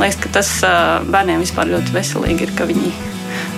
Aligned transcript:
liekas, 0.00 0.18
ka 0.22 0.32
tas 0.40 0.50
bērniem 1.10 1.42
vispār 1.44 1.70
ļoti 1.74 1.94
veselīgi 1.94 2.46
ir, 2.46 2.54
ka 2.56 2.68
viņi 2.68 2.92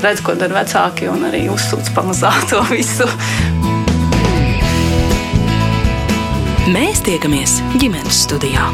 redz, 0.02 0.22
ko 0.24 0.34
dara 0.38 0.62
vecāki 0.62 1.08
un 1.10 1.26
arī 1.28 1.46
uzsūc 1.52 1.92
pamazām 1.96 2.48
to 2.50 2.62
visu. 2.72 3.08
Mēs 6.72 7.02
tiekamies 7.06 7.60
ģimenes 7.78 8.24
studijā. 8.26 8.68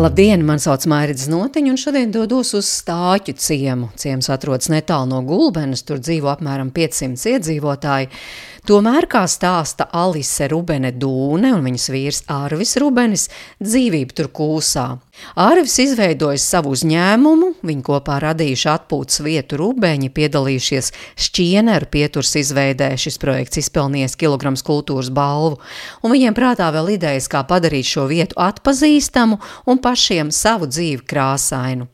Labdien, 0.00 0.44
man 0.46 0.62
sauc 0.62 0.86
Mairits 0.88 1.26
Notiņa, 1.28 1.72
un 1.74 1.78
šodien 1.80 2.12
dodos 2.14 2.54
uz 2.56 2.68
Stāķu 2.78 3.34
ciemu. 3.36 3.90
Ciems 4.00 4.30
atrodas 4.32 4.70
netālu 4.72 5.10
no 5.10 5.18
Gulbenes, 5.26 5.82
tur 5.84 5.98
dzīvo 6.00 6.30
apmēram 6.30 6.70
500 6.72 7.34
iedzīvotāji. 7.34 8.08
Tomēr, 8.68 9.06
kā 9.08 9.22
stāsta 9.30 9.86
Alise 9.96 10.48
Rubene 10.52 10.90
Dūne 10.92 11.54
un 11.56 11.64
viņas 11.64 11.86
vīrs 11.92 12.18
Ārvis 12.30 12.76
Rubenis, 12.80 13.28
dzīvība 13.62 14.16
tur 14.16 14.28
kūsā. 14.36 14.86
Ārvis 15.40 15.76
izveidojis 15.82 16.44
savu 16.48 16.74
uzņēmumu, 16.74 17.50
viņi 17.66 17.84
kopā 17.86 18.18
radījuši 18.24 18.68
atpūtas 18.72 19.22
vietu 19.24 19.58
Rubeņi, 19.60 20.10
piedalījušies 20.16 20.92
šķieneru 21.26 21.88
pieturs 21.92 22.34
izveidē, 22.40 22.92
šis 23.00 23.20
projekts 23.20 23.62
izpelnījis 23.64 24.16
kilograms 24.20 24.64
kultūras 24.66 25.12
balvu, 25.12 25.60
un 26.04 26.14
viņiem 26.14 26.36
prātā 26.36 26.70
vēl 26.74 26.94
idejas, 26.96 27.28
kā 27.32 27.42
padarīt 27.48 27.88
šo 27.88 28.06
vietu 28.10 28.36
atpazīstamu 28.40 29.40
un 29.68 29.80
pašiem 29.80 30.32
savu 30.34 30.68
dzīvi 30.70 31.04
krāsainu. 31.08 31.88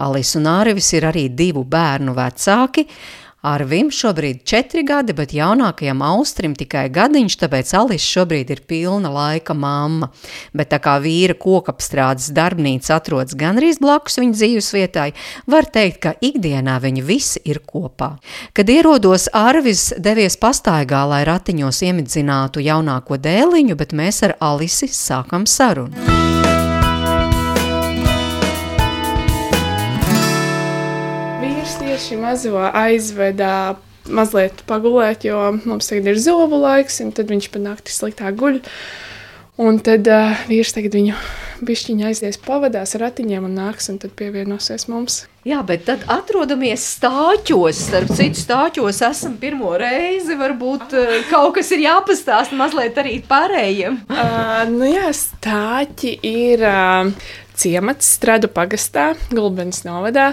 Alis 0.00 0.32
un 0.38 0.48
Ārvis 0.48 0.88
ir 0.96 1.04
arī 1.10 1.26
divu 1.36 1.66
bērnu 1.68 2.14
vecāki, 2.16 2.86
Arvim 3.40 3.88
šobrīd 3.88 4.42
četri 4.44 4.82
gadi, 4.84 5.14
bet 5.16 5.32
jaunākajam 5.32 6.02
Austrim 6.04 6.52
tikai 6.52 6.90
gadiņš, 6.92 7.38
tāpēc 7.40 7.70
Alis 7.78 8.04
šobrīd 8.04 8.50
ir 8.52 8.60
pilna 8.68 9.08
laika 9.14 9.56
mamma. 9.56 10.10
Bet 10.52 10.68
tā 10.74 10.80
kā 10.84 10.98
vīra 11.00 11.32
kokapstrādes 11.40 12.28
darbnīca 12.36 12.98
atrodas 12.98 13.38
gandrīz 13.40 13.80
blakus 13.80 14.20
viņa 14.20 14.36
dzīves 14.36 14.70
vietai, 14.76 15.08
var 15.48 15.70
teikt, 15.72 16.02
ka 16.04 16.14
ikdienā 16.20 16.76
viņi 16.84 17.06
visi 17.08 17.40
ir 17.48 17.62
kopā. 17.64 18.12
Kad 18.52 18.68
ierodos, 18.68 19.30
Arvis 19.32 19.88
devies 19.96 20.36
pastaigā, 20.36 21.06
lai 21.08 21.24
ratiņos 21.24 21.80
iemidzinātu 21.88 22.60
jaunāko 22.60 23.16
dēliņu, 23.16 23.80
bet 23.80 23.96
mēs 23.96 24.20
ar 24.28 24.36
Alisi 24.52 24.92
sākam 24.92 25.48
sarunu. 25.48 26.49
Tieši 32.00 32.16
mazo 32.16 32.56
aizveda 32.56 33.76
mazliet 34.08 34.62
pagulēt, 34.64 35.26
jo 35.28 35.36
mums 35.66 35.90
tagad 35.90 36.06
ir 36.08 36.16
zobu 36.16 36.56
laiks, 36.62 36.96
un 37.04 37.10
tad 37.12 37.28
viņš 37.28 37.48
pa 37.52 37.60
nakti 37.60 37.92
sliktāk 37.92 38.38
guļ. 38.40 38.56
Un 39.60 39.76
tad 39.84 40.08
uh, 40.08 40.32
vīrs 40.48 40.72
tagad 40.72 40.96
viņu 40.96 41.18
bišķiņa 41.68 42.06
aizies 42.08 42.38
pavadās 42.40 42.96
ar 42.96 43.04
ratiņiem 43.04 43.44
un 43.44 43.58
nāks, 43.58 43.90
un 43.92 43.98
tad 44.00 44.14
pievienosies 44.16 44.86
mums. 44.88 45.26
Jā, 45.44 45.60
bet 45.66 45.84
tad 45.90 46.06
atrodamies 46.08 46.86
stāķos, 46.94 47.82
starp 47.90 48.14
citu 48.16 48.40
stāķos 48.40 49.02
esam 49.10 49.36
pirmo 49.42 49.74
reizi, 49.76 50.38
varbūt 50.40 50.96
uh, 50.96 51.14
kaut 51.28 51.58
kas 51.58 51.68
ir 51.76 51.84
jāpastāst 51.84 52.56
mazliet 52.56 52.96
arī 53.04 53.18
pārējiem. 53.28 54.00
uh, 54.08 54.64
nu 54.72 54.88
jā, 54.88 55.12
stāķi 55.20 56.16
ir 56.32 56.64
uh, 56.64 57.12
ciemats 57.60 58.08
Stradu 58.16 58.48
pagastā, 58.52 59.12
Gulbens 59.32 59.82
novadā. 59.86 60.32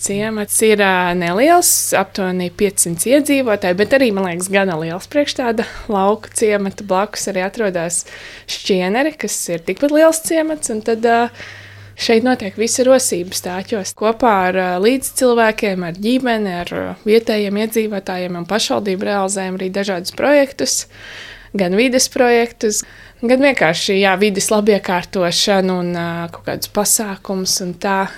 Ciemats 0.00 0.56
ir 0.66 0.82
neliels, 1.16 1.70
aptuveni 1.96 2.50
500 2.56 3.12
iedzīvotāji, 3.12 3.78
bet 3.78 3.94
arī, 3.96 4.10
man 4.16 4.28
liekas, 4.28 4.50
gana 4.52 4.78
liels 4.80 5.08
priekš 5.12 5.38
tāda 5.40 5.68
lauka 5.92 6.32
ciemata. 6.36 6.84
Blakus 6.86 7.28
arī 7.32 7.44
atrodas 7.46 8.02
šķieneri, 8.50 9.16
kas 9.20 9.38
ir 9.52 9.64
tikpat 9.66 9.94
liels 9.94 10.20
ciemats, 10.26 10.72
un 10.74 10.82
tad 10.86 11.06
uh, 11.08 11.46
Šeit 11.96 12.26
notiek 12.26 12.58
visa 12.60 12.84
rosība 12.84 13.32
stāķos 13.32 13.94
kopā 13.96 14.32
ar 14.50 14.58
līdzcilvēkiem, 14.84 15.86
ar 15.88 15.96
ģimeni, 15.96 16.50
ar 16.60 16.72
vietējiem 17.08 17.56
iedzīvotājiem 17.62 18.36
un 18.36 18.44
pašvaldību 18.50 19.08
realizējam 19.08 19.56
arī 19.56 19.70
dažādus 19.72 20.12
projektus, 20.18 20.74
gan 21.56 21.72
vides 21.78 22.10
projektus, 22.12 22.82
Gan 22.84 23.05
vienkārši 23.40 23.94
jā, 23.96 24.10
vidas 24.20 24.50
labiekārtošana 24.52 25.76
un 25.80 25.94
uh, 25.96 26.26
kaut 26.34 26.44
kādus 26.50 26.68
pasākumus. 26.68 27.54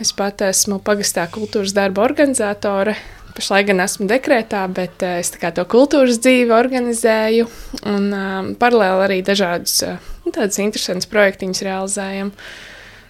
Es 0.03 0.11
pat 0.17 0.43
esmu 0.43 0.81
pagastā 0.83 1.29
kultūras 1.31 1.71
darba 1.77 2.03
organizatore. 2.03 2.97
Pašlaik 3.39 3.69
gan 3.69 3.85
esmu 3.85 4.09
dekrētā, 4.11 4.65
bet 4.75 5.05
uh, 5.07 5.21
es 5.23 5.31
to 5.31 5.65
kultūras 5.71 6.19
dzīvi 6.19 6.51
organizēju 6.51 7.47
un 7.87 8.09
uh, 8.11 8.51
paralēli 8.59 9.07
arī 9.07 9.21
dažādus 9.23 9.77
uh, 9.87 10.03
tādus 10.35 10.59
interesantus 10.59 11.07
projektiņus 11.13 11.63
realizējam. 11.69 12.33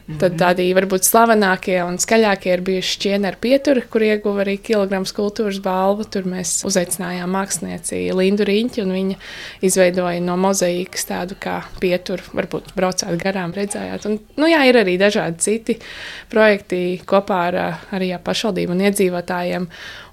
Tad 0.09 0.39
tādi 0.41 0.71
varbūt 0.73 1.05
slavenākie 1.05 1.77
un 1.85 1.99
skaļākie 2.01 2.55
ir 2.55 2.63
bijuši 2.65 2.95
šķieni 2.95 3.29
ar 3.29 3.35
pieturi, 3.43 3.83
kur 3.93 4.01
ieguva 4.07 4.41
arī 4.41 4.55
kilograms 4.65 5.13
kultūras 5.13 5.59
balvu. 5.61 6.07
Tur 6.09 6.25
mēs 6.25 6.63
uzaicinājām 6.65 7.29
mākslinieci 7.37 8.01
Lindu 8.17 8.47
Riņķi, 8.49 8.85
un 8.87 8.95
viņa 8.97 9.19
izveidoja 9.69 10.23
no 10.25 10.39
mozaīkas 10.41 11.05
tādu 11.11 11.37
kā 11.43 11.59
pieturu. 11.83 12.25
Varbūt 12.39 12.73
braucāt 12.79 13.21
garām, 13.21 13.53
redzējāt. 13.53 14.09
Un, 14.09 14.17
nu, 14.41 14.49
jā, 14.49 14.63
ir 14.71 14.81
arī 14.81 14.97
dažādi 14.97 15.45
citi 15.45 15.77
projekti 16.33 17.03
kopā 17.05 17.43
ar 17.51 17.61
arī 17.93 18.15
ar 18.17 18.25
pašvaldību 18.25 18.73
un 18.79 18.87
iedzīvotājiem. 18.89 19.69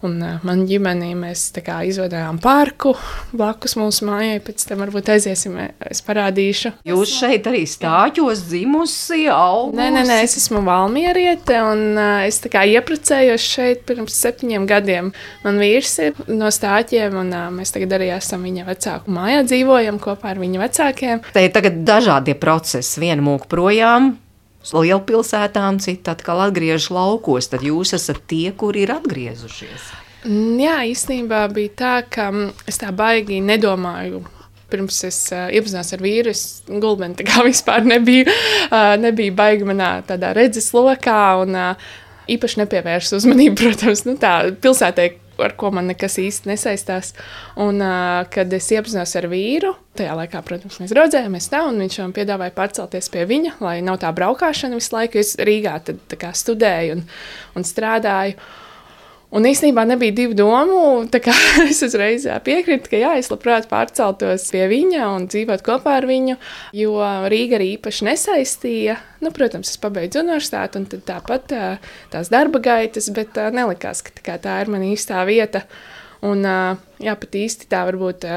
Un 0.06 0.20
uh, 0.22 0.44
man 0.46 0.66
ģimenī 0.68 1.14
mēs 1.18 1.48
kā, 1.66 1.80
izveidojām 1.88 2.38
parku 2.44 2.92
blakus 3.32 3.78
mūsu 3.80 4.10
mājai. 4.12 4.44
Pēc 4.44 4.68
tam 4.68 4.84
varbūt 4.84 5.16
aiziesim, 5.16 5.56
es 5.88 6.04
parādīšu. 6.06 6.76
Jūs 6.92 7.16
šeit 7.24 7.48
arī 7.50 7.64
stāķos 7.70 8.44
dzimusi, 8.52 9.24
augusi? 9.32 9.85
Nē, 9.86 9.92
nē, 9.94 10.02
nē, 10.10 10.16
es 10.26 10.34
esmu 10.40 10.64
valmieriete 10.66 11.60
un 11.62 11.82
uh, 11.94 12.24
es 12.26 12.40
tā 12.42 12.50
kā 12.50 12.64
iepracējos 12.66 13.44
šeit 13.46 13.84
pirms 13.86 14.16
septiņiem 14.18 14.64
gadiem. 14.66 15.12
Man 15.44 15.60
vīrs 15.62 15.92
ir 16.02 16.18
no 16.26 16.50
stāķiem 16.50 17.14
un 17.22 17.30
uh, 17.30 17.52
mēs 17.54 17.76
tagad 17.76 17.94
arī 18.00 18.08
esam 18.16 18.48
viņa 18.48 18.66
vecāku 18.66 19.14
mājā, 19.14 19.44
dzīvojam 19.46 20.00
kopā 20.02 20.32
ar 20.34 20.42
viņa 20.42 20.64
vecākiem. 20.64 21.22
Te 21.36 21.46
ir 21.46 21.54
tagad 21.54 21.84
dažādie 21.86 22.34
procesi. 22.34 22.98
Viena 23.04 23.22
mūka 23.22 23.46
projām, 23.52 24.16
lielpilsētām, 24.74 25.78
citi 25.86 26.10
atkal 26.10 26.48
atgriežas 26.48 26.90
laukos. 26.90 27.54
Tad 27.54 27.62
jūs 27.70 27.94
esat 27.94 28.26
tie, 28.26 28.50
kuri 28.58 28.88
ir 28.88 28.96
atgriezušies. 28.96 29.92
Mm, 30.26 30.56
jā, 30.66 30.80
īstenībā 30.96 31.46
bija 31.54 31.78
tā, 31.78 31.98
ka 32.10 32.32
mm, 32.34 32.66
es 32.74 32.82
tā 32.82 32.90
baigi 32.90 33.38
nedomāju 33.46 34.26
pirms 34.72 35.02
es 35.08 35.20
uh, 35.34 35.48
iepazinos 35.54 35.94
ar 35.96 36.04
vīru, 36.04 36.34
es 36.34 36.64
gulbeni 36.68 37.18
tā 37.20 37.28
kā 37.28 37.44
vispār 37.50 37.86
nebiju, 37.88 38.26
uh, 38.70 38.96
nebiju 39.02 39.36
baigi 39.38 39.68
manā 39.68 40.00
tādā 40.08 40.34
redzes 40.38 40.72
lokā 40.76 41.20
un 41.44 41.56
uh, 41.58 41.94
īpaši 42.32 42.64
nepievērsu 42.64 43.20
uzmanību, 43.20 43.60
protams, 43.64 44.06
nu 44.08 44.18
tā 44.22 44.34
pilsētē, 44.62 45.08
ar 45.46 45.56
ko 45.60 45.72
man 45.76 45.90
nekas 45.92 46.18
īsti 46.22 46.50
nesaistās. 46.52 47.14
Un, 47.62 47.82
uh, 47.84 48.24
kad 48.32 48.52
es 48.56 48.70
iepazinos 48.72 49.16
ar 49.20 49.30
vīru, 49.32 49.74
tajā 50.00 50.16
laikā, 50.20 50.42
protams, 50.48 50.80
mēs 50.82 50.96
raudzējāmies 50.96 51.50
tā, 51.52 51.64
un 51.70 51.80
viņš 51.84 52.02
man 52.04 52.16
piedāvāja 52.16 52.56
pārcelties 52.56 53.12
pie 53.14 53.26
viņa, 53.30 53.58
lai 53.64 53.80
nav 53.86 54.00
tā 54.04 54.12
braukšana 54.16 54.80
visu 54.80 54.96
laiku. 54.96 55.22
Es 55.22 55.36
Rīgā 55.40 55.80
tad, 55.90 56.06
kā, 56.22 56.32
studēju 56.36 57.00
un, 57.00 57.10
un 57.60 57.68
strādāju. 57.68 58.40
Un 59.34 59.46
īstenībā 59.50 59.84
nebija 59.90 60.14
divu 60.16 60.36
domu. 60.38 60.82
Es 61.72 61.82
uzreiz 61.86 62.28
piekrītu, 62.46 62.92
ka 62.92 63.00
jā, 63.00 63.16
es 63.20 63.32
labprāt 63.32 63.68
pārceltos 63.72 64.48
pie 64.54 64.66
viņa 64.70 65.08
un 65.16 65.26
dzīvot 65.32 65.64
kopā 65.66 65.98
ar 66.00 66.08
viņu, 66.10 66.38
jo 66.78 66.94
Rīga 67.32 67.58
arī 67.58 67.72
īpaši 67.76 68.10
nesaistīja. 68.10 69.00
Nu, 69.26 69.32
protams, 69.36 69.74
es 69.74 69.82
pabeidzu 69.82 70.22
universitāti, 70.22 70.80
un 70.82 70.88
tāpat 71.10 71.56
tās 72.14 72.32
darba 72.34 72.62
gaitas, 72.64 73.10
bet 73.16 73.38
nelikās, 73.56 74.04
ka 74.06 74.38
tā 74.42 74.60
ir 74.62 74.72
mana 74.72 74.92
īstā 74.94 75.26
vieta. 75.28 75.66
Un, 76.26 76.46
jā, 77.02 77.18
pat 77.20 77.38
īsti 77.42 77.70
tā 77.72 77.84
varbūt 77.90 78.30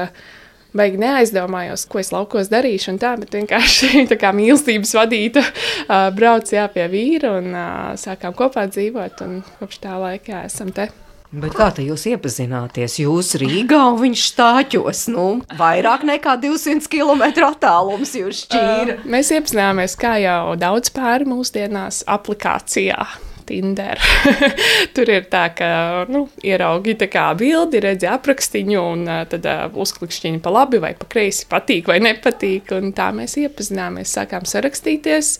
baigi 0.79 1.01
neaizdomājos, 1.01 1.85
ko 1.89 2.01
es 2.01 2.13
laukos 2.15 2.51
darīšu, 2.51 2.93
un 2.93 3.01
tā, 3.01 3.15
bet 3.19 3.35
vienkārši 3.35 4.05
tā 4.11 4.19
kā 4.19 4.31
mīlestības 4.35 4.95
vadīta 4.97 5.43
uh, 5.43 6.07
braucu 6.15 6.55
jā, 6.55 6.65
pie 6.73 6.87
vīra 6.91 7.35
un 7.41 7.51
uh, 7.53 7.91
sākām 7.99 8.35
kopā 8.37 8.65
dzīvot, 8.71 9.21
un 9.27 9.37
kopš 9.59 9.83
tā 9.83 9.99
laika 10.01 10.37
jā, 10.37 10.47
esam 10.49 10.73
te. 10.75 10.89
Bet 11.29 11.53
kā 11.53 11.67
te 11.77 11.83
jūs 11.85 12.07
iepazināties? 12.09 12.95
Jūs 13.03 13.35
Rīgā 13.37 13.77
un 13.91 13.99
viņš 13.99 14.23
stāķos, 14.31 15.03
nu, 15.13 15.27
vairāk 15.59 16.01
nekā 16.09 16.33
200 16.41 16.89
km 16.89 17.45
attālums 17.45 18.15
jūs 18.17 18.47
šķīra. 18.47 18.97
Uh, 18.97 19.07
mēs 19.13 19.29
iepazināmies, 19.37 19.93
kā 19.99 20.17
jau 20.23 20.55
daudz 20.57 20.89
pāri 20.95 21.29
mūsdienās, 21.29 22.01
aplikācijā. 22.09 23.05
Tinder. 23.49 23.99
Tur 24.95 25.09
ir 25.09 25.25
tā, 25.31 25.47
ka 25.57 25.69
nu, 26.11 26.25
ieraugi 26.45 26.95
tā 26.99 27.09
kā 27.11 27.25
bildi, 27.39 27.81
redzi 27.83 28.09
aprakstiņu, 28.11 28.79
un 28.93 29.05
tad 29.31 29.47
uh, 29.49 29.65
uzklikšķiņi 29.81 30.41
pa 30.45 30.53
labi 30.53 30.81
vai 30.83 30.93
pa 30.99 31.09
kreisi, 31.09 31.47
patīk 31.49 31.89
vai 31.89 31.99
nepatīk. 32.05 32.73
Un 32.77 32.93
tā 32.97 33.09
mēs 33.15 33.37
iepazināmies, 33.41 34.13
sākām 34.15 34.45
sarakstīties. 34.49 35.35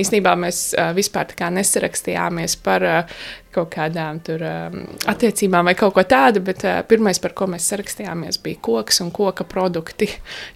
Īsnībā 0.00 0.36
mēs 0.38 0.70
uh, 0.76 0.92
vispār 0.96 1.34
nesarakstījāmies 1.50 2.56
par 2.62 2.86
uh, 2.86 3.20
kaut 3.54 3.70
kādām 3.74 4.20
tur, 4.24 4.42
um, 4.46 4.84
attiecībām 5.10 5.70
vai 5.70 5.74
kaut 5.78 5.94
ko 5.96 6.04
tādu, 6.06 6.42
bet 6.46 6.64
uh, 6.66 6.80
pirmais, 6.86 7.18
par 7.22 7.34
ko 7.36 7.48
mēs 7.50 7.66
sarakstījāmies, 7.72 8.40
bija 8.44 8.60
koks 8.62 9.02
un 9.04 9.10
koka 9.14 9.46
produkti. 9.48 10.08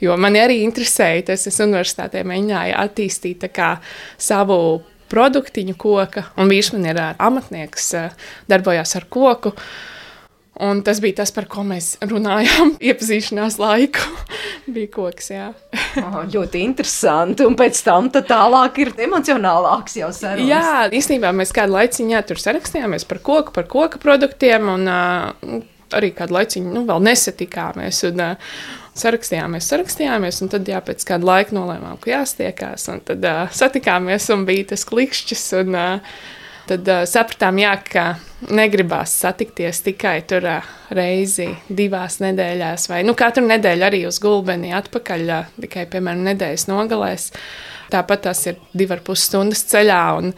Jo 0.05 0.19
man 0.21 0.39
arī 0.39 0.61
interesēja, 0.63 1.31
tas 1.33 1.49
es 1.51 1.61
universitātē 1.65 2.23
mēģināju 2.27 2.79
attīstīt 2.85 3.49
kā, 3.55 3.75
savu 4.21 4.59
produktiņu 5.15 5.79
koka, 5.79 6.29
un 6.37 6.51
vīrs 6.51 6.75
man 6.75 6.91
ir 6.91 7.03
amatnieks, 7.15 7.93
darbojās 8.51 8.99
ar 8.99 9.09
koku. 9.11 9.55
Un 10.63 10.85
tas 10.87 11.01
bija 11.03 11.17
tas, 11.19 11.33
par 11.35 11.49
ko 11.51 11.65
mēs 11.67 11.97
runājām. 12.07 12.77
Iepazīšanās 12.89 13.57
laiku 13.59 14.05
bija 14.75 14.91
koks. 14.95 15.33
Jā. 15.33 15.49
oh, 16.05 16.21
ļoti 16.31 16.63
interesanti. 16.63 17.47
Un 17.47 17.59
pēc 17.59 17.81
tam 17.87 18.11
tālāk 18.15 18.79
ir 18.85 18.93
emocionālāks 19.09 19.99
jau 19.99 20.13
sarunas. 20.15 20.47
Jā, 20.47 20.87
īstenībā 20.95 21.35
mēs 21.35 21.55
kādu 21.55 21.75
laiciņu 21.75 22.23
tur 22.29 22.43
sarakstījāmies 22.43 23.09
par 23.11 23.23
koku, 23.27 23.55
par 23.57 23.67
koku 23.71 24.03
produktiem. 24.03 24.71
Un, 24.77 24.87
uh, 24.87 25.59
arī 25.95 26.15
kādu 26.15 26.39
laiciņu 26.39 26.71
nu, 26.71 26.87
vēl 26.87 27.03
nesatikāmies. 27.11 28.05
Un, 28.13 28.23
uh, 28.23 28.55
sarakstījāmies, 28.99 29.69
sarakstījāmies, 29.73 30.41
un 30.45 30.53
tad 30.53 30.71
jā, 30.71 30.81
pēc 30.85 31.05
kāda 31.09 31.31
laika 31.31 31.57
nolēmām, 31.57 31.99
ka 32.03 32.15
jāstiekās. 32.15 32.89
Tad 33.09 33.29
uh, 33.29 33.45
satikāmies, 33.55 34.31
un 34.35 34.47
bija 34.49 34.73
tas 34.75 34.87
klikšķis. 34.89 35.47
Un, 35.65 35.77
uh, 35.79 36.17
Tad 36.65 36.87
uh, 36.89 37.03
sapratām, 37.05 37.59
jā, 37.61 37.75
ka 37.85 38.03
negribās 38.49 39.13
satikties 39.21 39.83
tikai 39.85 40.15
tur 40.29 40.47
uh, 40.49 40.69
reizi, 40.97 41.51
divās 41.69 42.23
nedēļās, 42.25 42.87
vai 42.89 43.03
nu, 43.05 43.13
katru 43.19 43.45
nedēļu 43.45 43.85
arī 43.85 44.01
uz 44.09 44.17
gulbeni 44.23 44.73
atpakaļ, 44.73 45.25
uh, 45.29 45.51
tikai, 45.61 45.85
piemēram, 45.93 46.23
nedēļas 46.31 46.65
nogalēs. 46.71 47.27
Tāpat 47.93 48.25
tas 48.31 48.41
ir 48.49 48.63
divi 48.73 48.97
ar 48.97 49.05
pus 49.05 49.27
stundas 49.29 49.67
ceļā. 49.73 50.07
Un, 50.21 50.33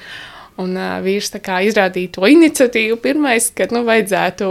Un 0.56 0.70
uh, 0.72 1.02
vīrs 1.04 1.28
izrādīja 1.36 2.14
to 2.14 2.22
iniciatīvu 2.32 2.96
pirmais, 3.04 3.50
kad 3.52 3.74
nu, 3.76 3.82
vajadzētu 3.84 4.46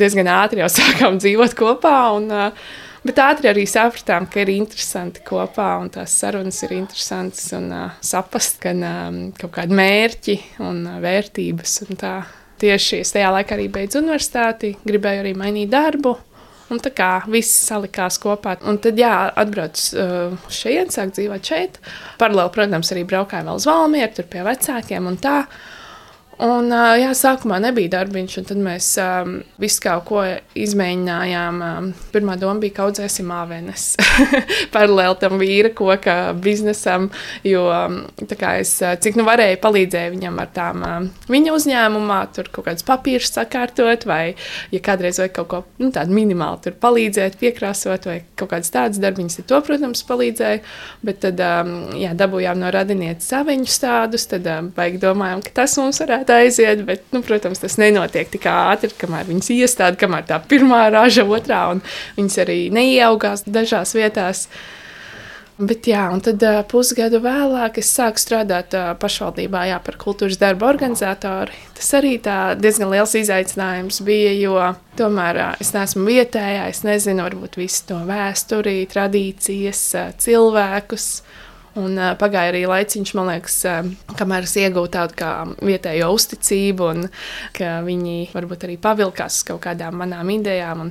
diezgan 0.00 0.30
ātri 0.32 0.62
jau 0.62 0.68
sākām 0.78 1.18
dzīvot 1.20 1.52
kopā. 1.58 1.98
Un, 2.16 2.30
uh, 2.32 2.70
Bet 3.02 3.18
ātri 3.18 3.48
arī 3.50 3.64
sapratām, 3.66 4.28
ka 4.30 4.44
ir 4.44 4.52
interesanti 4.54 5.24
kopā 5.26 5.72
un 5.82 5.88
tās 5.90 6.12
sarunas 6.20 6.60
ir 6.62 6.76
interesantas 6.76 7.48
un 7.58 7.66
uh, 7.74 7.96
saprast 7.98 8.60
gan 8.62 8.84
um, 8.86 9.16
kaut 9.34 9.56
kādi 9.56 9.74
mērķi 9.74 10.36
un 10.62 10.84
uh, 10.86 11.00
vērtības. 11.02 11.80
Un 11.88 11.98
tā. 11.98 12.12
Tieši 12.62 13.00
es 13.02 13.10
tajā 13.10 13.32
laikā 13.34 13.56
arī 13.56 13.64
beidzu 13.74 13.98
universitāti, 13.98 14.76
gribēju 14.86 15.24
arī 15.24 15.32
mainīt 15.34 15.72
darbu. 15.72 16.14
Un 16.70 16.78
tā 16.80 16.92
kā 16.94 17.10
viss 17.26 17.66
salikās 17.66 18.20
kopā. 18.22 18.54
Un 18.70 18.78
tad, 18.80 19.00
jā, 19.02 19.10
atbrauc 19.42 19.82
uh, 19.98 20.38
šeit, 20.46 20.94
sāk 20.94 21.10
dzīvot 21.16 21.50
šeit. 21.50 21.82
Paralēli, 22.22 22.54
protams, 22.54 22.94
arī 22.94 23.02
braukājām 23.10 23.50
vēl 23.50 23.58
uz 23.58 23.66
Valmieru, 23.66 24.14
tur 24.14 24.30
pie 24.30 24.46
vecākiem 24.46 25.10
un 25.10 25.18
tā. 25.18 25.40
Un, 26.42 26.72
jā, 26.98 27.10
sākumā 27.14 27.60
nebija 27.62 27.92
darbiņš, 27.92 28.32
un 28.40 28.46
tad 28.48 28.58
mēs 28.58 28.86
um, 28.98 29.34
visu 29.62 29.82
kaut 29.84 30.06
ko 30.08 30.22
izmēģinājām. 30.58 31.58
Um, 31.62 31.90
pirmā 32.10 32.34
doma 32.40 32.58
bija, 32.62 32.74
ka 32.78 32.86
audzēsim 32.88 33.28
āvenes 33.30 33.84
paralēli 34.74 35.20
tam 35.20 35.36
vīra 35.38 35.70
koka 35.76 36.16
biznesam, 36.42 37.10
jo 37.46 37.62
es 38.48 38.72
cik 39.04 39.18
nu 39.20 39.26
varēju 39.28 39.60
palīdzēju 39.62 40.14
viņam 40.16 40.40
ar 40.42 40.50
tām 40.56 40.82
um, 40.88 41.06
viņa 41.30 41.54
uzņēmumā, 41.54 42.18
tur 42.34 42.50
kaut 42.50 42.66
kādus 42.70 42.88
papīrus 42.88 43.30
sakārtot, 43.36 44.08
vai, 44.10 44.34
ja 44.74 44.82
kādreiz 44.82 45.22
vajag 45.22 45.36
kaut 45.38 45.50
ko 45.52 45.62
nu, 45.78 45.92
tādu 45.94 46.16
minimālu 46.16 46.58
tur 46.64 46.74
palīdzēt, 46.82 47.38
piekrāsot, 47.38 48.10
vai 48.10 48.18
kaut 48.34 48.50
kādas 48.56 48.74
tādas 48.74 48.98
darbiņas, 49.04 49.38
tad 49.38 49.50
to, 49.52 49.62
protams, 49.68 50.02
palīdzēju. 50.10 50.64
Bet 51.06 51.22
tad, 51.22 51.38
um, 51.46 51.72
jā, 52.02 52.16
dabūjām 52.18 52.58
no 52.58 52.74
radinieces 52.74 53.30
saviņus 53.30 53.80
tādus, 53.86 54.26
tad 54.34 54.50
um, 54.50 54.74
vajag 54.74 54.98
domājām, 55.06 55.46
ka 55.46 55.56
tas 55.62 55.78
mums 55.78 56.02
varētu 56.02 56.31
aiziet, 56.34 56.84
bet, 56.88 57.06
nu, 57.14 57.22
protams, 57.26 57.62
tas 57.62 57.78
nenotiek 57.80 58.30
tik 58.32 58.46
ātri, 58.50 58.92
kamēr 58.98 59.28
viņas 59.30 59.50
iestāda, 59.54 59.98
kamēr 60.00 60.28
tā 60.28 60.40
pirmā 60.48 60.84
raža, 60.92 61.26
otrā, 61.28 61.64
un 61.74 61.82
viņas 62.18 62.38
arī 62.44 62.60
neieaugās 62.74 63.46
dažās 63.48 63.96
vietās. 63.98 64.46
Bet, 65.62 65.84
jā, 65.86 66.06
un 66.10 66.22
tad 66.24 66.42
uh, 66.48 66.62
pusgadu 66.66 67.20
vēlāk 67.22 67.76
es 67.82 67.90
sāku 67.92 68.18
strādāt 68.18 68.72
uh, 68.74 68.94
pašvaldībā 68.98 69.66
jā, 69.68 69.76
par 69.84 69.98
kultūras 70.00 70.40
darbu 70.40 70.64
organizatoru. 70.66 71.52
Tas 71.76 71.90
arī 71.98 72.16
diezgan 72.58 72.90
liels 72.90 73.12
izaicinājums 73.20 74.00
bija, 74.06 74.32
jo 74.40 74.56
tomēr 74.98 75.38
uh, 75.38 75.52
es 75.62 75.74
neesmu 75.76 76.08
vietējā, 76.08 76.64
es 76.72 76.82
nezinu 76.88 77.28
varbūt 77.28 77.60
visu 77.60 77.84
to 77.92 78.00
vēsturi, 78.08 78.80
tradīcijas, 78.90 79.84
uh, 80.00 80.10
cilvēkus. 80.24 81.08
Un, 81.78 81.94
uh, 81.96 82.12
pagāja 82.20 82.50
arī 82.52 82.66
laiciņš, 82.68 83.10
man 83.16 83.30
liekas, 83.30 83.54
uh, 83.64 83.86
kamēr 84.18 84.44
es 84.44 84.52
iegūstu 84.60 84.92
tādu 84.92 85.16
kā 85.16 85.30
vietējo 85.64 86.10
uzticību, 86.12 86.88
un 86.92 87.06
ka 87.56 87.78
viņi 87.86 88.16
varbūt 88.34 88.66
arī 88.66 88.74
pavilkās 88.82 89.38
uz 89.38 89.46
kaut 89.48 89.62
kādām 89.64 89.96
manām 90.02 90.28
idejām. 90.34 90.82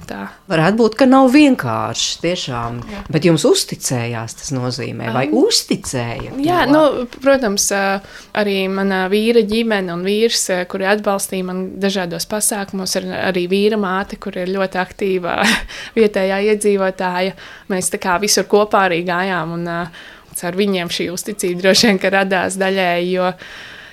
Varētu 0.49 0.79
būt, 0.79 0.95
ka 0.97 1.05
nav 1.05 1.27
vienkārši 1.35 2.15
tiešām, 2.23 2.79
Jā. 2.89 3.01
bet 3.13 3.27
jums 3.27 3.45
uzticējās 3.45 4.37
tas 4.39 4.49
nozīmē, 4.55 5.11
vai 5.13 5.27
um, 5.29 5.43
uzticēja? 5.43 6.33
Jā, 6.41 6.63
nu, 6.71 6.81
protams, 7.21 7.67
uh, 7.75 8.15
arī 8.41 8.63
mana 8.73 9.03
vīra 9.11 9.43
ģimene 9.45 9.93
un 9.93 10.01
vīrs, 10.07 10.47
uh, 10.49 10.63
kuri 10.71 10.87
atbalstīja 10.89 11.45
man 11.45 11.61
dažādos 11.83 12.25
pasākumos, 12.31 12.95
ir 12.97 13.11
arī 13.19 13.45
vīra 13.51 13.77
māte, 13.81 14.17
kur 14.21 14.39
ir 14.41 14.49
ļoti 14.55 14.81
aktīva 14.81 15.37
vietējā 15.99 16.41
iedzīvotāja. 16.55 17.37
Mēs 17.69 17.93
tā 17.93 18.01
kā 18.01 18.17
visur 18.23 18.49
kopā 18.49 18.87
arī 18.89 19.03
gājām. 19.05 19.53
Un, 19.59 19.69
uh, 19.69 20.09
ar 20.47 20.57
viņiem 20.59 20.91
šī 20.91 21.09
uzticība 21.13 21.65
droši 21.65 21.91
vien 21.91 22.01
radās 22.15 22.59
daļēji, 22.61 23.15
jo 23.17 23.31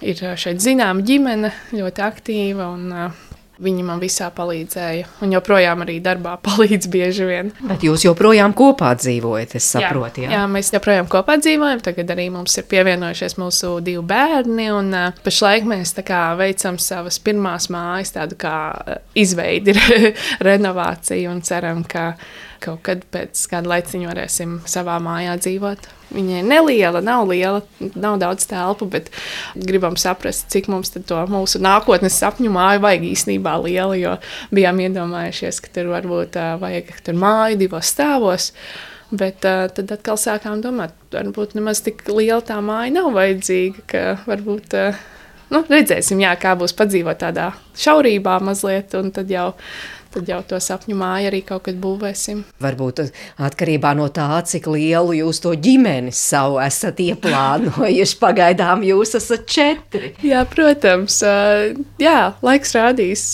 ir 0.09 0.23
šeit 0.39 0.63
zināma 0.63 1.05
ģimene, 1.07 1.53
ļoti 1.75 2.05
aktīva. 2.07 2.71
Un, 2.75 2.93
uh, 2.93 3.25
Viņi 3.59 3.83
man 3.83 3.99
visā 3.99 4.29
palīdzēja, 4.31 5.07
un 5.27 5.33
joprojām 5.35 5.81
arī 5.83 5.97
darbā 6.03 6.37
palīdz 6.47 6.87
bieži 6.93 7.27
vien. 7.27 7.49
Bet 7.67 7.83
jūs 7.83 8.05
joprojām 8.07 8.53
kopā 8.55 8.93
dzīvojat, 8.95 9.57
es 9.59 9.67
saprotu. 9.75 10.23
Jā, 10.23 10.29
jā? 10.29 10.37
jā 10.37 10.43
mēs 10.53 10.71
joprojām 10.77 11.09
kopā 11.11 11.41
dzīvojam. 11.43 11.83
Tagad 11.83 12.13
arī 12.15 12.29
mums 12.31 12.55
ir 12.61 12.69
pievienojušies 12.71 13.35
mūsu 13.43 13.73
divi 13.83 14.05
bērni, 14.07 14.69
un 14.77 14.95
uh, 14.95 15.23
pašlaik 15.27 15.67
mēs 15.67 15.97
kā, 16.07 16.23
veicam 16.39 16.79
savas 16.79 17.19
pirmās 17.19 17.67
mājas, 17.75 18.15
tādu 18.15 18.39
kā 18.39 18.55
izveidi, 19.19 19.75
renovāciju, 20.49 21.35
un 21.35 21.43
ceram, 21.43 21.83
ka 21.83 22.13
kaut 22.63 22.83
kad 22.87 23.05
pēc 23.13 23.41
kāda 23.51 23.73
laiciņa 23.75 24.11
varēsim 24.11 24.59
savā 24.69 24.99
mājā 25.03 25.37
dzīvot. 25.41 25.89
Viņa 26.15 26.39
ir 26.41 26.47
neliela, 26.49 27.03
nav 27.05 27.27
liela, 27.29 27.61
nav 27.93 28.17
daudz 28.23 28.47
telpu, 28.49 28.89
bet 28.89 29.11
gribam 29.55 29.99
saprast, 30.01 30.47
cik 30.53 30.71
mums 30.73 30.95
to 30.97 31.19
mūsu 31.29 31.61
nākotnes 31.61 32.17
sapņu 32.17 32.53
māju 32.55 32.85
vajag 32.85 33.05
īstenībā 33.11 33.59
liela. 33.67 33.99
Jo 33.99 34.15
bijām 34.55 34.81
iedomājušies, 34.87 35.61
ka 35.65 35.75
tur 35.75 35.93
varbūt 35.93 36.39
uh, 36.41 36.55
vajag 36.63 36.95
tur 37.05 37.19
māju 37.21 37.61
divos 37.61 37.93
stāvos. 37.93 38.53
Bet 39.09 39.45
uh, 39.49 39.67
tad 39.73 39.93
atkal 39.95 40.19
sākām 40.21 40.63
domāt, 40.65 40.97
varbūt 41.13 41.55
nemaz 41.57 41.81
tik 41.85 42.03
liela 42.09 42.43
tā 42.45 42.59
māja 42.65 42.93
nav 42.99 43.13
vajadzīga, 43.17 43.87
ka 43.89 44.03
varbūt. 44.29 44.77
Uh, 44.77 45.07
nu, 45.53 45.63
redzēsim, 45.65 46.21
jā, 46.25 46.35
kā 46.41 46.55
būs 46.59 46.75
padzīvot 46.77 47.21
tādā 47.23 47.51
šaurībā 47.79 48.39
mazliet, 48.45 48.97
un 48.99 49.13
tad 49.15 49.31
jau 49.33 49.53
tad 50.15 50.29
jau 50.31 50.41
to 50.51 50.59
sapņu 50.63 50.97
māju 50.99 51.31
arī 51.31 51.41
kaut 51.47 51.67
kad 51.69 51.79
būvēsim. 51.81 52.43
Varbūt 52.63 53.03
atkarībā 53.49 53.95
no 53.99 54.09
tā, 54.15 54.29
cik 54.49 54.69
lielu 54.73 55.19
jūs 55.21 55.43
to 55.45 55.53
ģimeni 55.55 56.13
savu 56.15 56.61
esat 56.65 57.01
ieplānojuši. 57.05 58.19
Pagaidām 58.25 58.85
jūs 58.87 59.15
esat 59.19 59.47
četri. 59.51 60.13
Jā, 60.27 60.45
protams. 60.49 61.21
Jā, 62.03 62.19
laiks 62.45 62.75
rādīs, 62.77 63.29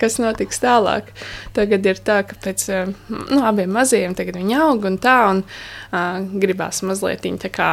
kas 0.00 0.18
notiks 0.22 0.62
tālāk. 0.62 1.12
Tagad 1.54 1.86
ir 1.86 2.00
tā, 2.04 2.22
ka 2.26 2.38
pēc 2.48 2.66
nu, 3.08 3.40
abiem 3.44 3.72
mazajiem 3.74 4.14
viņi 4.14 4.58
aug 4.58 4.88
un 4.88 4.98
tā, 5.02 5.18
un 5.30 5.44
gribās 6.40 6.82
mazliet 6.86 7.24
viņa 7.24 7.44
tā 7.46 7.50
kā 7.54 7.70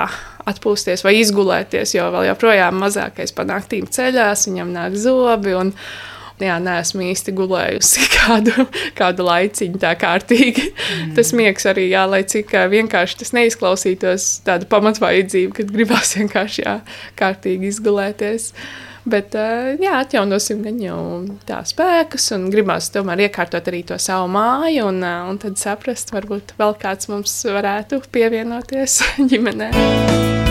atpūsties 0.50 1.03
vai 1.05 1.15
izgulēties, 1.22 1.96
jo 1.96 2.08
vēl 2.13 2.29
joprojām 2.31 2.79
mazākais 2.81 3.34
pa 3.36 3.46
naktīm 3.48 3.88
ceļās, 3.89 4.48
viņam 4.50 4.74
nāk 4.75 4.98
zobi. 5.00 5.55
Un, 5.58 5.74
jā, 6.46 6.58
neesmu 6.64 7.06
īsti 7.12 7.34
gulējusi 7.38 8.08
kādu, 8.18 8.68
kādu 8.98 9.26
laiciņu 9.28 9.82
tā 9.82 9.94
kārtīgi. 10.00 10.70
Mm. 10.72 11.16
Tas 11.18 11.34
miegs 11.38 11.68
arī, 11.70 11.90
jā, 11.94 12.06
lai 12.10 12.24
cik 12.28 12.54
vienkārši 12.72 13.20
tas 13.24 13.34
neizklausītos 13.38 14.30
tāda 14.48 14.70
pamatvajadzība, 14.72 15.58
kad 15.62 15.74
gribās 15.74 16.16
vienkārši 16.20 16.66
jā, 16.66 16.80
kārtīgi 17.20 17.72
izgulēties. 17.72 18.52
Bet 19.02 19.34
jā, 19.34 19.96
atjaunosim 19.98 20.60
viņu 20.62 20.96
tā 21.50 21.64
spēkus 21.66 22.28
un 22.36 22.52
gribās 22.54 22.92
tomēr 22.94 23.26
iekārtot 23.26 23.72
arī 23.72 23.82
to 23.90 23.98
savu 23.98 24.30
māju 24.30 24.92
un, 24.92 25.02
un 25.02 25.42
tad 25.42 25.58
saprast, 25.58 26.14
varbūt 26.14 26.54
vēl 26.62 26.78
kāds 26.86 27.10
mums 27.10 27.40
varētu 27.50 28.04
pievienoties 28.14 29.02
ģimenei. 29.34 30.50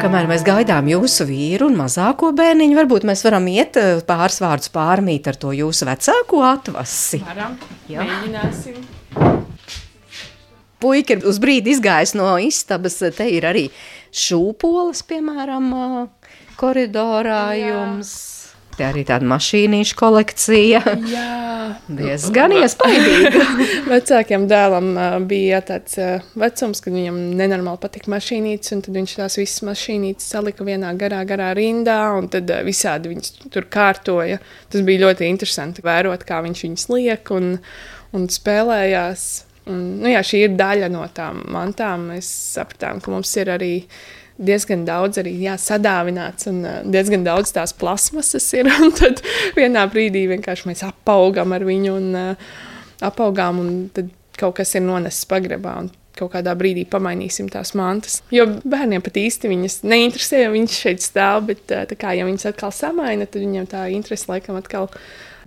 Kamēr 0.00 0.24
mēs 0.30 0.40
gaidām 0.46 0.86
jūsu 0.88 1.26
vīru 1.28 1.66
un 1.68 1.74
mazāko 1.76 2.30
bērniņu, 2.32 2.76
varbūt 2.78 3.04
mēs 3.04 3.20
varam 3.26 3.44
iet 3.52 3.76
eh, 3.76 3.98
pāris 4.06 4.38
vārdus 4.40 4.70
pārmīt 4.72 5.28
ar 5.28 5.36
to 5.36 5.52
jūsu 5.52 5.84
vecāko 5.84 6.40
atvasi. 6.48 7.20
Varam, 7.26 7.58
Jā. 7.90 8.06
mēģināsim. 8.08 8.78
Puika 10.80 11.18
ir 11.18 11.26
uz 11.28 11.36
brīdi 11.42 11.74
izgājis 11.74 12.14
no 12.16 12.30
istabas, 12.40 12.96
te 13.12 13.26
ir 13.28 13.44
arī 13.50 13.66
šūpoles, 14.16 15.04
piemēram, 15.10 15.68
ā, 15.76 16.06
koridorā 16.56 17.42
jums. 17.60 18.14
Te 18.78 18.86
arī 18.88 19.04
tāda 19.04 19.28
mašīnīša 19.28 20.00
kolekcija. 20.00 20.80
Jā, 21.12 21.28
Diezgan 21.88 22.54
iespaidīga. 22.60 23.44
Vecākiem 23.90 24.46
dēlam 24.50 24.90
uh, 24.94 25.16
bija 25.26 25.60
tāds 25.66 25.98
uh, 26.00 26.24
vecums, 26.38 26.82
kad 26.84 26.94
viņam 26.94 27.18
nenormāli 27.38 27.82
patika 27.82 28.12
mašīnītes, 28.14 28.74
un 28.76 28.84
tad 28.86 28.98
viņš 28.98 29.16
tās 29.20 29.38
visas 29.40 29.64
mašīnītes 29.68 30.30
salika 30.34 30.66
vienā 30.66 30.92
garā, 31.00 31.22
garā 31.28 31.50
rindā, 31.56 31.98
un 32.18 32.30
tad 32.32 32.50
uh, 32.50 32.62
visādi 32.66 33.12
viņas 33.12 33.36
tur 33.50 33.68
kārtoja. 33.72 34.40
Tas 34.72 34.86
bija 34.86 35.06
ļoti 35.06 35.28
interesanti 35.30 35.84
vērot, 35.86 36.26
kā 36.28 36.40
viņš 36.46 36.64
viņus 36.66 36.88
liek 36.94 37.34
un, 37.36 37.52
un 38.16 38.26
spēlējās. 38.30 39.28
Un, 39.70 39.82
nu 40.02 40.10
jā, 40.10 40.22
šī 40.26 40.46
ir 40.46 40.56
daļa 40.58 40.88
no 40.90 41.04
tām 41.14 41.44
mantām. 41.52 42.08
Mēs 42.14 42.30
sapratām, 42.56 43.02
ka 43.04 43.12
mums 43.12 43.34
ir 43.38 43.52
arī 43.54 43.74
diezgan 44.40 44.84
daudz 44.88 45.20
arī 45.20 45.34
jā, 45.44 45.54
sadāvināts, 45.60 46.48
un 46.50 46.64
diezgan 46.90 47.24
daudz 47.26 47.52
tās 47.56 47.74
plasmasas 47.76 48.48
ir. 48.56 48.70
Tad 49.00 49.22
vienā 49.58 49.84
brīdī 49.92 50.26
vienkārši 50.32 50.70
mēs 50.70 50.84
apaugam 50.86 51.56
ar 51.56 51.66
viņu 51.68 51.96
un 51.96 52.10
apaugām, 53.04 53.60
un 53.62 53.72
tad 53.94 54.10
kaut 54.40 54.58
kas 54.58 54.74
ir 54.76 54.84
nonesis 54.84 55.28
pagrabā. 55.28 55.78
Kaut 56.18 56.32
kādā 56.34 56.52
brīdī 56.58 56.82
pamainīsim 56.90 57.48
tās 57.52 57.70
mantas. 57.78 58.18
Jo 58.34 58.44
bērniem 58.60 59.04
pat 59.04 59.16
īsti 59.20 59.48
viņas 59.52 59.78
neinteresē, 59.88 60.42
ja 60.42 60.50
viņš 60.52 60.78
šeit 60.84 61.04
stāv, 61.04 61.46
bet 61.52 61.72
kā 62.00 62.12
ja 62.18 62.26
viņas 62.28 62.50
atkal 62.50 62.74
samaina, 62.74 63.28
tad 63.30 63.40
viņiem 63.44 63.68
tā 63.70 63.86
interese 63.94 64.28
laikam 64.28 64.58
atkal 64.60 64.90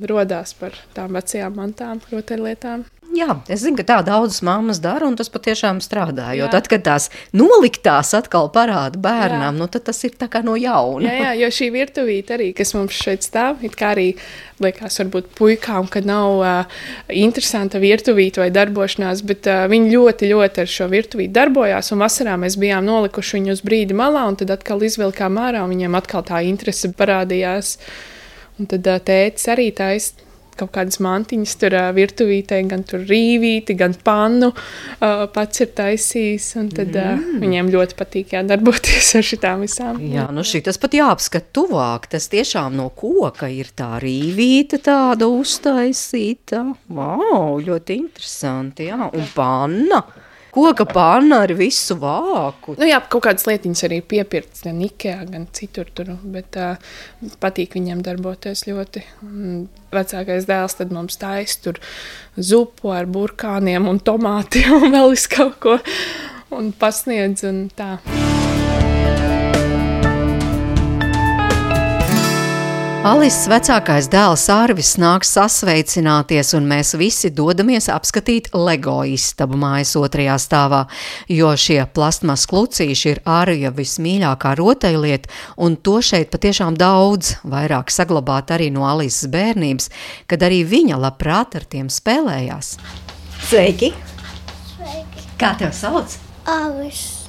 rodās 0.01 0.55
par 0.57 0.77
tām 0.95 1.13
vecajām 1.19 1.59
mantām, 1.59 2.01
rotaļlietām. 2.09 2.87
Jā, 3.13 3.29
es 3.51 3.61
zinu, 3.61 3.77
ka 3.77 3.83
tā 3.85 3.97
daudzas 4.07 4.41
mammas 4.45 4.79
dara, 4.81 5.05
un 5.05 5.13
tas 5.17 5.29
patiešām 5.29 5.83
strādā. 5.85 6.31
Jo 6.33 6.47
Jā. 6.47 6.53
tad, 6.55 6.69
kad 6.71 6.81
tās 6.85 7.09
noliktās 7.35 8.13
atkal 8.17 8.49
parāda 8.53 8.97
bērnam, 9.01 9.59
nu, 9.59 9.67
tad 9.69 9.85
tas 9.89 9.99
ir 10.07 10.15
tā 10.17 10.25
kā 10.33 10.41
no 10.45 10.55
jauna. 10.57 11.05
Jā, 11.05 11.27
jā, 11.27 11.33
jo 11.43 11.49
šī 11.53 11.67
virtuvīte 11.75 12.33
arī, 12.33 12.47
kas 12.57 12.73
mums 12.73 12.97
šeit 12.97 13.25
stāv, 13.25 13.61
it 13.67 13.77
kā 13.77 13.91
arī 13.93 14.07
liekas, 14.63 14.97
varbūt 15.03 15.29
puikām, 15.37 15.91
ka 15.93 16.01
nav 16.05 16.39
uh, 16.41 16.81
interesanta 17.13 17.81
virtuvīte 17.83 18.41
vai 18.41 18.49
darbošanās, 18.55 19.21
bet 19.29 19.49
uh, 19.51 19.67
viņi 19.69 19.93
ļoti, 19.93 20.31
ļoti 20.33 20.65
ar 20.65 20.73
šo 20.73 20.89
virtuvīti 20.89 21.35
darbojās. 21.37 21.93
Un 21.93 22.01
vasarā 22.01 22.33
mēs 22.41 22.57
bijām 22.61 22.89
nolikuši 22.89 23.39
viņu 23.39 23.53
uz 23.53 23.63
brīdi 23.65 23.97
malā, 23.97 24.25
un 24.31 24.41
tad 24.41 24.57
atkal 24.57 24.81
izvilkām 24.89 25.37
ārā, 25.37 25.61
un 25.61 25.75
viņiem 25.75 26.01
atkal 26.01 26.25
tā 26.25 26.41
interese 26.49 26.89
parādījās. 26.97 27.77
Un 28.57 28.73
tad 28.73 28.89
uh, 28.89 29.01
tētis 29.05 29.51
arī 29.53 29.69
taisa 29.75 30.32
kaut 30.59 30.73
kādas 30.75 30.99
mantiņas, 31.03 31.55
tur 31.61 31.75
uh, 31.77 31.89
virtuvītē, 31.95 32.59
gan 32.69 32.85
tur 32.87 33.03
rīvīti, 33.09 33.75
gan 33.79 33.95
pannu 34.05 34.51
uh, 34.53 35.25
pats 35.33 35.63
ir 35.63 35.71
taisījis. 35.77 36.49
Tad 36.73 36.97
uh, 36.99 37.23
viņiem 37.41 37.71
ļoti 37.73 37.97
patīk 37.99 38.35
jā, 38.35 38.43
darboties 38.47 39.13
ar 39.19 39.27
šitām 39.27 39.63
visām. 39.65 40.01
Jā, 40.13 40.27
nu 40.33 40.45
šī 40.47 40.63
tas 40.67 40.79
pat 40.81 40.97
jāapskata 40.97 41.53
tuvāk. 41.55 42.09
Tas 42.13 42.29
tiešām 42.33 42.77
no 42.79 42.89
koka 42.95 43.49
ir 43.51 43.71
tā 43.77 43.95
rīvīta 44.03 44.81
tāda 44.83 45.29
uztaisīta. 45.31 46.65
Wow, 46.93 47.59
ļoti 47.63 47.99
interesanti, 48.03 48.89
jā. 48.91 49.09
Un 49.13 49.33
panna. 49.35 50.03
Koka 50.53 50.85
panna 50.85 51.39
ar 51.47 51.51
visu 51.57 51.95
vāku. 51.97 52.75
Nu, 52.77 52.85
jā, 52.85 52.99
kaut 53.09 53.23
kādas 53.25 53.47
lietiņas 53.49 53.85
arī 53.87 53.97
piepirktas 54.05 54.61
gan 54.67 54.81
Ikea, 54.85 55.23
gan 55.31 55.47
citur. 55.55 55.89
Tur, 55.97 56.11
bet 56.35 56.59
uh, 56.61 56.77
patīk 57.41 57.73
viņiem 57.77 58.03
darboties 58.05 58.67
ļoti. 58.69 59.01
Un 59.25 59.63
vecākais 59.93 60.45
dēls 60.49 60.77
tad 60.77 60.93
mums 60.93 61.17
taisa 61.21 61.57
tur 61.65 61.81
zupu 62.37 62.93
ar 62.93 63.09
burkāniem 63.09 63.89
un 63.89 64.01
tomātiem 64.01 64.77
un 64.77 64.93
vēl 64.93 65.15
visu 65.15 65.33
kaut 65.33 65.57
ko. 65.63 65.79
Un 66.53 66.69
pasniedz 66.77 67.47
un 67.49 67.65
tā. 67.73 67.95
Alises 73.03 73.49
vecākais 73.51 74.05
dēls 74.07 74.45
Arvis 74.47 74.93
nāks 74.95 75.33
sasveicināties, 75.35 76.53
un 76.55 76.69
mēs 76.69 76.93
visi 76.95 77.27
dodamies 77.35 77.89
apskatīt 77.91 78.45
LEGO 78.55 79.01
istabu 79.11 79.57
mājas 79.59 79.91
otrajā 79.99 80.37
stāvā, 80.39 80.79
jo 81.27 81.49
šie 81.59 81.81
plastmas 81.91 82.45
klucīši 82.47 83.09
ir 83.11 83.19
Arja 83.27 83.73
vismīļākā 83.75 84.53
rotaļlieta, 84.55 85.31
un 85.67 85.75
to 85.83 85.97
šeit 85.99 86.31
patiešām 86.31 86.77
daudz, 86.79 87.33
vairāk 87.43 87.91
saglabāt 87.91 88.53
arī 88.55 88.69
no 88.71 88.87
Alises 88.87 89.27
bērnības, 89.33 89.89
kad 90.31 90.47
arī 90.47 90.61
viņa 90.63 91.01
labprāt 91.03 91.59
ar 91.59 91.67
tiem 91.67 91.91
spēlējās. 91.91 92.77
Sveiki! 93.49 93.91
Sveiki. 94.77 95.27
Kā 95.43 95.51
tev 95.59 95.75
sauc? 95.75 96.15
Avis. 96.47 97.22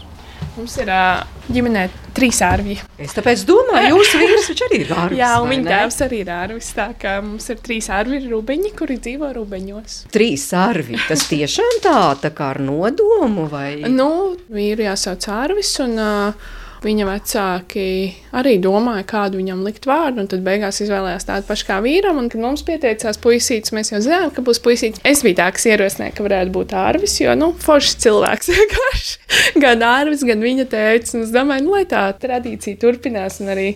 Mums 0.55 0.75
ir 0.79 0.91
uh, 0.93 1.25
ģimenē 1.51 1.89
trīs 2.15 2.39
ārvji. 2.47 2.77
Es 3.03 3.15
tāpēc 3.17 3.43
domāju, 3.49 3.97
jūsu 3.97 4.19
vīrs 4.23 4.51
arī 4.55 4.81
ir 4.85 4.93
Arvis. 4.95 5.19
Jā, 5.19 5.31
un 5.43 5.51
viņa 5.51 5.67
tēvs 5.71 6.01
arī 6.07 6.21
ir 6.23 6.33
ārvis. 6.35 6.71
Tā 6.77 6.89
kā 7.01 7.17
mums 7.25 7.49
ir 7.51 7.63
trīs 7.65 7.91
ārvi 7.91 8.21
rubeņi, 8.29 8.75
kuri 8.79 8.99
dzīvo 9.03 9.33
rubeņos. 9.35 9.97
Trīs 10.15 10.47
arvi. 10.59 10.99
Tas 11.09 11.27
tiešām 11.31 11.81
tā, 11.85 11.99
tā 12.23 12.31
kā 12.37 12.53
ar 12.55 12.63
nodomu 12.63 13.49
vai? 13.51 13.83
Nu, 13.91 14.37
vīru 14.55 14.87
jāsauc 14.87 15.27
ārvis, 15.35 15.75
un 15.83 15.99
uh, 15.99 16.53
viņa 16.85 17.07
vecāki 17.09 17.87
arī 18.37 18.55
domāja, 18.63 19.05
kādu 19.09 19.41
viņam 19.41 19.65
likt 19.67 19.89
vārdu. 19.89 20.23
un 20.23 20.29
Tad 20.31 20.45
beigās 20.47 20.81
izvēlējās 20.85 21.27
tādu 21.29 21.49
pašu 21.49 21.69
kā 21.69 21.79
vīram. 21.85 22.21
Un, 22.21 22.29
kad 22.33 22.43
mums 22.43 22.65
pieteicās 22.67 23.19
puisītis, 23.23 23.75
mēs 23.77 23.93
jau 23.93 24.03
zinājām, 24.05 24.31
ka 24.37 24.45
būs 24.47 24.61
puisītis. 24.65 25.03
Es 25.07 25.25
biju 25.27 25.39
tā, 25.41 25.49
kas 25.57 25.67
ierosināja, 25.71 26.15
ka 26.17 26.27
varētu 26.27 26.55
būt 26.55 26.77
ārvis, 26.79 27.17
jo, 27.23 27.35
nu, 27.39 27.51
foršs 27.65 27.99
cilvēks 28.05 28.53
vienkārši. 28.59 29.19
Gan 29.65 29.85
ārvis, 29.89 30.25
gan 30.29 30.45
viņa 30.45 30.69
teica. 30.71 31.17
Un 31.17 31.27
es 31.27 31.35
domāju, 31.35 31.67
nu, 31.67 31.75
lai 31.79 31.85
tā 31.91 32.07
tradīcija 32.21 32.81
turpinās. 32.83 33.41
Un 33.43 33.53
arī 33.57 33.69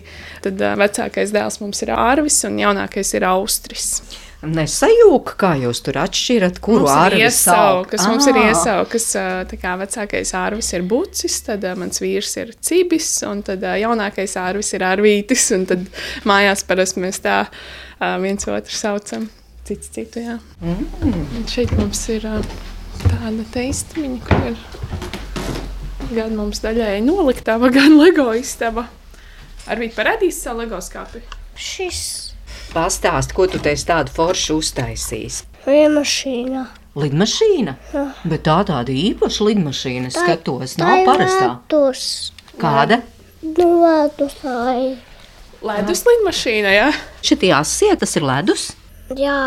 tad 0.45 0.61
vecākais 0.79 1.35
dēls 1.35 1.61
mums 1.63 1.85
ir 1.85 1.93
ārvis, 1.97 2.41
un 2.47 2.61
jaunākais 2.61 3.15
ir 3.17 3.27
austris. 3.29 3.91
Nesajūka, 4.39 5.33
kā 5.35 5.49
jūs 5.59 5.81
tur 5.83 5.97
atšķirat, 5.99 6.61
kuru 6.63 6.85
Mums 6.85 6.93
ir 6.93 6.99
ārvi 7.01 7.23
iesaukas, 7.25 8.05
mums 8.07 8.27
ir 8.31 8.37
Ā. 8.39 8.43
iesaukas, 8.47 9.07
tā 9.51 9.57
kā 9.59 9.73
vecākais 9.81 10.31
ārvis 10.39 10.69
ir 10.77 10.85
bucis, 10.87 11.41
tad 11.43 11.65
mans 11.75 11.99
vīrs 11.99 12.37
ir 12.39 12.53
cibis, 12.63 13.09
un 13.27 13.41
tad 13.43 13.65
jaunākais 13.67 14.37
ārvis 14.39 14.71
ir 14.77 14.85
ārvītis, 14.87 15.43
un 15.57 15.67
tad 15.67 15.83
mājās 16.23 16.63
parasti 16.69 17.03
mēs 17.03 17.19
tā 17.25 17.41
viens 18.23 18.47
otru 18.47 18.79
saucam, 18.79 19.27
cits 19.67 19.91
citu, 19.97 20.23
jā. 20.23 20.37
Mm. 20.63 21.43
Šeit 21.51 21.75
mums 21.75 22.05
ir 22.15 22.23
tāda 23.03 23.49
teistumiņa, 23.57 24.23
kur 24.23 24.49
ir 24.53 24.63
gan 26.15 26.39
mums 26.39 26.63
daļēji 26.63 27.03
noliktava, 27.03 27.73
gan 27.75 27.99
lego 27.99 28.31
istaba. 28.39 28.87
Arvīt 29.67 29.99
parādīs 29.99 30.39
savu 30.39 30.63
lego 30.63 30.79
skāpi. 30.79 31.25
Šis 31.59 32.28
Pastāst, 32.69 33.33
ko 33.33 33.47
tu 33.49 33.57
teici 33.57 33.87
tādu 33.89 34.13
foršu 34.13 34.59
uztaisījis. 34.61 35.41
ir 35.73 35.89
mašīna. 35.93 36.67
Lidmašīna? 36.99 37.73
Bet 38.29 38.43
tā 38.45 38.59
tāda 38.67 38.93
īpaša 38.93 39.47
lidmašīna, 39.47 40.09
es 40.11 40.17
skatos, 40.17 40.75
nav 40.77 41.01
parastā. 41.07 41.49
Ledus. 41.71 42.03
Kāda? 42.61 43.01
Nu, 43.41 43.67
ledus. 43.81 44.37
ai. 44.45 44.97
Ledus 45.65 46.05
lidmašīna, 46.07 46.73
jā. 46.75 46.89
Šitie 47.25 47.51
asie, 47.57 47.91
tas 47.99 48.15
ir 48.19 48.25
ledus. 48.27 48.69
Jā. 49.17 49.39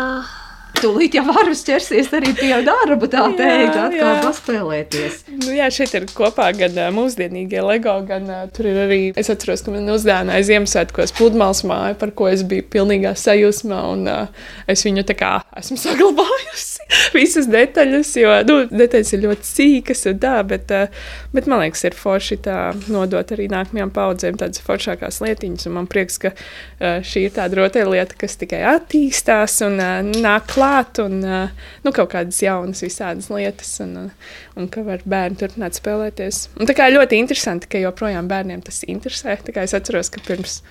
Tūlīt 0.79 1.15
jau 1.17 1.23
varas 1.27 1.61
ķersies 1.67 2.09
arī 2.17 2.33
pie 2.37 2.51
darba, 2.65 3.07
tā 3.11 3.23
teikt, 3.37 3.77
atkal 3.77 4.21
paspēlēties. 4.25 5.19
Nu, 5.43 5.51
jā, 5.55 5.69
šeit 5.73 5.93
ir 5.99 6.07
kopā 6.11 6.49
gan 6.57 6.75
uh, 6.79 6.89
mūsdienīgie 6.95 7.61
LEGO, 7.63 7.95
gan 8.09 8.27
uh, 8.29 8.43
tur 8.53 8.71
ir 8.71 8.81
arī. 8.87 9.01
Es 9.19 9.31
atceros, 9.31 9.63
ka 9.63 9.73
man 9.73 9.91
uzdāvināja 9.93 10.47
Ziemassvētkos 10.49 11.15
pludmales 11.17 11.63
māju, 11.69 11.99
par 12.01 12.13
ko 12.17 12.29
es 12.31 12.43
biju 12.47 12.65
pilnīgā 12.73 13.13
sajūsmā. 13.19 13.83
Un, 13.93 14.07
uh, 14.09 14.47
es 14.69 14.83
viņu 14.87 15.05
tā 15.07 15.17
kā 15.19 15.33
esmu 15.61 15.79
saglabājusi. 15.83 16.72
Visas 17.17 17.49
detaļas, 17.51 18.13
jo 18.19 18.35
nu, 18.49 18.57
detaļas 18.71 19.13
ir 19.15 19.23
ļoti 19.25 19.49
sīkas 19.49 20.05
un 20.11 20.19
tā, 20.23 20.35
bet, 20.47 20.73
uh, 20.73 21.09
bet 21.35 21.49
man 21.51 21.63
liekas, 21.63 21.85
ir 21.87 21.97
forši 21.97 22.39
tā 22.45 22.57
nodot 22.91 23.33
arī 23.35 23.49
nākamajām 23.51 23.93
paudzēm 23.95 24.39
tādas 24.41 24.63
foršākās 24.65 25.21
lietiņas. 25.23 25.69
Man 25.73 25.89
prieks, 25.91 26.19
ka 26.23 26.33
uh, 26.33 26.99
šī 27.05 27.27
ir 27.27 27.35
tāda 27.37 27.61
rotaļlieta, 27.61 28.17
kas 28.19 28.37
tikai 28.41 28.63
attīstās 28.73 29.59
un 29.67 29.79
uh, 29.81 29.99
nāk 30.23 30.49
klāt 30.53 31.01
un 31.03 31.19
uh, 31.25 31.67
nu, 31.85 31.93
kaut 31.95 32.13
kādas 32.15 32.41
jaunas 32.43 32.83
visādas 32.85 33.29
lietas. 33.33 33.75
Un, 33.83 33.97
uh, 34.05 34.31
un 34.59 34.69
ka 34.71 34.83
var 34.85 35.03
bērni 35.09 35.39
turpināt 35.39 35.77
spēlēties. 35.77 36.47
Un 36.59 36.69
tā 36.69 36.75
kā 36.77 36.89
ļoti 36.93 37.19
interesanti, 37.21 37.69
ka 37.71 37.81
joprojām 37.81 38.29
bērniem 38.29 38.63
tas 38.65 38.83
interesē. 38.87 39.37
Tā 39.45 39.55
kā 39.55 39.65
es 39.67 39.75
atceros, 39.77 40.11
ka 40.13 40.21
pirms 40.25 40.61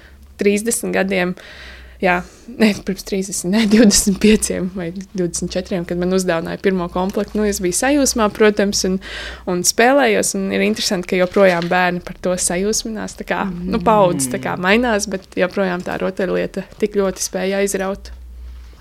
30 0.42 0.94
gadiem. 0.94 1.34
Jā, 2.02 2.16
ne 2.62 2.72
pirms 2.86 3.06
30, 3.08 3.42
ne 3.52 3.62
25 3.70 4.60
vai 4.74 4.90
24, 5.14 5.82
kad 5.88 6.00
man 6.00 6.16
uzdāvināja 6.16 6.62
pirmo 6.64 6.88
komplektu. 6.92 7.38
Nu, 7.38 7.46
es 7.48 7.62
biju 7.62 7.78
sajūsmā, 7.78 8.28
protams, 8.34 8.84
un, 8.88 8.98
un 9.50 9.64
spēlējos. 9.66 10.34
Un 10.38 10.50
ir 10.54 10.66
interesanti, 10.66 11.12
ka 11.12 11.20
joprojām 11.22 11.70
bērni 11.70 12.02
par 12.04 12.18
to 12.24 12.34
sajūsminās. 12.34 13.18
Tā 13.20 13.28
kā 13.28 13.44
nu, 13.48 13.80
paudzes 13.82 14.32
tā 14.34 14.42
kā 14.42 14.58
mainās, 14.60 15.08
bet 15.10 15.38
joprojām 15.38 15.84
tā 15.86 16.00
rotaļlieta 16.02 16.66
tik 16.82 16.98
ļoti 16.98 17.30
spēja 17.30 17.62
aizraut. 17.62 18.10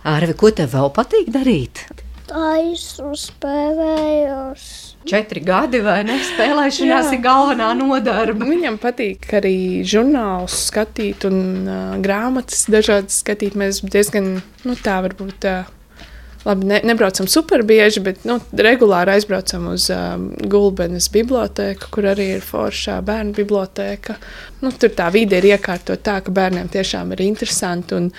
Arvi, 0.01 0.33
ko 0.33 0.49
tev 0.57 0.73
vēl 0.73 0.89
patīk 0.95 1.29
darīt? 1.29 1.85
taisu, 2.31 3.11
spēlējos. 3.17 4.65
Četri 5.07 5.41
gadi 5.41 5.81
vai 5.81 6.01
ne? 6.05 6.17
Spēlēšanās 6.21 7.09
Jā. 7.09 7.17
ir 7.17 7.21
galvenā 7.23 7.71
nodarbe. 7.77 8.45
Viņam 8.45 8.77
patīk 8.81 9.25
arī 9.39 9.55
žurnālus 9.87 10.67
skatīt 10.69 11.25
un 11.29 11.37
uh, 11.65 11.99
grāmatas 12.03 12.67
dažādas 12.71 13.21
skatīt. 13.23 13.57
Mēs 13.57 13.81
diezgan, 13.81 14.35
nu 14.67 14.77
tā 14.79 14.99
varbūt. 15.07 15.47
Uh, 15.49 15.77
Labi, 16.41 16.65
ne, 16.65 16.79
nebraucam 16.83 17.27
super 17.29 17.61
bieži, 17.61 18.01
bet 18.01 18.23
nu, 18.25 18.39
regulāri 18.57 19.13
aizbraucam 19.13 19.67
uz 19.75 19.91
um, 19.93 20.23
Gulbenes 20.49 21.05
bibliotēku, 21.13 21.91
kur 21.93 22.07
arī 22.09 22.31
ir 22.39 22.41
foršā 22.41 22.95
bērnu 23.05 23.35
bibliotēka. 23.37 24.15
Nu, 24.63 24.71
tur 24.73 24.89
tā 24.97 25.11
vide 25.13 25.37
ir 25.37 25.51
iekārtota 25.51 25.99
tā, 26.01 26.15
ka 26.25 26.33
bērniem 26.33 26.71
tiešām 26.73 27.13
ir 27.13 27.21
interesanti 27.27 27.93
un, 27.99 28.09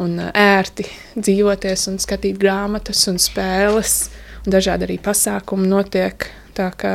un 0.00 0.16
uh, 0.16 0.30
ērti 0.32 0.88
dzīvoties 1.18 1.84
un 1.92 2.00
skatīt 2.00 2.40
grāmatas 2.40 3.04
un 3.12 3.20
spēles. 3.20 3.98
Un 4.46 4.54
dažādi 4.54 4.86
arī 4.88 4.98
pasākumi 5.02 5.68
notiek. 5.70 6.28
Tā 6.56 6.70
kā 6.78 6.92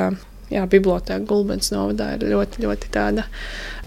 jā, 0.52 0.66
bibliotēka 0.70 1.28
Gulbens 1.30 1.72
novadā 1.74 2.14
ir 2.18 2.28
ļoti, 2.34 2.64
ļoti 2.66 2.92
tāda 2.94 3.28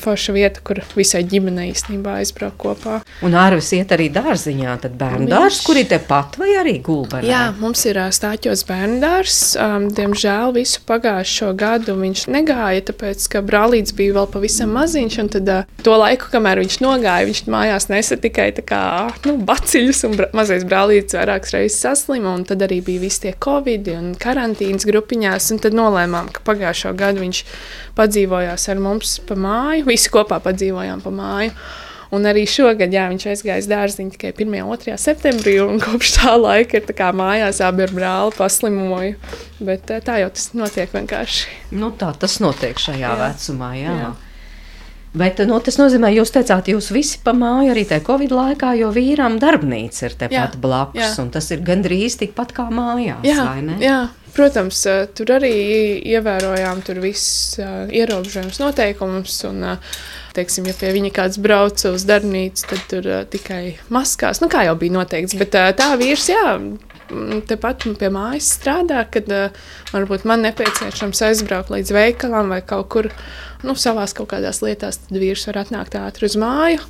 forša 0.01 0.35
vieta, 0.37 0.61
kur 0.65 0.81
visai 0.97 1.23
ģimenei 1.27 1.71
īstenībā 1.73 2.19
aizbraukt 2.21 2.59
kopā. 2.61 2.99
Un 3.25 3.37
Arvis 3.39 3.71
iet 3.77 3.93
arī 3.97 4.09
dārziņā, 4.13 4.77
tad 4.83 4.97
bērnu 5.01 5.29
dārzs, 5.31 5.63
kur 5.67 5.79
ir 5.81 5.89
tepat 5.91 6.37
vai 6.41 6.53
arī 6.61 6.77
gulbenē? 6.85 7.25
Jā, 7.27 7.43
mums 7.61 7.85
ir 7.89 7.99
stāķos 8.13 8.65
bērndārs. 8.69 9.39
Um, 9.61 9.89
diemžēl 9.97 10.53
visu 10.57 10.83
pagājušo 10.89 11.53
gadu 11.59 11.97
viņš 12.01 12.27
negāja, 12.33 12.85
tāpēc, 12.91 13.29
ka 13.33 13.43
brālīts 13.47 13.97
bija 13.97 14.19
vēl 14.19 14.29
pavisam 14.35 14.75
maziņš. 14.77 15.19
un 15.23 15.33
Tad 15.37 15.53
uh, 15.53 15.81
to 15.85 15.97
laiku, 15.97 16.29
kamēr 16.33 16.61
viņš 16.63 16.79
nogāja, 16.85 17.29
viņš 17.31 17.43
mājās 17.53 17.89
nesa 17.93 18.21
tikai 18.21 18.51
tā 18.57 18.67
kā, 18.69 18.83
nu, 19.27 19.37
baciļus, 19.49 20.05
un 20.09 20.19
bra 20.21 20.31
mazais 20.37 20.67
brālītis 20.69 21.17
vairākas 21.17 21.57
reizes 21.57 21.81
saslima. 21.87 22.35
un 22.37 22.45
Tad 22.49 22.65
arī 22.69 22.83
bija 22.85 23.07
visi 23.07 23.25
tie 23.27 23.35
covid 23.41 23.91
un 23.97 24.13
karantīnas 24.21 24.87
grupiņās. 24.89 25.51
un 25.55 25.65
Tad 25.65 25.77
nolēmām, 25.77 26.31
ka 26.37 26.45
pagājušo 26.47 26.95
gadu 26.99 27.25
viņš 27.25 27.43
padzīvojās 27.99 28.69
ar 28.73 28.81
mums 28.87 29.19
pa 29.29 29.37
māju. 29.39 29.87
Visi 29.91 30.13
kopā 30.15 30.39
padzīvojām 30.45 31.03
pa 31.05 31.13
māju. 31.15 31.53
Un 32.15 32.23
arī 32.31 32.45
šogad 32.47 32.93
jā, 32.95 33.09
viņš 33.11 33.25
aizgāja 33.33 33.59
uz 33.65 33.67
dārziņu 33.67 34.13
tikai 34.15 34.31
1. 34.31 34.53
un 34.63 34.79
2. 34.79 34.95
septembrī. 35.03 35.57
un 35.65 35.81
Kopš 35.83 36.13
tā 36.21 36.37
laika 36.39 36.79
ir 36.79 36.87
tā 36.87 37.09
mājās 37.19 37.59
abi 37.67 37.83
ar 37.83 37.95
brāli 37.97 38.37
paslimoju. 38.37 39.17
Bet 39.59 39.91
eh, 39.91 39.99
tā 40.07 40.21
jau 40.23 40.31
tas 40.31 40.53
notiek 40.55 40.95
vienkārši. 40.95 41.51
Nu, 41.75 41.91
tā 41.99 42.13
tas 42.15 42.39
notiek 42.45 42.79
šajā 42.79 43.03
jā. 43.03 43.17
Vecumā. 43.25 43.73
Jā. 43.81 43.97
Jā. 44.05 44.13
Bet 45.17 45.41
nu, 45.49 45.57
tas 45.65 45.79
nozīmē, 45.81 46.11
jūs 46.13 46.29
teicāt, 46.35 46.67
jūs 46.69 46.91
visi 46.93 47.19
pa 47.25 47.33
māju 47.33 47.71
arī 47.73 47.87
tajā 47.89 48.05
Covid 48.05 48.35
laikā, 48.37 48.75
jo 48.77 48.91
vīram 48.93 49.39
darbnīca 49.41 50.11
ir 50.11 50.17
tepat 50.21 50.57
Jā, 50.57 50.61
blakus. 50.61 51.01
jā. 51.01 51.09
un 51.23 51.31
Tas 51.33 51.49
ir 51.57 51.63
gandrīz 51.65 52.19
tikpat 52.21 52.53
kā 52.53 52.67
mājās. 52.69 53.25
Jā, 53.25 53.47
vai 53.49 53.63
ne? 53.65 53.79
jā, 53.81 53.97
protams, 54.37 54.85
eh, 54.87 55.07
tur 55.17 55.33
arī 55.39 55.55
ievērojām 56.13 56.85
tur 56.87 57.01
visus 57.03 57.59
ierobežojumus, 57.61 58.61
noteikumus. 58.63 59.41
Un, 59.49 59.65
eh, 59.65 59.97
teiksim, 60.37 60.67
ja 60.69 60.75
pie 60.77 60.93
viņa 60.97 61.13
kāds 61.17 61.41
brauca 61.43 61.93
uz 61.97 62.05
darbnīcu, 62.09 62.67
tad 62.73 62.85
tur 62.91 63.09
eh, 63.13 63.25
tikai 63.33 63.63
maskās. 63.93 64.43
Nu, 64.43 64.51
kā 64.53 64.67
jau 64.69 64.77
bija 64.79 64.99
noteikts. 64.99 65.37
Bet 65.41 65.57
eh, 65.59 65.73
tā 65.77 65.93
vīrs, 66.01 66.29
jā. 66.33 66.57
mm, 66.59 67.43
Tepat 67.49 67.87
pie 68.01 68.11
mājas 68.13 68.51
strādā, 68.59 69.05
kad 69.11 69.31
uh, 69.33 69.69
varbūt 69.93 70.27
man 70.27 70.43
nepieciešams 70.43 71.23
aizbraukt 71.29 71.71
līdz 71.71 71.93
veikalam 71.95 72.51
vai 72.51 72.61
kaut 72.67 72.91
kur 72.93 73.11
nu, 73.63 73.77
savās 73.79 74.17
kaut 74.17 74.33
kādās 74.35 74.61
lietās, 74.65 74.99
tad 75.05 75.21
vīrs 75.23 75.47
var 75.51 75.63
atnākt 75.65 75.97
ātri 76.01 76.29
uz 76.29 76.37
māju. 76.41 76.83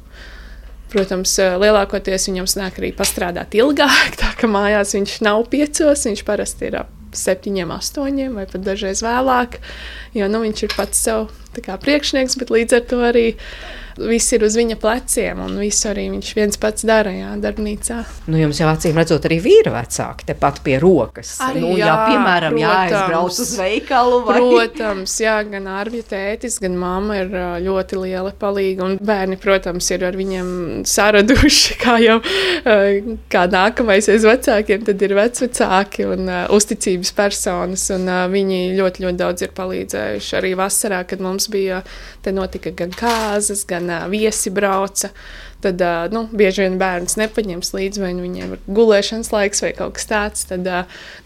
Protams, 0.91 1.37
eh, 1.43 1.57
lielākoties 1.61 2.31
viņam 2.31 2.51
sanāk 2.51 2.81
arī 2.81 2.93
pastrādāt 2.97 3.59
ilgāk, 3.59 4.17
tā 4.23 4.35
ka 4.41 4.51
mājās 4.51 4.97
viņš 4.97 5.21
nav 5.27 5.47
piecos, 5.53 6.07
viņš 6.09 6.27
parasti 6.27 6.71
ir 6.71 6.83
ap 6.83 6.96
septiņiem, 7.21 7.73
astoņiem 7.75 8.37
vai 8.39 8.47
pat 8.51 8.65
dažreiz 8.67 9.03
vēlāk, 9.05 9.59
jo 10.17 10.29
nu, 10.33 10.43
viņš 10.45 10.63
ir 10.67 10.77
pats 10.77 11.03
sev 11.09 11.29
priekšnieks, 11.57 12.37
bet 12.41 12.53
līdz 12.53 12.79
ar 12.79 12.87
to 12.91 13.03
arī 13.09 13.27
viss 13.97 14.35
ir 14.37 14.45
uz 14.47 14.57
viņa 14.59 14.77
pleciem 14.81 15.41
un 15.45 15.57
visu 15.61 15.89
arī 15.91 16.07
viņš 16.13 16.33
viens 16.37 16.61
pats 16.61 16.85
dara, 16.87 17.13
jā, 17.15 17.33
darbnīcā. 17.41 17.99
Nu, 18.31 18.39
jums 18.41 18.61
jau 18.61 18.69
acīm 18.71 18.99
redzot, 18.99 19.27
arī 19.29 19.39
vīra 19.45 19.73
vecāki 19.75 20.29
tepat 20.31 20.61
pie 20.67 20.77
rokas. 20.83 21.35
Arī, 21.45 21.63
nu, 21.65 21.73
jā, 21.79 21.89
jā, 21.89 21.97
piemēram, 22.11 22.57
protams. 22.57 22.93
jāaizbrauc 22.93 23.41
uz 23.45 23.53
veikalu. 23.61 24.21
Vai... 24.27 24.39
Protams, 24.41 25.17
jā, 25.23 25.37
gan 25.49 25.69
Arvija 25.77 26.09
tētis, 26.13 26.59
gan 26.63 26.77
mamma 26.81 27.21
ir 27.23 27.33
ļoti 27.65 28.01
liela 28.03 28.33
palīga. 28.37 28.87
Un 28.87 28.99
bērni, 29.01 29.39
protams, 29.41 29.89
ir 29.95 30.05
ar 30.07 30.19
viņiem 30.19 30.49
saraduši, 30.89 31.79
kā 31.85 31.97
jau 32.05 32.19
kā 33.33 33.47
nākamais 33.53 34.11
aiz 34.13 34.27
vecākiem, 34.27 34.85
tad 34.87 35.03
ir 35.07 35.17
vecvecāki 35.17 36.07
un 36.09 36.29
uh, 36.29 36.43
uzticības 36.55 37.13
personas. 37.17 37.89
Un, 37.95 38.09
uh, 38.11 38.25
viņi 38.33 38.77
ļoti, 38.77 39.07
ļoti 39.07 39.21
daudz 39.21 39.47
ir 39.47 39.55
palīdzējuši. 39.57 40.33
Arī 40.41 40.53
vasarā, 40.59 41.03
kad 41.09 41.23
mums 41.25 41.49
bija, 41.53 41.83
te 42.25 42.35
notika 42.35 42.73
gan 42.77 42.93
kāzas, 42.97 43.65
gan 43.69 43.86
uh, 43.93 44.07
viesi 44.13 44.53
brauca. 44.55 45.13
Tad 45.65 45.81
nu, 46.13 46.27
bieži 46.37 46.67
vien 46.67 46.77
bērns 46.79 47.17
nepaņems 47.17 47.73
līdzi, 47.73 48.01
vai 48.03 48.11
nu 48.15 48.27
viņiem 48.27 48.51
ir 48.55 48.61
gulēšanas 48.77 49.33
laiks 49.33 49.63
vai 49.65 49.73
kaut 49.75 49.97
kas 49.97 50.09
tāds. 50.11 50.45
Tad, 50.51 50.69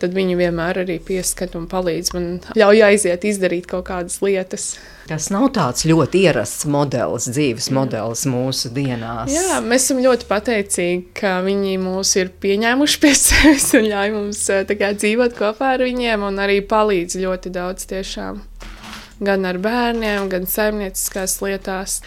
tad 0.01 0.15
viņi 0.15 0.39
vienmēr 0.39 0.85
arī 0.85 1.01
pieskat 1.03 1.57
un 1.59 1.67
palīdz 1.71 2.13
man 2.15 2.29
ļauj 2.57 2.85
aiziet, 2.87 3.27
izdarīt 3.27 3.67
kaut 3.71 3.89
kādas 3.91 4.21
lietas. 4.23 4.71
Tas 5.11 5.27
nav 5.35 5.49
tāds 5.57 5.83
ļoti 5.91 6.23
ierasts 6.29 6.69
modelis, 6.71 7.27
dzīves 7.35 7.69
modelis 7.75 8.23
mūsu 8.31 8.71
dienās. 8.71 9.33
Jā, 9.35 9.59
mēs 9.65 9.89
esam 9.89 9.99
ļoti 10.05 10.31
pateicīgi, 10.31 11.03
ka 11.19 11.41
viņi 11.43 11.75
mūs 11.83 12.15
ir 12.23 12.31
pieņēmuši 12.41 13.03
pie 13.03 13.13
sevis 13.25 13.67
un 13.75 13.91
ļauj 13.91 14.15
mums 14.15 14.47
kā, 14.71 14.95
dzīvot 14.95 15.35
kopā 15.37 15.75
ar 15.75 15.87
viņiem 15.89 16.23
un 16.31 16.39
arī 16.47 16.61
palīdz 16.71 17.19
ļoti 17.27 17.55
daudz 17.59 17.91
tiešām. 17.91 18.39
Gan 19.21 19.45
ar 19.45 19.59
bērniem, 19.61 20.31
gan 20.33 20.47
saimnieciskās 20.49 21.41
lietās. 21.43 22.01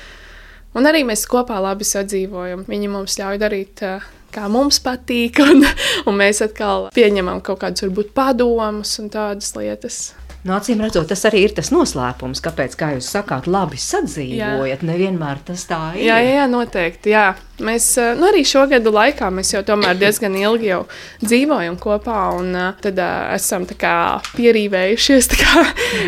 Un 0.73 0.89
arī 0.89 1.03
mēs 1.05 1.27
kopā 1.29 1.59
labi 1.61 1.85
sadzīvojam. 1.85 2.65
Viņi 2.69 2.89
mums 2.89 3.19
ļauj 3.19 3.39
darīt, 3.41 3.83
eh, 3.85 4.07
kā 4.33 4.47
mums 4.49 4.79
patīk, 4.81 5.39
un, 5.45 5.65
un 6.09 6.17
mēs 6.17 6.41
atkal 6.45 6.89
pieņemam 6.95 7.43
kaut 7.45 7.61
kādus, 7.61 7.85
varbūt, 7.85 8.13
padomus 8.17 8.97
un 9.03 9.13
tādas 9.13 9.53
lietas. 9.57 10.01
Nu, 10.43 10.51
acīm 10.57 10.81
redzot, 10.83 11.07
tas 11.07 11.21
arī 11.29 11.45
ir 11.47 11.53
tas 11.55 11.69
noslēpums, 11.71 12.41
kāpēc, 12.43 12.73
kā 12.75 12.89
jūs 12.97 13.07
sakāt, 13.15 13.45
labi 13.47 13.77
sadzīvojat. 13.79 14.81
Nevienmēr 14.83 15.39
tas 15.47 15.63
tā 15.69 15.79
ir. 15.95 16.09
Jā, 16.09 16.17
jā, 16.19 16.33
jā 16.41 16.47
noteikti. 16.51 17.13
Jā. 17.13 17.29
Mēs 17.61 17.85
eh, 18.01 18.15
nu, 18.17 18.25
arī 18.31 18.41
šo 18.47 18.63
gadu 18.71 18.89
laikā 18.95 19.29
jau 19.45 19.61
tomēr 19.65 19.97
diezgan 19.99 20.33
ilgi 20.39 20.71
jau 20.71 20.79
dzīvojam 21.21 21.77
kopā, 21.77 22.21
un 22.39 22.49
uh, 22.57 22.71
tad 22.81 22.97
uh, 22.97 23.29
esam 23.35 23.67
kā 23.67 24.21
pierīvējušies. 24.33 25.29
Kā, 25.43 25.63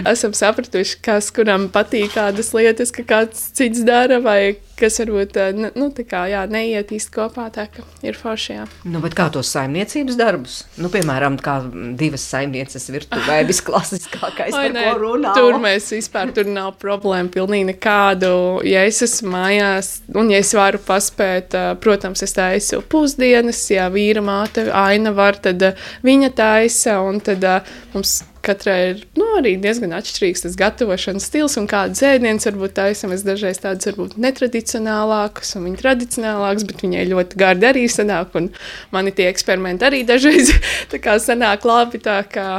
esam 0.10 0.34
sapratuši, 0.38 1.00
kas 1.04 1.28
kuram 1.34 1.68
patīk 1.74 2.14
kādas 2.16 2.54
lietas, 2.56 2.92
ka 2.94 3.04
kāds 3.06 3.50
cits 3.58 3.84
dara, 3.86 4.22
vai 4.24 4.56
kas 4.80 5.00
varbūt 5.00 5.38
nu, 5.76 5.88
tā 5.96 6.04
kā, 6.08 6.26
jā, 6.30 6.44
neiet 6.52 6.92
īsti 6.96 7.14
kopā. 7.16 7.48
Tā 7.54 7.68
kā 7.72 7.84
ir 8.06 8.18
forši. 8.20 8.56
Jā. 8.56 8.66
Nu, 8.92 9.02
kā 9.16 9.28
tos 9.34 9.50
saimniecības 9.56 10.18
darbus? 10.20 10.58
Nu, 10.82 10.92
piemēram, 10.94 11.38
kā 11.44 11.58
divas 12.00 12.26
saimnieces 12.32 12.90
virtuvē, 12.94 13.42
visklasiskākais, 13.52 14.56
par 14.56 14.76
ne? 14.76 14.86
ko 14.86 15.00
runā. 15.02 15.36
Tur 15.38 15.60
mēs 15.64 15.90
vispār 15.96 16.34
tur 16.36 16.50
nav 16.52 16.76
problēma. 16.82 17.32
Pilnīgi 17.34 17.70
nekādu. 17.74 18.34
Ja 18.68 18.86
es 18.88 19.02
esmu 19.06 19.34
mājās, 19.36 19.92
un 20.16 20.32
ja 20.34 20.42
es 20.44 20.54
varu 20.56 20.82
paspēt, 20.86 21.35
ā, 21.58 21.66
protams, 21.82 22.24
es 22.26 22.36
taisu 22.36 22.82
pusdienas, 22.92 23.60
ja 23.72 23.90
vīra 23.94 24.24
māte 24.26 24.68
aina 24.72 25.14
var, 25.16 25.38
tad 25.42 25.64
ā, 25.64 25.74
viņa 26.06 26.32
taisa. 26.38 27.00
Un 27.06 27.20
tad 27.24 27.44
ā, 27.46 27.60
mums 27.94 28.22
katrai 28.46 28.78
ir 28.92 29.02
nu, 29.18 29.26
arī 29.40 29.56
diezgan 29.62 29.96
atšķirīgs 29.98 30.46
tas 30.46 30.58
gatavošanas 30.60 31.28
stils 31.30 31.58
un 31.60 31.68
kādas 31.70 32.04
ēdienas 32.06 32.48
varbūt 32.50 32.76
taisam. 32.78 33.14
Es 33.16 33.26
dažreiz 33.26 33.60
tādas 33.64 33.90
varbūt 33.90 34.18
netradicionālākas 34.22 35.56
un 35.58 35.68
viņa 35.70 35.82
tradicionālākas, 35.82 36.68
bet 36.70 36.86
viņai 36.86 37.06
ļoti 37.12 37.42
gardi 37.42 37.70
arī 37.72 37.86
sanāk. 37.92 38.36
Un 38.40 38.52
mani 38.96 39.14
tie 39.16 39.30
eksperimenti 39.32 39.88
arī 39.88 40.04
dažreiz 40.08 40.54
tā 40.94 41.02
kā 41.04 41.18
sanāk 41.22 41.66
labi. 41.68 42.02
Tā 42.06 42.22
kā 42.30 42.50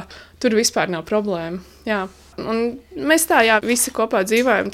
tur 0.42 0.56
vispār 0.58 0.90
nav 0.92 1.06
problēma. 1.08 1.62
Jā. 1.88 2.06
Un 2.36 2.76
mēs 3.08 3.24
tā, 3.30 3.40
jā, 3.46 3.60
visi 3.64 3.94
kopā 3.96 4.20
dzīvojam. 4.26 4.72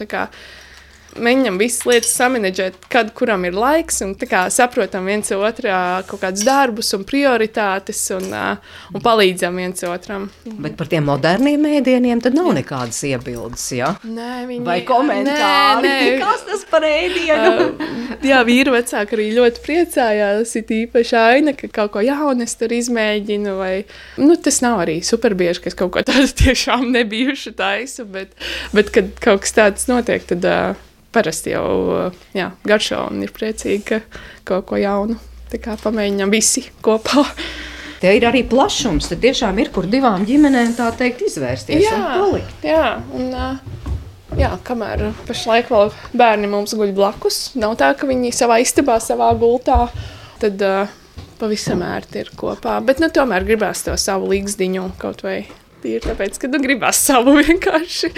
Mēģinām 1.12 1.58
visas 1.60 1.84
lietas 1.84 2.12
samanģēt, 2.16 2.76
kad 2.92 3.10
kuram 3.16 3.44
ir 3.44 3.56
laiks, 3.56 4.00
un 4.04 4.14
kā 4.16 4.46
saprotam 4.52 5.08
viens 5.10 5.28
otrā 5.36 6.00
kaut 6.08 6.22
kādus 6.22 6.44
darbus 6.46 6.92
un 6.96 7.04
prioritātes, 7.08 8.00
un, 8.16 8.30
un 8.32 9.04
palīdzam 9.04 9.58
viens 9.60 9.84
otram. 9.88 10.30
Bet 10.44 10.78
par 10.78 10.88
tiem 10.88 11.04
moderniem 11.08 11.66
ēdieniem 11.68 12.22
tad 12.24 12.36
nav 12.38 12.48
nekādas 12.56 13.02
iebildes. 13.08 13.66
Ja? 13.76 13.92
Nē, 14.06 14.44
viņi, 14.48 14.64
Vai 14.64 14.78
komentāri? 14.88 15.84
Nē, 15.84 15.98
nē. 16.06 16.14
Kas 16.22 16.46
tas 16.48 16.64
par 16.70 16.86
ēdienu? 16.88 17.66
Uh, 17.76 18.22
jā, 18.24 18.40
vīri 18.48 18.72
vecāki 18.72 19.18
arī 19.18 19.28
ļoti 19.36 19.64
priecājās. 19.66 20.54
Ir 20.58 20.72
īpaši 20.78 21.18
aina, 21.18 21.56
ka 21.58 21.68
kaut 21.80 21.92
ko 21.96 22.04
jaunu 22.04 22.46
es 22.46 22.56
tur 22.60 22.72
izmēģinu. 22.72 23.56
Vai, 23.58 23.74
nu, 24.22 24.38
tas 24.40 24.62
nav 24.64 24.80
arī 24.86 25.00
super 25.04 25.36
bieži, 25.38 25.60
ka 25.64 25.72
es 25.72 25.76
kaut 25.78 25.92
ko 25.96 26.04
tādu 26.08 26.30
tiešām 26.44 26.88
nebijuši 26.94 27.52
taisu, 27.58 28.08
bet, 28.08 28.32
bet 28.72 28.94
kad 28.94 29.12
kaut 29.22 29.44
kas 29.44 29.56
tāds 29.58 29.90
notiek, 29.90 30.24
tad 30.32 30.48
uh, 30.48 30.88
parasti 31.12 31.52
jau 31.54 31.66
uh, 31.92 32.22
jā, 32.36 32.50
garšo 32.68 33.02
un 33.10 33.22
ir 33.26 33.32
priecīgi, 33.34 33.82
ka 33.88 34.00
kaut 34.48 34.66
ko 34.70 34.80
jaunu 34.80 35.18
pamēģinām 35.52 36.30
visi 36.32 36.62
kopā. 36.80 37.26
Te 38.00 38.10
ir 38.16 38.24
arī 38.26 38.40
plašums. 38.48 39.10
Te 39.10 39.18
tiešām 39.20 39.58
ir 39.62 39.68
kur 39.74 39.84
divām 39.86 40.24
ģimenēm 40.26 40.72
tā 40.78 40.88
teikt 40.96 41.20
izvērsties 41.28 41.84
un 41.84 41.84
Jā, 41.84 41.98
palikt. 42.16 42.64
jā, 42.66 42.86
un, 43.14 43.28
ā, 43.36 43.50
jā, 44.40 44.48
kamēr 44.66 45.10
pašlaik 45.28 45.68
vēl 45.70 45.92
bērni 46.16 46.50
mums 46.50 46.72
guļ 46.74 46.90
blakus, 46.96 47.42
nav 47.54 47.76
tā, 47.78 47.92
ka 47.94 48.08
viņi 48.10 48.32
savā 48.34 48.58
istabā, 48.64 48.96
savā 48.98 49.28
gultā, 49.38 49.84
tad 50.42 50.64
ā, 50.66 50.88
pavisam 51.38 51.84
ērti 51.86 52.24
ir 52.24 52.32
kopā. 52.38 52.80
Bet 52.82 52.98
nu, 53.04 53.12
tomēr 53.12 53.46
gribās 53.46 53.84
to 53.86 53.94
savu 54.00 54.32
līgzdiņu 54.32 54.88
kaut 54.98 55.22
vai. 55.22 55.44
Tīri 55.82 56.02
tāpēc, 56.04 56.36
ka 56.38 56.50
nu, 56.50 56.60
gribās 56.62 57.00
savu 57.02 57.34
vienkārši 57.42 58.12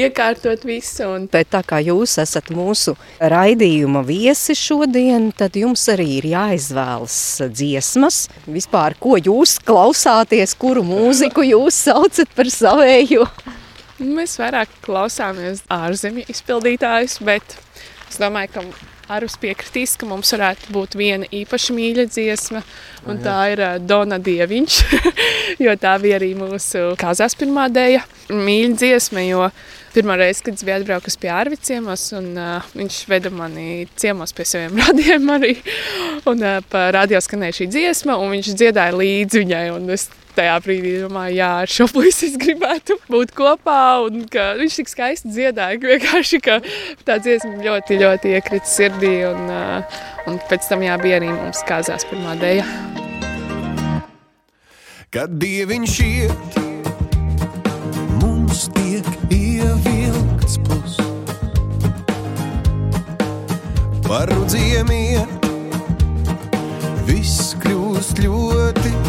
iekārtot 0.00 0.64
visu. 0.66 1.06
Un, 1.06 1.26
Bet 1.32 1.52
tā 1.54 1.62
kā 1.66 1.78
jūs 1.84 2.16
esat 2.22 2.50
mūsu 2.54 2.96
raidījuma 3.20 4.02
viesi 4.06 4.56
šodien, 4.58 5.30
tad 5.36 5.58
jums 5.58 5.84
arī 5.92 6.08
ir 6.18 6.30
jāizvēlas 6.32 7.18
dziesmas. 7.54 8.24
Vispār, 8.50 8.98
ko 8.98 9.18
jūs 9.20 9.58
klausāties, 9.64 10.56
kuru 10.58 10.82
mūziku 10.86 11.46
jūs 11.46 11.84
saucat 11.86 12.34
par 12.34 12.50
savēju? 12.50 13.28
Mēs 14.02 14.34
vairāk 14.40 14.72
klausāmies 14.82 15.62
ārzemju 15.70 16.26
izpildītājus, 16.32 17.20
bet 17.22 17.54
es 18.10 18.18
domāju, 18.18 18.56
ka 18.56 18.93
Arus 19.12 19.36
piekritīs, 19.40 19.98
ka 20.00 20.08
mums 20.08 20.32
varētu 20.32 20.72
būt 20.72 20.96
viena 20.96 21.28
īpaši 21.28 21.76
mīļa 21.76 22.06
dziesma, 22.08 22.62
un 23.10 23.20
tā 23.24 23.36
ir 23.52 23.60
uh, 23.60 23.76
Dona 23.82 24.16
Dieviņš, 24.22 24.78
jo 25.64 25.74
tā 25.80 25.94
bija 26.00 26.18
arī 26.20 26.32
mūsu 26.38 26.94
kāzās 27.00 27.36
pirmā 27.36 27.68
dēja 27.72 28.04
mīļa 28.32 28.78
dziesma, 28.80 29.24
jo 29.28 29.50
pirmā 29.94 30.16
reize, 30.18 30.42
kad 30.46 30.56
es 30.56 30.64
biju 30.64 30.78
atbraukusi 30.80 31.20
pie 31.22 31.30
Arvi 31.34 31.60
ciemos, 31.60 32.08
un 32.16 32.32
uh, 32.32 32.72
viņš 32.74 33.00
veda 33.12 33.32
mani 33.34 33.84
ciemos 34.00 34.32
pie 34.34 34.48
saviem 34.48 34.80
radiem 34.86 35.32
arī, 35.36 35.54
un 36.30 36.40
uh, 36.40 36.58
pa 36.70 36.88
radio 36.96 37.20
skanēja 37.22 37.60
šī 37.60 37.70
dziesma, 37.76 38.18
un 38.18 38.32
viņš 38.38 38.54
dziedāja 38.56 38.96
līdzi 38.96 39.44
viņai, 39.44 39.66
un 39.76 39.92
es 39.94 40.08
tajā 40.36 40.54
brīdī 40.64 40.94
domāju, 41.02 41.38
jā, 41.38 41.50
ar 41.64 41.70
šo 41.70 41.86
puisi 41.92 42.28
es 42.30 42.38
gribētu 42.40 42.98
būt 43.10 43.34
kopā. 43.36 43.78
Un, 44.06 44.24
viņš 44.60 44.80
tik 44.80 44.90
skaisti 44.90 45.32
dziedāja, 45.34 45.78
ka 45.80 45.92
vienkārši 45.92 46.40
ka 46.44 46.58
tā 47.06 47.18
dziesma 47.22 47.56
ļoti, 47.62 48.00
ļoti 48.02 48.34
iekrita 48.38 48.70
sirdī. 48.70 49.14
Un, 49.30 49.46
uh, 49.48 50.02
un 50.30 50.40
pēc 50.50 50.68
tam 50.70 50.84
jā, 50.86 50.98
bija 51.02 51.20
arī 51.20 51.30
mums 51.32 51.64
kāzās 51.68 52.06
pirmā 52.10 52.36
dēļa. 52.42 52.66
Kad 55.14 55.36
dieviņš 55.38 55.96
iet, 56.08 56.56
mums 58.18 58.66
tiek 58.74 59.06
ievilkts 59.30 60.58
plus. 60.66 60.98
Par 64.08 64.26
rudziem 64.34 64.90
iet, 64.90 65.48
viss 67.06 67.54
kļūst 67.62 68.26
ļoti 68.26 69.03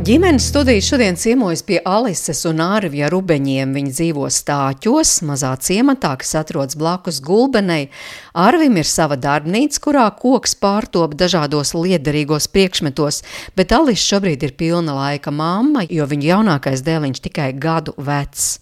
Ģimenes 0.00 0.46
studija 0.48 0.80
šodien 0.80 1.16
ciemojas 1.20 1.60
pie 1.60 1.76
Alises 1.84 2.38
un 2.48 2.62
Ārvija 2.64 3.10
Rubeņiem. 3.12 3.74
Viņi 3.76 3.90
dzīvo 3.92 4.30
stāķos, 4.32 5.10
mazā 5.28 5.50
ciematā, 5.60 6.14
kas 6.22 6.32
atrodas 6.40 6.78
blakus 6.80 7.18
gulbenei. 7.20 7.90
Arvim 8.32 8.78
ir 8.80 8.88
sava 8.88 9.18
darbnīca, 9.20 9.82
kurā 9.84 10.06
koks 10.16 10.56
pārtop 10.56 11.18
dažādos 11.20 11.74
liederīgos 11.76 12.48
priekšmetos, 12.48 13.20
bet 13.60 13.76
Alisa 13.76 14.14
šobrīd 14.14 14.48
ir 14.48 14.56
pilna 14.56 14.96
laika 14.96 15.34
mamma, 15.34 15.84
jo 15.84 16.08
viņa 16.08 16.28
jaunākais 16.32 16.80
dēliņš 16.86 17.20
tikai 17.28 17.50
gadu 17.60 17.92
vecs. 18.00 18.54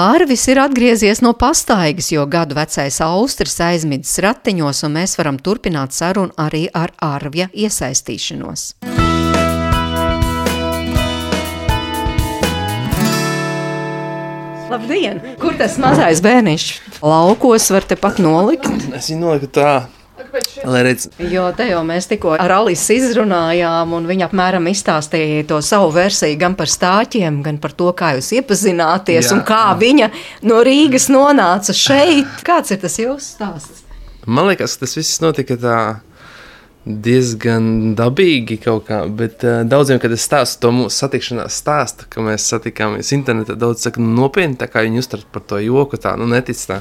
Ārvis 0.00 0.46
ir 0.48 0.62
atgriezies 0.64 1.20
no 1.20 1.34
pastaigas, 1.36 2.08
jo 2.08 2.24
gadu 2.24 2.56
vecais 2.56 3.02
austris 3.04 3.60
aizmidzis 3.68 4.22
ratiņos, 4.24 4.86
un 4.88 4.96
mēs 4.96 5.18
varam 5.20 5.36
turpināt 5.36 5.92
sarunu 5.92 6.32
arī 6.40 6.70
ar 6.72 6.96
Ārvja 7.04 7.52
iesaistīšanos. 7.52 8.70
Labdien! 14.70 15.22
Kur 15.40 15.56
tas 15.58 15.78
mazais 15.82 16.20
bērniņš? 16.22 16.66
Laukos 17.02 17.70
var 17.74 17.86
tepat 17.90 18.20
nolikt. 18.22 18.68
Es 18.94 19.10
viņu 19.10 19.24
noliku 19.24 19.50
tā, 19.50 19.72
Jo 21.32 21.46
te 21.56 21.64
jau 21.70 21.80
mēs 21.86 22.06
tikko 22.10 22.34
ar 22.36 22.52
Alisu 22.60 22.92
izrunājām, 22.98 23.94
un 23.96 24.06
viņa 24.06 24.28
apmēram 24.28 24.68
izstāstīja 24.70 25.46
to 25.48 25.58
savu 25.64 25.88
versiju 25.94 26.36
gan 26.38 26.54
par 26.58 26.70
stāķiem, 26.70 27.40
gan 27.46 27.58
par 27.62 27.74
to, 27.74 27.88
kā 27.96 28.12
jūs 28.18 28.28
iepazināties 28.38 29.30
Jā. 29.30 29.34
un 29.34 29.42
kā 29.48 29.62
viņa 29.80 30.10
no 30.46 30.60
Rīgas 30.66 31.08
nonāca 31.10 31.74
šeit. 31.74 32.28
Kāds 32.46 32.76
ir 32.76 32.82
tas 32.84 33.00
jūsu 33.00 33.24
stāsts? 33.38 33.86
man 34.26 34.46
liekas, 34.50 34.76
ka 34.76 34.84
tas 34.84 34.96
viss 34.98 35.20
notika 35.24 35.56
tā 35.58 35.78
diezgan 36.84 37.94
dabīgi 37.96 38.56
kaut 38.62 38.86
kā, 38.88 39.02
bet 39.12 39.44
uh, 39.44 39.60
daudziem, 39.68 40.00
kad 40.00 40.14
es 40.16 40.24
stāstu 40.24 40.64
to 40.64 40.72
mūsu 40.72 40.96
satikšanās 40.96 41.58
stāstu, 41.60 42.08
ka 42.08 42.24
mēs 42.24 42.48
satikāmies 42.48 43.12
internetā, 43.16 43.56
daudz 43.60 43.84
saka, 43.84 44.00
nu, 44.00 44.14
nopietni, 44.16 44.56
tā 44.60 44.70
kā 44.70 44.86
viņi 44.86 45.02
uztver 45.02 45.26
par 45.32 45.44
to 45.44 45.60
joku, 45.60 46.00
tā, 46.00 46.14
nu, 46.20 46.28
netic 46.30 46.56
tā. 46.70 46.80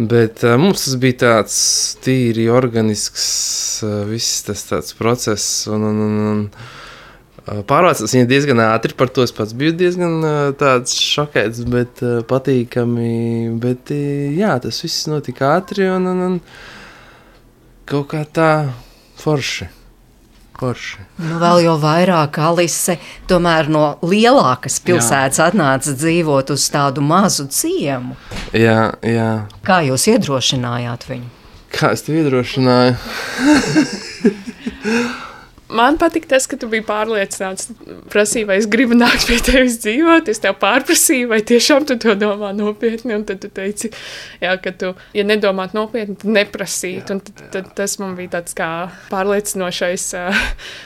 Bet 0.00 0.42
uh, 0.42 0.56
mums 0.58 0.86
tas 0.86 0.98
bija 0.98 1.20
tāds 1.22 1.56
tīri 2.02 2.48
organisks, 2.50 3.24
uh, 3.86 4.02
viss 4.10 4.42
tas 4.48 4.66
tāds 4.66 4.98
process, 4.98 5.68
un, 5.70 5.86
un, 5.86 6.04
un, 6.08 6.20
un 6.32 6.44
uh, 6.50 7.62
pārvācās 7.68 8.18
viņa 8.18 8.26
diezgan 8.26 8.66
ātri, 8.66 8.98
par 8.98 9.12
to 9.14 9.22
es 9.22 9.34
pats 9.36 9.54
biju 9.54 9.78
diezgan 9.78 10.18
uh, 10.18 10.44
tāds 10.58 10.98
šokēts, 10.98 11.62
bet 11.70 12.02
uh, 12.02 12.22
patīkami, 12.26 13.52
bet 13.62 13.94
uh, 13.94 14.30
jā, 14.34 14.56
tas 14.64 14.82
viss 14.82 15.06
notika 15.12 15.54
ātri, 15.60 15.86
un, 15.94 16.10
un, 16.10 16.24
un 16.32 16.40
kaut 17.86 18.10
kā 18.10 18.26
tā 18.26 18.54
forši. 19.22 19.68
Forši. 20.62 21.00
Nu, 21.18 21.38
vēl 21.42 21.64
jau 21.64 21.74
vairāk 21.82 22.36
Alise 22.38 22.98
tomēr 23.30 23.70
no 23.72 23.96
lielākas 24.06 24.76
pilsētas 24.84 25.40
atnāca 25.42 25.94
dzīvot 25.96 26.52
uz 26.54 26.68
tādu 26.70 27.02
mazu 27.02 27.48
ciemu. 27.50 28.14
Jā, 28.54 28.92
jā. 29.02 29.30
Kā 29.66 29.80
jūs 29.88 30.06
iedrošinājāt 30.12 31.08
viņu? 31.08 31.28
Kā 31.72 31.94
es 31.96 32.04
tev 32.06 32.20
iedrošināju? 32.20 32.94
Man 35.72 35.96
patīk 36.00 36.26
tas, 36.30 36.46
ka 36.50 36.58
tu 36.60 36.68
biji 36.72 36.84
pārliecināts, 36.88 37.70
prasīja, 38.12 38.48
vai 38.50 38.58
es 38.60 38.68
gribu 38.70 38.96
nākt 38.98 39.26
pie 39.28 39.38
tevis 39.44 39.78
dzīvot. 39.82 40.28
Es 40.32 40.42
tev 40.42 40.58
pārprasīju, 40.62 41.30
vai 41.32 41.40
tiešām 41.48 41.86
tu 41.88 41.96
to 42.02 42.16
domā 42.18 42.52
nopietni. 42.56 43.14
Un 43.16 43.24
tad 43.28 43.40
tu 43.44 43.50
teici, 43.52 43.92
jā, 44.42 44.52
ka 44.62 44.74
tu, 44.76 44.92
ja 45.16 45.24
nedomātu 45.26 45.78
nopietni, 45.80 46.18
tad 46.20 46.34
neprasīt. 46.36 47.12
Un 47.14 47.22
tad, 47.24 47.42
tad 47.54 47.72
tas 47.78 47.96
man 48.02 48.14
bija 48.18 48.36
tāds 48.38 48.56
kā 48.58 48.70
pārliecinošais, 49.12 50.06
ā, 50.20 50.28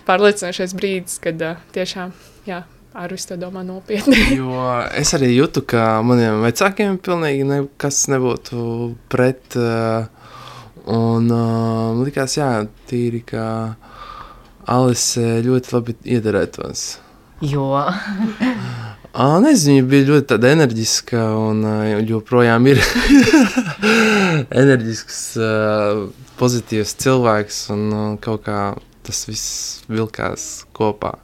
pārliecinošais 0.09 0.77
brīdis, 0.79 1.21
kad 1.25 1.43
ā, 1.43 1.57
tiešām, 1.77 2.15
jā, 2.49 2.63
Arvis 2.97 3.27
to 3.29 3.37
domā 3.37 3.61
nopietni. 3.67 4.17
Jo 4.39 4.71
es 4.97 5.11
arī 5.13 5.35
jūtu, 5.35 5.67
ka 5.69 5.99
maniem 6.07 6.41
vecākiem 6.47 6.97
pilnīgi 7.05 7.45
nekas 7.45 8.07
nebūtu 8.13 8.95
pret. 9.13 9.59
uh, 9.61 10.07
Un 10.87 11.27
uh, 11.35 11.99
likās, 11.99 12.37
jā, 12.39 12.47
tīri, 12.87 13.25
ka 13.27 13.43
Alise 14.67 15.41
ļoti 15.47 15.75
labi 15.77 15.95
iederētos. 16.17 16.87
Jo 17.45 17.69
Ā, 17.77 19.27
Nezinu, 19.45 19.77
viņa 19.77 19.89
bija 19.93 20.07
ļoti 20.11 20.29
tāda 20.33 20.51
enerģiska 20.57 21.23
un 21.39 21.63
ā, 21.69 21.77
joprojām 22.09 22.67
ir 22.73 22.81
enerģisks, 24.63 25.21
ā, 25.39 25.53
pozitīvs 26.41 26.97
cilvēks. 27.05 27.61
Un 27.77 28.19
kaut 28.25 28.45
kā 28.49 28.61
tas 29.07 29.23
viss 29.29 29.85
vilkās 29.93 30.65
kopā. 30.77 31.15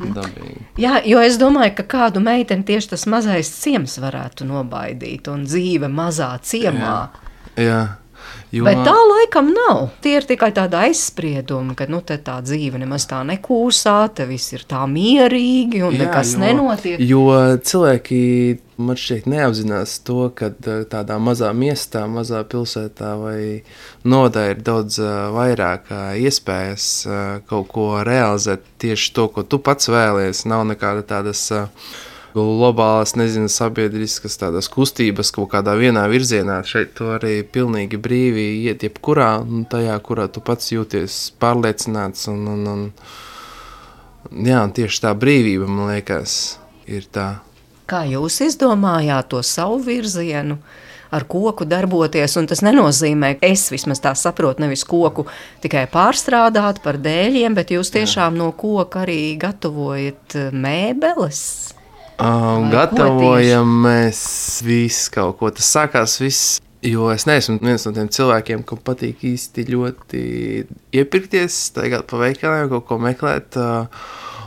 Dabīgi. 0.00 0.64
Jā, 0.82 0.96
jo 1.06 1.20
es 1.22 1.36
domāju, 1.38 1.76
ka 1.78 1.84
kādu 1.92 2.22
meiteni 2.22 2.66
tieši 2.66 2.90
tas 2.94 3.06
mazais 3.10 3.50
ciems 3.62 3.96
varētu 4.02 4.46
nobaidīt 4.48 5.30
un 5.30 5.44
dzīve 5.46 5.90
mazā 5.90 6.32
ciemā. 6.42 6.94
Jā, 7.58 7.82
jo, 8.52 8.64
Bet 8.66 8.80
tā 8.86 8.94
laikam 8.96 9.52
nav. 9.54 9.90
Tie 10.02 10.16
ir 10.18 10.26
tikai 10.26 10.50
tādi 10.56 10.76
aizspriedumi, 10.80 11.76
ka 11.78 11.86
nu, 11.90 12.00
tā 12.06 12.38
dzīve 12.42 12.80
nemaz 12.82 13.06
tā 13.10 13.20
nekūsā, 13.28 13.96
te 14.14 14.26
viss 14.26 14.52
ir 14.56 14.64
tā 14.70 14.82
mierīgi 14.90 15.82
un 15.86 15.94
Jā, 15.94 16.06
nekas 16.06 16.34
jo- 16.34 16.40
nenotiek. 16.42 17.00
Jo 17.00 17.22
cilvēki 17.62 18.22
man 18.80 18.96
šķiet 18.96 19.26
neapzinās 19.28 19.98
to, 20.08 20.30
ka 20.34 20.48
ā, 20.50 20.76
tādā 20.88 21.18
mazā 21.20 21.50
miestā, 21.52 22.06
mazā 22.08 22.40
pilsētā 22.48 23.10
vai 23.20 23.40
nodā 24.08 24.46
ir 24.54 24.62
daudz 24.64 24.96
ā, 25.04 25.14
vairāk 25.36 25.90
ā, 25.92 26.02
iespējas 26.16 26.86
kaut 27.50 27.68
ko 27.68 27.88
realizēt. 28.06 28.64
Tieši 28.80 29.12
to, 29.14 29.28
ko 29.28 29.42
tu 29.44 29.58
pats 29.60 29.90
vēlies, 29.92 30.46
nav 30.48 30.64
nekāda 30.70 31.04
tādas 31.04 31.42
ā, 31.52 31.66
globālās, 32.34 33.14
nezinu, 33.18 33.50
sabiedriskas 33.50 34.38
tādas 34.40 34.70
kustības 34.70 35.32
kaut 35.34 35.50
kādā 35.54 35.74
vienā 35.78 36.04
virzienā. 36.10 36.60
Šeit 36.66 36.94
tu 36.98 37.10
arī 37.14 37.40
pilnīgi 37.42 37.98
brīvi 38.00 38.46
iet 38.66 38.84
jebkurā, 38.86 39.32
un 39.42 39.66
tajā, 39.70 39.96
kurā 40.04 40.28
tu 40.30 40.42
pats 40.44 40.72
jūties 40.72 41.20
pārliecināts. 41.42 42.28
Un, 42.32 42.44
un, 42.54 42.68
un, 42.74 42.84
jā, 44.46 44.60
un 44.62 44.74
tieši 44.76 45.06
tā 45.06 45.14
brīvība, 45.18 45.68
man 45.70 45.90
liekas, 45.94 46.36
ir 46.90 47.08
tā. 47.12 47.32
Kā 47.90 48.04
jūs 48.06 48.38
izdomājāt 48.46 49.32
to 49.32 49.42
savu 49.46 49.80
virzienu? 49.88 50.60
Ar 51.10 51.24
koku 51.26 51.64
darboties, 51.66 52.36
un 52.38 52.46
tas 52.46 52.60
nenozīmē, 52.62 53.32
ka 53.40 53.48
es 53.50 53.64
vismaz 53.72 53.98
tā 53.98 54.12
saprotu, 54.14 54.62
nevis 54.62 54.84
koku 54.86 55.24
tikai 55.58 55.88
pārstrādāt 55.90 56.78
par 56.84 57.00
dēļiem, 57.02 57.56
bet 57.58 57.74
jūs 57.74 57.90
tiešām 57.96 58.38
Jā. 58.38 58.38
no 58.38 58.52
koka 58.54 59.02
arī 59.02 59.34
gatavojat 59.42 60.38
mēbeles. 60.54 61.40
Uh, 62.20 62.66
gatavojam 62.68 63.70
mēs 63.86 64.18
visu 64.60 65.08
kaut 65.14 65.38
ko. 65.38 65.48
Tas 65.56 65.70
sākās 65.72 66.18
viss. 66.20 66.58
Jo 66.84 67.10
es 67.12 67.26
neesmu 67.28 67.58
viens 67.60 67.82
no 67.84 67.92
tiem 67.92 68.08
cilvēkiem, 68.08 68.62
kam 68.64 68.78
patīk 68.80 69.20
īsti 69.28 69.66
ļoti 69.68 70.20
iepirkties, 70.96 71.58
tagad 71.76 72.06
pa 72.08 72.20
veikaliem 72.22 72.70
kaut 72.72 72.86
ko 72.88 72.96
meklēt. 73.00 73.56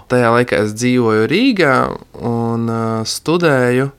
Tajā 0.09 0.31
laikā 0.33 0.63
es 0.65 0.73
dzīvoju 0.73 1.27
Rīgā 1.29 1.75
un 2.25 2.65
studēju. 3.09 3.91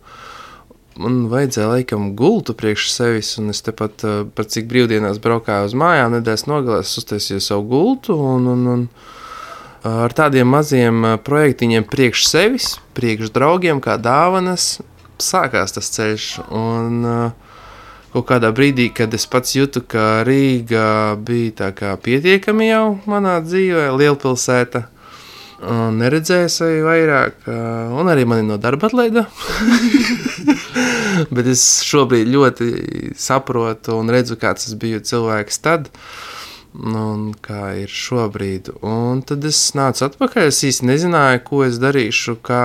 Man 0.98 1.22
vajadzēja 1.30 1.70
laikam 1.76 2.10
gultu 2.18 2.54
priekš 2.58 2.88
sevis, 2.90 3.32
un 3.38 3.54
es 3.54 3.62
tepat 3.66 4.02
par 4.34 4.50
cik 4.50 4.66
brīvdienās 4.70 5.22
braukāju 5.22 5.70
uz 5.70 5.78
mājām, 5.78 6.18
nedēļas 6.18 6.46
nogalēs, 6.50 6.98
uztaisīju 7.02 7.42
savu 7.42 7.66
gultu. 7.70 8.18
Un, 8.18 8.50
un, 8.50 8.66
un, 8.74 8.84
ar 9.84 10.14
tādiem 10.16 10.48
maziem 10.48 11.04
projektiņiem 11.24 11.84
priekš 11.88 12.26
sevis, 12.28 12.68
priekš 12.96 13.32
draugiem, 13.34 13.82
kā 13.84 13.98
dāvanas, 14.00 14.78
sākās 15.20 15.76
tas 15.76 15.90
ceļš. 15.92 16.28
Un, 16.56 17.04
kaut 18.14 18.26
kādā 18.30 18.50
brīdī, 18.54 18.88
kad 18.94 19.14
es 19.16 19.26
pats 19.28 19.56
jūtu, 19.56 19.84
ka 19.90 20.24
Rīga 20.26 21.16
bija 21.20 21.96
pietiekami 22.02 22.70
jau 22.70 22.98
manā 23.10 23.40
dzīvē, 23.44 23.90
lielpilsēta. 23.98 24.86
Neredzēju 25.64 26.50
sevi 26.52 26.82
vairāk, 26.84 27.46
un 27.96 28.10
arī 28.12 28.26
mani 28.28 28.44
no 28.48 28.58
darba 28.60 28.90
atlaida. 28.90 29.26
Bet 31.34 31.48
es 31.48 31.62
šobrīd 31.86 32.28
ļoti 32.28 32.70
saprotu 33.16 33.96
un 33.96 34.12
redzu, 34.12 34.36
kāds 34.40 34.66
tas 34.66 34.76
bija 34.80 35.00
cilvēks 35.00 35.62
tad. 35.64 35.88
Uh, 35.88 36.34
un 36.74 37.28
kā 37.44 37.74
ir 37.84 37.92
šobrīd. 37.92 38.72
Un 38.82 39.22
tad 39.26 39.44
es 39.46 39.60
nācu 39.78 40.08
atpakaļ. 40.08 40.50
Es 40.50 40.64
īsti 40.66 40.88
nezināju, 40.90 41.44
ko 41.46 41.62
es 41.68 41.78
darīšu. 41.82 42.36
Kā... 42.44 42.64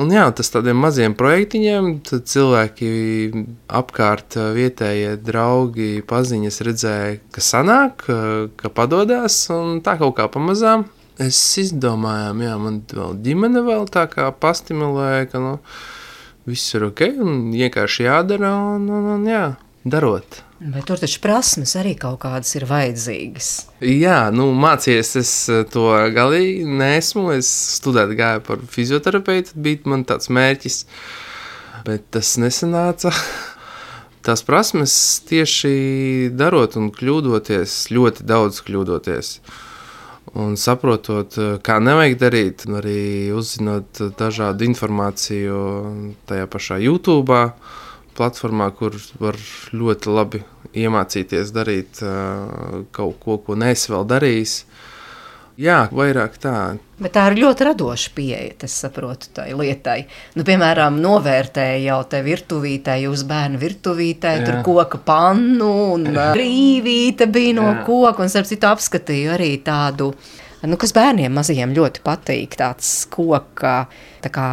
Un 0.00 0.10
jā, 0.10 0.24
tas 0.34 0.50
tādiem 0.50 0.78
maziem 0.82 1.14
projektiņiem, 1.14 1.90
tad 2.06 2.26
cilvēki 2.30 2.88
apkārt 3.70 4.38
vietējie 4.56 5.14
draugi, 5.22 6.02
paziņas 6.10 6.60
redzēja, 6.66 7.20
ka 7.34 7.44
sanāk, 7.44 8.06
ka 8.58 8.72
padodas 8.74 9.38
un 9.54 9.78
tā 9.86 9.94
kaut 10.00 10.16
kā 10.18 10.26
pamazām. 10.30 10.88
Es 11.22 11.38
izdomāju, 11.62 12.32
jā, 12.42 12.56
man 12.58 12.80
vēl 12.90 13.14
ģimene 13.22 13.62
vēl 13.62 13.86
tā 13.94 14.08
kā 14.10 14.32
pastimulēja, 14.34 15.28
ka 15.30 15.42
nu, 15.42 15.52
viss 16.50 16.74
ir 16.74 16.88
ok 16.88 17.06
un 17.22 17.38
vienkārši 17.54 18.08
jādara 18.08 18.50
un, 18.74 18.90
un, 18.90 19.06
un 19.14 19.30
jā, 19.30 19.44
darot. 19.86 20.42
Bet 20.60 20.86
tur 20.86 21.00
taču 21.02 21.18
prasmes 21.18 21.72
arī 21.74 21.96
kaut 21.98 22.20
kādas 22.22 22.54
ir 22.54 22.64
vajadzīgas. 22.70 23.48
Jā, 23.82 24.30
nu, 24.30 24.52
mācījies 24.54 25.10
es 25.18 25.32
eh, 25.50 25.64
to 25.66 25.88
galīgi 26.14 26.62
nesmu. 26.68 27.32
Es 27.34 27.50
studēju, 27.80 28.14
gāju 28.20 28.44
par 28.46 28.62
fizioterapeitu, 28.70 29.56
bija 29.58 29.90
man 29.90 30.06
tāds 30.06 30.30
mērķis, 30.30 30.78
bet 31.88 32.06
tas 32.14 32.36
nesanāca. 32.38 33.10
Tās 34.24 34.40
prasmes 34.46 34.94
tieši 35.28 36.30
darot 36.32 36.78
un 36.80 36.88
kļūdoties, 36.94 37.76
ļoti 37.92 38.24
daudz 38.24 38.62
kļūdoties. 38.64 39.34
Un 40.38 40.54
saprotot, 40.54 41.34
eh, 41.34 41.54
kā 41.66 41.82
nevajag 41.82 42.20
darīt, 42.22 42.68
arī 42.70 43.34
uzzinot 43.34 44.06
dažādu 44.22 44.70
informāciju 44.70 45.64
tajā 46.30 46.46
pašā 46.54 46.78
YouTube 46.86 47.42
platformā, 48.16 48.70
kur 48.76 48.96
var 49.20 49.38
ļoti 49.74 50.12
labi 50.14 50.42
iemācīties 50.74 51.52
darīt 51.54 52.02
uh, 52.02 52.84
kaut 52.94 53.20
ko, 53.22 53.38
ko 53.42 53.58
neesi 53.58 53.92
vēl 53.92 54.06
darījis. 54.10 54.58
Jā, 55.54 55.84
vairāk 55.94 56.34
tā. 56.42 56.54
Bet 56.98 57.12
tā 57.14 57.28
ir 57.30 57.36
ļoti 57.44 57.66
radoša 57.68 58.10
pieeja, 58.16 58.54
es 58.66 58.74
saprotu, 58.82 59.28
tai 59.36 59.52
lietai. 59.54 60.00
Nu, 60.34 60.42
piemēram, 60.46 60.96
novērtēja 61.02 61.76
jau 61.84 61.98
te 62.10 62.22
virtuvītē, 62.26 62.96
jūs 63.04 63.22
bērnu 63.30 63.60
virtuvītē, 63.62 64.32
Jā. 64.40 64.48
tur 64.48 64.58
koka 64.66 64.98
pannu 65.06 65.70
un 65.94 66.08
brīvīte 66.10 67.30
bija 67.30 67.54
no 67.60 67.68
Jā. 67.70 67.76
koka, 67.86 68.24
un 68.24 68.32
starp 68.34 68.50
citu 68.50 68.66
apskatīju 68.70 69.36
arī 69.36 69.52
tādu 69.62 70.10
nu, 70.68 70.78
kas 70.80 70.94
bērniem 70.96 71.34
mazajiem 71.34 71.74
ļoti 71.76 72.02
patīk. 72.04 72.56
Tāds 72.58 72.90
koka 73.12 73.74
tā 74.24 74.30
kā, 74.32 74.46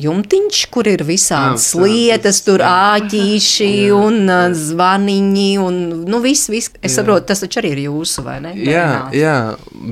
jumtiņš, 0.00 0.60
kur 0.74 0.88
ir 0.90 1.04
visādas 1.06 1.70
jā, 1.72 1.84
lietas, 1.84 2.40
jā, 2.42 2.46
tur 2.48 2.64
āķīši 2.68 3.70
jā, 3.70 3.96
un 3.96 4.20
jā. 4.28 4.40
zvaniņi. 4.60 5.48
Un, 5.64 5.80
nu, 6.10 6.20
viss, 6.24 6.50
viss, 6.52 6.74
es 6.80 6.92
jā. 6.92 6.98
saprotu, 6.98 7.28
tas 7.30 7.44
taču 7.44 7.62
arī 7.62 7.74
ir 7.76 7.82
jūsu, 7.86 8.24
vai 8.26 8.38
ne? 8.44 8.54
Jā, 8.60 9.08
jā 9.16 9.38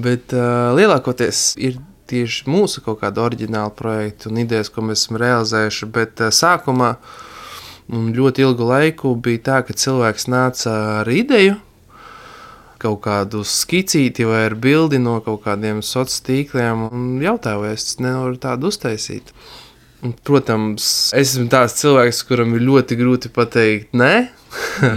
bet 0.05 0.37
uh, 0.37 0.73
lielākoties 0.77 1.53
ir 1.63 1.81
tieši 2.13 2.49
mūsu 2.53 2.85
kaut 2.85 3.01
kāda 3.01 3.25
oriģināla 3.25 3.73
projekta 3.77 4.29
un 4.29 4.43
idejas, 4.43 4.73
ko 4.73 4.85
mēs 4.85 5.07
esam 5.07 5.21
realizējuši. 5.23 5.91
Bet 5.95 6.25
uh, 6.25 6.33
sākumā 6.35 6.95
ļoti 7.93 8.45
ilgu 8.45 8.69
laiku 8.69 9.17
bija 9.21 9.47
tā, 9.49 9.61
ka 9.67 9.77
cilvēks 9.77 10.29
nāca 10.33 10.79
ar 11.01 11.13
ideju 11.13 11.59
kaut 12.83 13.01
kādu 13.07 13.43
skicīti 13.47 14.27
vai 14.29 14.45
ar 14.51 14.57
bildi 14.59 15.01
no 15.03 15.19
kaut 15.25 15.45
kādiem 15.47 15.83
sociāliem 15.83 16.29
tīkliem 16.29 16.87
un 16.91 17.05
jautāju, 17.23 17.63
vai 17.65 17.75
es 17.77 17.97
nevaru 18.03 18.39
tādu 18.43 18.73
uztaisīt. 18.73 19.33
Un, 20.03 20.17
protams, 20.27 20.85
es 21.15 21.37
esmu 21.37 21.47
tāds 21.51 21.77
cilvēks, 21.79 22.25
kuram 22.27 22.57
ir 22.57 22.65
ļoti 22.67 22.99
grūti 22.99 23.31
pateikt, 23.35 23.93
nē. 23.95 24.15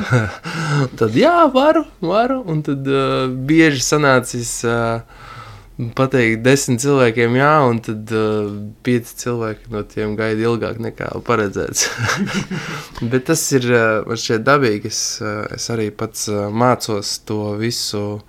tad 1.00 1.13
jā, 1.15 1.36
varu, 1.54 1.86
varu. 2.02 2.39
Un 2.50 2.63
tad 2.65 2.89
uh, 2.89 3.28
bieži 3.30 3.86
sanācis. 3.86 4.58
Uh, 4.65 5.06
pateikt 5.75 6.43
desmit 6.45 6.79
cilvēkiem 6.83 7.35
jā, 7.35 7.51
un 7.67 7.81
tad 7.83 8.11
uh, 8.15 8.47
pieci 8.85 9.17
cilvēki 9.25 9.73
no 9.73 9.81
tiem 9.91 10.15
gaida 10.15 10.47
ilgāk 10.47 10.79
nekā 10.79 11.09
paredzēts. 11.27 11.89
Bet 13.11 13.27
tas 13.27 13.43
ir 13.57 13.67
uh, 13.73 14.05
man 14.07 14.21
šķiet 14.21 14.45
dabīgi. 14.47 14.91
Es, 14.91 15.01
uh, 15.23 15.43
es 15.51 15.67
arī 15.73 15.89
pats 15.91 16.29
uh, 16.31 16.47
mācos 16.47 17.17
to 17.27 17.57
visu 17.59 18.21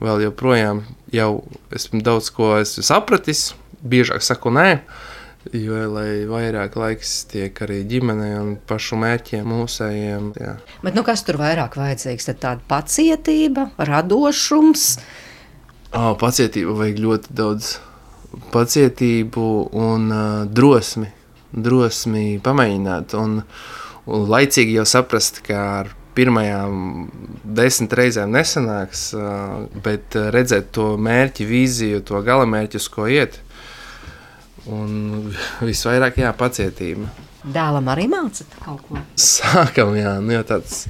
vēl 0.00 0.24
joprojām. 0.30 0.86
Jau 1.12 1.44
esmu 1.76 2.00
daudz 2.06 2.32
ko 2.32 2.54
esmu 2.62 2.86
sapratis, 2.86 3.50
biežāk 3.84 4.24
saku 4.24 4.52
nē. 4.56 4.68
Jo, 5.56 5.86
lai 5.88 6.26
vairāk 6.28 6.74
laiks 6.76 7.22
tiek 7.28 7.56
arī 7.64 7.80
ģimenei 7.88 8.34
un 8.36 8.54
pašu 8.68 8.96
mērķiem, 9.00 9.44
mūsējiem. 9.48 10.34
Jā. 10.36 10.58
Bet 10.84 10.96
nu, 10.96 11.04
kas 11.04 11.24
tur 11.28 11.40
vairāk 11.40 11.76
vajadzīgs? 11.80 12.28
Tad 12.28 12.40
tāda 12.44 12.70
pacietība, 12.72 13.72
radošums. 13.76 14.94
Mm 14.96 15.28
Oh, 15.90 16.12
pacietību 16.14 16.76
vajag 16.78 16.98
ļoti 17.02 17.32
daudz. 17.34 17.70
Pacietību 18.54 19.46
un 19.74 20.04
uh, 20.14 20.26
drosmi. 20.46 21.08
Drosmi 21.50 22.38
pamēģināt. 22.44 23.16
Un, 23.18 23.40
un 24.06 24.28
laicīgi 24.30 24.76
jau 24.78 24.84
saprast, 24.86 25.42
ka 25.46 25.64
ar 25.80 25.90
pirmajām 26.14 27.08
desmit 27.58 27.96
reizēm 27.98 28.30
nesanāks, 28.36 29.08
uh, 29.18 29.66
bet 29.82 30.14
redzēt 30.14 30.70
to 30.76 30.92
mērķi, 30.94 31.48
vīziju, 31.50 32.04
to 32.06 32.22
galamērķi, 32.26 32.78
uz 32.78 32.86
ko 32.94 33.10
iet. 33.10 33.40
Un 34.70 35.32
visvairāk 35.66 36.22
jā, 36.22 36.30
pacietība. 36.38 37.10
Dēlam 37.42 37.90
arī 37.90 38.06
mācīt 38.12 38.54
kaut 38.62 38.84
ko? 38.86 39.02
Sākam, 39.18 39.96
jā, 39.98 40.20
nu 40.22 40.38
jau 40.38 40.46
tāds 40.52 40.84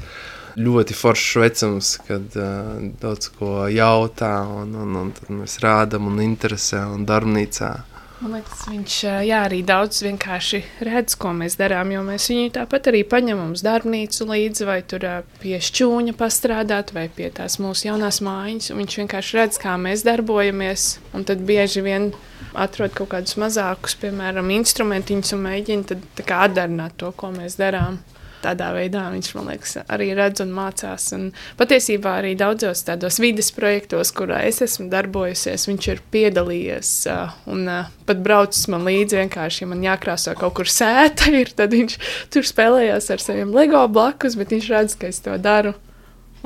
ļoti 0.59 0.97
foršs 0.97 1.37
vecums, 1.43 1.93
kad 2.09 2.39
uh, 2.39 2.81
daudz 3.03 3.31
ko 3.37 3.69
jautā, 3.71 4.35
un, 4.63 4.75
un, 4.75 4.99
un 5.05 5.15
tad 5.17 5.31
mēs 5.35 5.61
rādām 5.65 6.11
un 6.11 6.21
interesē 6.25 6.87
un 6.95 7.07
darbnīcā. 7.09 7.75
Man 8.21 8.35
liekas, 8.37 8.67
viņš 8.69 8.95
jā, 9.25 9.37
arī 9.47 9.63
daudz 9.65 10.03
vienkārši 10.05 10.59
redz, 10.85 11.15
ko 11.17 11.31
mēs 11.33 11.55
darām. 11.57 11.89
Jo 11.95 12.03
mēs 12.05 12.27
viņu 12.29 12.51
tāpat 12.53 12.91
arī 12.91 13.01
paņemam 13.09 13.55
uz 13.57 13.63
darbnīcu 13.65 14.27
līdzi, 14.29 14.67
vai 14.69 14.83
tur 14.85 15.07
pie 15.41 15.55
šķūņa 15.57 16.13
pastrādāt, 16.21 16.93
vai 16.93 17.07
pie 17.09 17.31
tās 17.33 17.57
mūsu 17.65 17.89
jaunās 17.89 18.21
mājas. 18.21 18.75
Viņš 18.77 18.99
vienkārši 19.01 19.41
redz, 19.41 19.61
kā 19.63 19.79
mēs 19.81 20.05
darbojamies. 20.05 20.91
Un 21.17 21.25
tad 21.25 21.41
bieži 21.49 21.81
vien 21.87 22.11
atrod 22.53 22.93
kaut 22.99 23.15
kādus 23.15 23.41
mazākus, 23.41 23.97
piemēram, 24.05 24.53
instrumentiņus 24.53 25.37
un 25.39 25.45
mēģina 25.49 25.89
tad, 25.95 26.05
atdarināt 26.43 27.01
to, 27.01 27.15
ko 27.17 27.33
mēs 27.33 27.57
darām. 27.57 28.03
Tādā 28.44 28.70
veidā 28.76 29.07
viņš 29.12 29.31
man 29.37 29.50
liekas, 29.53 29.76
arī 29.90 30.11
redz 30.18 30.42
un 30.44 30.55
mācās. 30.57 31.11
Un 31.16 31.29
patiesībā 31.61 32.16
arī 32.20 32.35
daudzos 32.38 32.85
tādos 32.87 33.20
vidas 33.22 33.50
projektos, 33.57 34.12
kurā 34.16 34.42
es 34.48 34.62
esmu 34.64 34.88
darbojusies, 34.92 35.68
viņš 35.70 35.90
ir 35.92 36.03
piedalījies 36.14 36.94
uh, 37.11 37.37
un 37.50 37.68
uh, 37.68 37.92
pat 38.09 38.24
braucis 38.24 38.70
man 38.72 38.87
līdzi. 38.88 39.20
Vienkārši, 39.20 39.64
ja 39.64 39.70
man 39.72 39.85
jākrāso 39.85 40.35
kaut 40.38 40.57
kur 40.61 40.70
sēta, 40.70 41.31
ir, 41.42 41.53
tad 41.57 41.76
viņš 41.76 42.00
tur 42.33 42.48
spēlējās 42.48 43.12
ar 43.14 43.22
saviem 43.22 43.55
LEGO 43.57 43.85
blakus, 43.92 44.38
bet 44.40 44.57
viņš 44.57 44.72
redz, 44.74 44.98
ka 45.00 45.12
es 45.12 45.22
to 45.24 45.37
daru. 45.40 45.76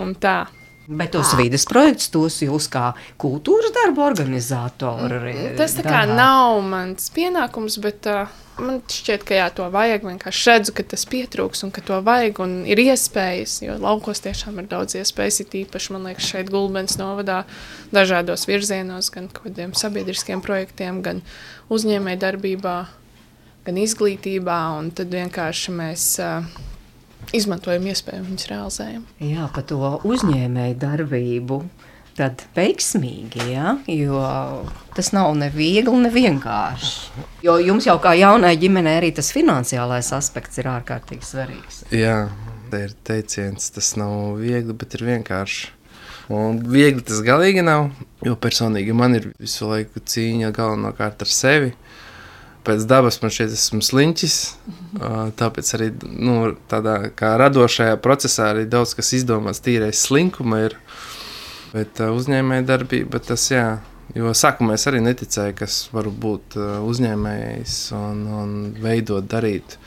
Un 0.01 0.17
tā. 0.19 0.45
Bet 0.87 1.15
tos 1.15 1.31
vidas 1.39 1.65
projektus, 1.65 2.11
tos 2.13 2.35
jūs 2.45 2.67
kā 2.69 2.91
kultūras 3.21 3.73
darba 3.73 4.05
organizatori 4.05 5.17
arī 5.17 5.35
Tas 5.57 5.79
tā 5.79 5.85
kā 5.87 6.03
darāt? 6.03 6.17
nav 6.19 6.59
mans 6.69 7.07
pienākums, 7.15 7.79
bet 7.81 8.05
uh, 8.11 8.33
man 8.61 8.83
šķiet, 8.85 9.25
ka 9.25 9.39
jā, 9.39 9.47
to 9.57 9.69
vajag. 9.73 10.05
Vienkārši 10.05 10.51
redzu, 10.51 10.75
ka 10.77 10.85
tas 10.93 11.07
pietrūks 11.09 11.65
un 11.65 11.73
ka 11.73 11.81
to 11.89 12.03
vajag 12.05 12.43
un 12.45 12.53
ir 12.69 12.83
iespējas. 12.85 13.57
Jo 13.65 13.79
laukos 13.81 14.21
tiešām 14.27 14.61
ir 14.61 14.69
daudz 14.75 14.99
iespējas, 15.01 15.41
it 15.47 15.57
īpaši 15.65 15.97
man 15.97 16.05
liekas, 16.11 16.29
šeit 16.35 16.53
Gulbens 16.53 16.99
novadā 17.01 17.43
dažādos 17.95 18.45
virzienos, 18.51 19.09
gan 19.15 19.31
kādiem 19.33 19.73
sabiedriskiem 19.79 20.45
projektiem, 20.45 21.01
gan 21.07 21.25
uzņēmēju 21.73 22.23
darbībā, 22.29 22.77
gan 23.65 23.81
izglītībā. 23.81 24.61
Un 24.83 24.93
tad 24.93 25.17
vienkārši 25.17 25.79
mēs 25.81 26.11
uh, 26.21 26.45
izmantojam 27.33 27.89
iespēju 27.91 28.27
viņus 28.27 28.49
realizējam. 28.51 29.03
Jā, 29.23 29.49
par 29.55 29.67
to 29.71 29.97
uzņēmēju 30.05 30.79
darbību. 30.83 31.61
Tad 32.15 32.45
veiksmīgi, 32.55 33.43
ja? 33.51 33.73
jo 33.91 34.21
tas 34.95 35.09
nav 35.11 35.33
ne 35.35 35.49
viegli, 35.51 35.97
ne 35.99 36.13
vienkārši. 36.15 37.25
Jo 37.43 37.57
jums 37.59 37.89
jau 37.89 37.97
kā 38.03 38.13
jaunai 38.15 38.53
ģimenei 38.61 39.01
arī 39.01 39.11
tas 39.17 39.33
finansiālais 39.35 40.13
aspekts 40.15 40.63
ir 40.63 40.71
ārkārtīgi 40.71 41.27
svarīgs. 41.27 41.81
Jā, 41.91 42.29
tā 42.71 42.85
ir 42.87 42.95
teiciens, 43.03 43.67
tas 43.75 43.97
nav 43.99 44.39
viegli, 44.39 44.77
bet 44.79 44.95
ir 44.95 45.09
vienkārši. 45.09 45.73
Un 46.33 46.63
viegli 46.71 47.03
tas 47.05 47.19
galīgi 47.27 47.65
nav, 47.67 47.91
jo 48.25 48.39
personīgi 48.41 48.95
man 48.97 49.19
ir 49.19 49.33
visu 49.35 49.67
laiku 49.69 50.01
cīņa 50.01 50.55
galvenokārt 50.57 51.27
ar 51.27 51.31
sevi. 51.35 51.75
Pēc 52.65 52.87
dabas 52.89 53.21
man 53.21 53.33
šeit 53.35 53.53
esmu 53.53 53.83
sliņķis, 53.85 54.37
ā, 54.97 55.09
tāpēc 55.37 55.73
arī 55.77 55.91
nu, 56.17 56.37
tādā 56.71 56.97
radošajā 57.21 57.99
procesā 58.05 58.51
arī 58.55 58.65
daudz 58.71 58.95
kas 58.97 59.13
izdomāts 59.19 59.61
tīrais 59.65 60.01
slinkuma 60.07 60.63
ir. 60.69 60.79
Bet 61.75 62.01
uzņēmēja 62.01 62.65
darbība 62.69 63.21
tas 63.21 63.51
jā. 63.51 63.67
Jo 64.15 64.31
sākumā 64.37 64.77
es 64.79 64.85
arī 64.87 65.01
neticēju, 65.03 65.57
kas 65.59 65.79
var 65.91 66.07
būt 66.07 66.55
uzņēmējs 66.61 67.79
un, 67.99 68.21
un 68.41 68.51
veidot, 68.81 69.27
darīt 69.27 69.79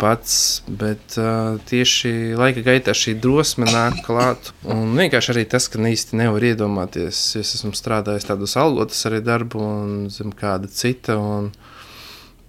pats. 0.00 0.62
Bet 0.66 1.16
uh, 1.20 1.60
tieši 1.68 2.32
laika 2.38 2.64
gaitā 2.64 2.94
šī 2.96 3.14
drosme 3.20 3.68
nāk 3.68 4.00
klāt. 4.06 4.52
Un 4.64 4.96
vienkārši 4.98 5.34
arī 5.34 5.44
tas, 5.52 5.68
ka 5.70 5.80
īsti 5.84 6.18
nevar 6.20 6.46
iedomāties, 6.50 7.20
es 7.40 7.54
esmu 7.58 7.74
strādājis 7.76 8.28
tādus 8.30 8.56
algotus 8.60 9.04
arī 9.10 9.20
darbu 9.24 9.62
un 9.64 9.92
zem 10.12 10.32
kāda 10.36 10.70
cita. 10.72 11.18
Un 11.20 11.52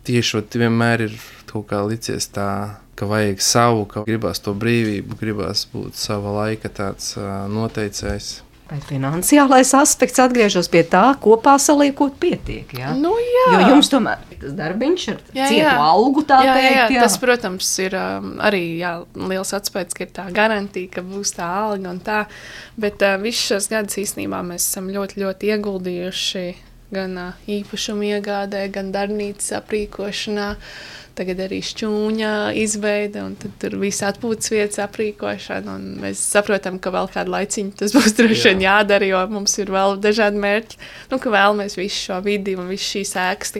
tieši 0.07 0.43
vienmēr 0.53 1.07
ir 1.07 1.17
kaut 1.51 1.67
kā 1.71 1.83
licies 1.87 2.29
tā. 2.33 2.77
Ka 3.01 3.07
vajag 3.09 3.39
savu, 3.41 3.85
ka 3.89 4.03
gribās 4.05 4.43
to 4.45 4.51
brīvību, 4.53 5.15
gribās 5.17 5.63
būt 5.71 5.97
sava 5.97 6.35
laika 6.35 6.69
tāds 6.69 7.15
noteicējs. 7.49 8.27
Vai 8.71 8.77
finansiālais 8.87 9.73
aspekts 9.75 10.21
atgriežas 10.23 10.69
pie 10.71 10.85
tā, 10.87 11.01
kopā 11.19 11.57
saliekot, 11.59 12.13
pietiek. 12.21 12.69
Ja? 12.77 12.93
Nu, 12.95 13.11
jā. 13.19 13.47
Jo 13.51 13.73
jums 13.73 13.89
tomēr 13.91 14.21
ir 14.31 14.39
tas 14.45 14.53
darbiņš 14.55 15.07
ar 15.11 15.17
Jā, 15.35 15.49
cietu 15.49 15.65
jā. 15.65 15.73
algu, 15.89 16.23
tā 16.29 16.37
jā, 16.45 16.53
teikt. 16.55 16.77
jā, 16.77 16.85
jā. 16.95 17.01
tas, 17.03 17.17
protams, 17.19 17.71
ir 17.83 17.97
um, 17.99 18.31
arī 18.39 18.63
jā, 18.79 18.93
liels 19.17 19.51
atspējas, 19.57 19.97
ka 19.97 20.05
ir 20.05 20.13
tā 20.15 20.29
garantija, 20.31 20.93
ka 20.93 21.03
būs 21.03 21.35
tā 21.35 21.49
alga 21.65 21.91
un 21.91 21.99
tā. 22.05 22.21
Bet 22.79 23.03
uh, 23.03 23.17
visus 23.19 23.49
šos 23.49 23.71
gadus 23.73 23.99
īstenībā 24.05 24.39
mēs 24.53 24.69
esam 24.69 24.87
ļoti, 24.93 25.19
ļoti 25.25 25.51
ieguldījuši 25.51 26.45
gan 26.91 27.17
īpašumu 27.49 28.09
iegādē, 28.15 28.65
gan 28.73 28.91
darbnīcas 28.95 29.53
aprīkošanā. 29.61 30.49
Tagad 31.11 31.41
arī 31.43 31.57
šķūņa 31.67 32.31
izveide, 32.55 33.19
un 33.25 33.33
tur 33.59 33.73
viss 33.81 34.03
atpūtas 34.07 34.53
vietas 34.53 34.79
aprīkošana. 34.85 35.73
Mēs 35.99 36.21
saprotam, 36.23 36.79
ka 36.79 36.93
vēl 36.95 37.09
kādu 37.11 37.33
laiciņu 37.33 37.75
tas 37.81 37.91
būs 37.97 38.15
droši 38.15 38.53
vien 38.53 38.63
jādara, 38.63 39.09
jo 39.09 39.19
mums 39.33 39.57
ir 39.59 39.73
vēl 39.75 39.97
dažādi 40.01 40.39
mērķi. 40.39 40.79
Nu, 41.11 41.19
ka 41.19 41.33
vēlamies 41.33 41.75
visu 41.79 42.07
šo 42.07 42.21
vidi 42.23 42.55
un 42.55 42.71
visu 42.71 42.95
šīs 42.95 43.13
ēkas 43.27 43.57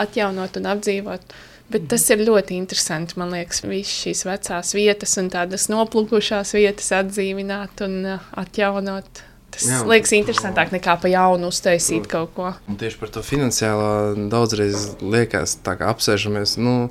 atjaunot 0.00 0.56
un 0.56 0.70
apdzīvot. 0.72 1.36
Bet 1.70 1.84
tas 1.92 2.02
ir 2.10 2.24
ļoti 2.26 2.56
interesanti. 2.58 3.18
Man 3.20 3.36
liekas, 3.36 3.60
visas 3.62 4.00
šīs 4.00 4.24
vecās 4.26 4.72
vietas 4.74 5.12
un 5.20 5.28
tādas 5.30 5.68
noplūkušās 5.70 6.56
vietas 6.56 6.90
atdzīvināt 6.96 7.84
un 7.86 8.16
atjaunot. 8.40 9.28
Tas 9.50 9.66
Jā, 9.66 9.78
liekas 9.88 10.12
interesantāk 10.14 10.70
nekā 10.74 10.94
pa 11.02 11.10
jaunu 11.10 11.50
uztaisīt 11.50 12.06
kaut 12.10 12.34
ko. 12.36 12.52
Un 12.70 12.76
tieši 12.80 13.00
par 13.00 13.10
to 13.14 13.22
finansiālo 13.26 14.28
daudzreiz 14.30 14.92
liekas, 15.02 15.56
tā 15.66 15.74
kā 15.80 15.88
apsēžamies. 15.90 16.54
Nu, 16.62 16.90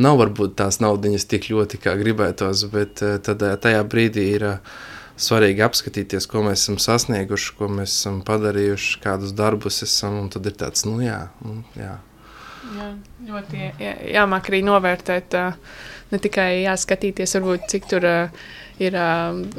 nav 0.00 0.20
varbūt 0.22 0.56
tās 0.58 0.80
naudas 0.82 1.26
tik 1.28 1.50
ļoti, 1.52 1.80
kā 1.84 1.96
gribētos, 2.00 2.64
bet 2.72 3.02
eh, 3.04 3.18
tad, 3.24 3.42
eh, 3.44 3.56
tajā 3.60 3.82
brīdī 3.90 4.24
ir 4.38 4.46
eh, 4.54 4.76
svarīgi 5.18 5.64
apskatīties, 5.66 6.28
ko 6.30 6.44
mēs 6.46 6.64
esam 6.64 6.78
sasnieguši, 6.82 7.54
ko 7.58 7.70
mēs 7.80 7.96
esam 7.96 8.20
padarījuši, 8.26 9.00
kādus 9.04 9.34
darbus 9.36 9.82
esam. 9.86 10.20
Un 10.22 10.30
tad 10.32 10.46
ir 10.48 10.56
tāds, 10.58 10.86
nu 10.88 11.00
jā, 11.02 11.26
nu, 11.44 11.60
jā. 11.78 11.96
Jā, 12.68 12.88
ļoti 13.24 13.60
jā- 13.60 13.74
jā, 13.80 13.92
jāmāk 14.18 14.50
arī 14.50 14.62
novērtēt, 14.66 15.34
ne 16.12 16.18
tikai 16.20 16.48
jāskatīties, 16.66 17.36
varbūt, 17.38 17.68
cik 17.72 17.86
tur 17.88 18.04
ā, 18.04 18.16
ir 18.82 18.96
ā, 18.98 19.10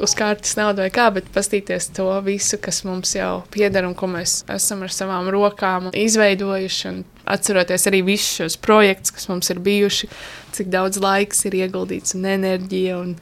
uz 0.02 0.14
kārtas 0.18 0.56
nauda 0.58 0.86
vai 0.86 0.90
kā, 0.94 1.08
bet 1.14 1.28
paskatīties 1.34 1.90
to 1.96 2.08
visu, 2.26 2.58
kas 2.62 2.82
mums 2.88 3.14
jau 3.16 3.42
pieder 3.52 3.86
un 3.88 3.94
ko 3.98 4.08
mēs 4.10 4.40
esam 4.50 4.84
ar 4.86 4.94
savām 4.94 5.30
rokām 5.32 5.90
izveidojuši. 5.96 6.96
Atceroties 7.30 7.86
arī 7.86 8.02
visus 8.06 8.40
šos 8.40 8.58
projektus, 8.60 9.14
kas 9.14 9.28
mums 9.30 9.52
ir 9.52 9.62
bijuši, 9.62 10.10
cik 10.56 10.72
daudz 10.72 10.98
laiks 11.02 11.44
ir 11.46 11.60
ieguldīts 11.62 12.16
un 12.18 12.28
enerģija. 12.34 13.00
Un, 13.04 13.16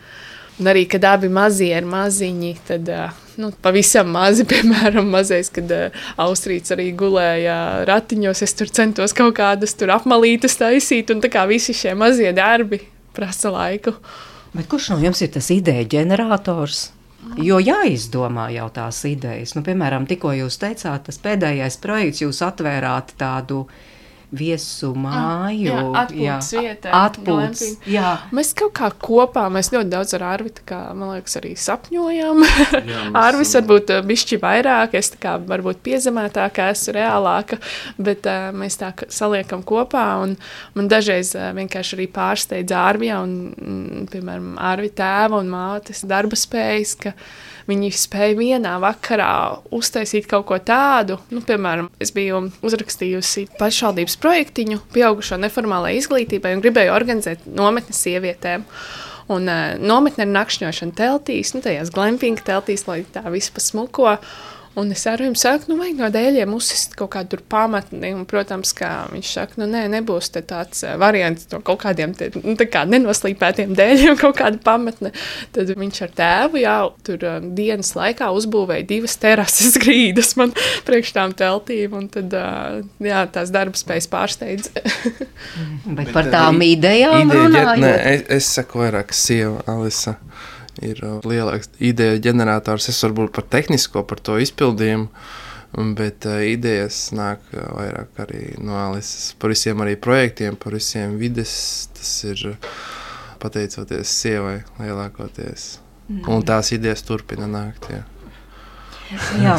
Un 0.58 0.66
arī, 0.66 0.88
kad 0.90 1.04
abi 1.06 1.28
mazie 1.30 1.70
ir 1.70 1.84
maziņi, 1.86 2.48
tad 2.66 2.88
ā, 2.90 3.04
nu, 3.38 3.52
pavisam 3.62 4.08
mazi, 4.10 4.42
piemēram, 4.50 5.06
mazais, 5.12 5.52
kad 5.54 5.70
uh, 5.70 6.06
Austrijas 6.18 6.74
arī 6.74 6.88
gulēja 6.98 7.84
ratiņos, 7.86 8.42
es 8.42 8.56
tur 8.58 8.72
centos 8.74 9.14
kaut 9.14 9.36
kādas 9.38 9.76
apmalītas 9.78 10.58
taisīt, 10.58 11.12
un 11.14 11.22
tā 11.22 11.30
kā 11.30 11.46
visi 11.46 11.76
šie 11.78 11.94
mazie 11.94 12.32
darbi 12.34 12.80
prasa 13.14 13.54
laiku. 13.54 13.94
Bet 14.54 14.68
kurš 14.70 14.92
no 14.94 15.00
jums 15.02 15.20
ir 15.24 15.32
tas 15.34 15.50
ideja 15.52 15.84
ģenerators? 15.98 16.88
Jo 17.42 17.58
jāizdomā 17.60 18.46
jau 18.54 18.68
tās 18.72 19.02
idejas. 19.08 19.52
Nu, 19.56 19.62
piemēram, 19.66 20.06
tikko 20.08 20.32
jūs 20.38 20.56
teicāt, 20.62 21.04
tas 21.08 21.18
pēdējais 21.20 21.76
projekts, 21.82 22.22
jūs 22.22 22.40
atvērāt 22.46 23.12
tādu 23.20 23.64
viesu 24.34 24.90
māju. 24.98 25.72
jā, 25.72 25.78
atpūtas 26.02 26.50
vieta, 26.52 26.90
Atpūtas. 26.92 27.24
glamping. 27.62 27.88
Jā, 27.88 28.10
Mēs 28.36 28.50
kaut 28.58 28.74
kā 28.76 28.90
kopā, 28.92 29.46
mēs 29.52 29.70
ļoti 29.72 29.88
daudz 29.92 30.14
ar 30.18 30.24
Arvidu, 30.34 30.64
kā, 30.68 30.80
man 30.98 31.14
liekas, 31.14 31.38
arī 31.40 31.54
sapņojām. 31.56 32.44
Arvis 33.24 33.54
varbūt 33.56 33.94
uh, 33.96 34.02
bišķi 34.08 34.40
vairāk, 34.42 34.94
es 35.00 35.12
tā 35.14 35.20
kā 35.22 35.34
varbūt 35.48 35.80
piezemētāka, 35.86 36.68
esmu 36.74 36.96
reālāka, 36.98 37.58
bet 37.96 38.28
uh, 38.28 38.50
mēs 38.52 38.76
tā 38.80 38.92
kā 38.98 39.08
saliekam 39.12 39.64
kopā, 39.66 40.06
un 40.26 40.36
man 40.76 40.90
dažreiz 40.92 41.32
uh, 41.38 41.48
vienkārši 41.56 41.96
arī 41.98 42.08
pārsteidz 42.12 42.76
Arvija, 42.76 43.22
un, 43.24 43.36
mm, 43.56 44.08
piemēram, 44.12 44.54
Arvi 44.60 44.92
tēva 44.92 45.40
un 45.40 45.48
mātes 45.52 46.04
darba 46.08 46.36
spējas, 46.38 46.96
ka 47.00 47.14
viņi 47.68 47.90
spēja 47.92 48.36
vienā 48.38 48.76
vakarā 48.80 49.30
uztaisīt 49.76 50.24
kaut 50.30 50.46
ko 50.48 50.56
tādu. 50.64 51.18
Nu, 51.28 51.42
piemēram, 51.44 51.90
es 52.00 52.12
biju 52.16 52.46
uzrakstījusi 52.64 53.44
pašvaldības 53.60 54.16
projektiņu 54.22 54.80
pieaugušo 54.94 55.38
neformālajai 55.42 56.00
izglītībai 56.02 56.54
un 56.56 56.62
gribēju 56.64 56.94
organizēt 56.94 57.46
nometni 57.46 57.96
sievietēm. 57.96 58.66
Un 59.28 59.50
uh, 59.52 59.74
nometne 59.76 60.24
ir 60.24 60.30
nakšņošana 60.32 60.96
teltīs, 60.96 61.52
nu, 61.52 61.60
tajās 61.64 61.92
glampinga 61.92 62.46
teltīs, 62.46 62.86
lai 62.88 63.02
tā 63.12 63.26
viss 63.28 63.52
pasmuko. 63.52 64.16
Un 64.78 64.92
es 64.94 65.02
ar 65.10 65.20
viņu 65.22 65.38
saku, 65.38 65.70
nu, 65.72 65.76
vajag 65.80 65.98
no 65.98 66.08
dēļiem 66.14 66.52
uzsist 66.54 66.94
kaut 66.98 67.10
kādu 67.14 67.34
tur 67.34 67.42
pamatni. 67.50 68.12
Un, 68.14 68.24
protams, 68.28 68.72
kā 68.76 68.90
viņš 69.12 69.32
saka, 69.34 69.58
nu, 69.60 69.68
nē, 69.70 69.84
nebūs 69.92 70.30
te 70.34 70.42
tāds 70.46 70.84
uh, 70.86 70.94
variants 71.00 71.48
no 71.52 71.60
kaut 71.64 71.80
kādiem 71.82 72.14
te, 72.18 72.30
nu, 72.36 72.54
tā 72.58 72.68
kā 72.70 72.84
nenoslīpētiem 72.88 73.74
dēļiem, 73.78 74.18
kaut 74.22 74.38
kāda 74.40 74.60
pamatne. 74.64 75.12
Tad 75.56 75.72
viņš 75.78 76.02
ar 76.06 76.14
tēvu 76.20 76.62
jau 76.62 76.82
tur 77.06 77.26
uh, 77.26 77.38
dienas 77.58 77.94
laikā 77.98 78.30
uzbūvēja 78.38 78.86
divas 78.88 79.18
terases 79.20 79.78
grīdas 79.84 80.34
man 80.40 80.54
priekš 80.88 81.14
tām 81.16 81.34
teltīm. 81.38 81.98
Un 81.98 82.10
tad, 82.12 82.34
uh, 82.38 82.78
jā, 83.04 83.24
tās 83.34 83.52
darbspējas 83.54 84.10
pārsteidz. 84.12 84.70
bet 85.98 86.14
par 86.14 86.30
tām 86.32 86.62
idejām 86.64 87.26
Ideja, 87.26 87.48
runājot. 87.48 87.82
nē, 87.82 87.94
es, 88.14 88.24
es 88.38 88.54
saku 88.58 88.84
vairāk, 88.84 89.14
sieva 89.16 89.62
Alisa 89.68 90.18
ir 90.84 91.02
uh, 91.06 91.18
lielāks 91.26 91.70
ideja 91.82 92.18
ģenerators. 92.28 92.90
Es 92.92 93.02
varbūt 93.04 93.34
par 93.36 93.46
tehnisko, 93.50 94.04
par 94.08 94.22
to 94.24 94.38
izpildījumu, 94.42 95.08
bet 95.98 96.28
uh, 96.28 96.40
idejas 96.46 97.08
nāk 97.16 97.42
uh, 97.54 97.64
vairāk 97.78 98.22
arī 98.26 98.44
no 98.62 98.78
Alisas. 98.80 99.32
Par 99.38 99.54
visiem 99.54 99.84
arī 99.84 99.96
projektiem, 100.00 100.58
par 100.60 100.76
visiem 100.78 101.18
vides. 101.20 101.52
Tas 101.96 102.14
ir 102.28 102.46
uh, 102.52 102.78
pateicoties 103.42 104.14
sievai 104.22 104.60
lielākoties. 104.80 105.76
Un 106.08 106.44
tās 106.48 106.72
idejas 106.72 107.04
turpina 107.04 107.46
nākt. 107.50 107.90
Jā. 107.92 108.04
Jā, 109.40 109.54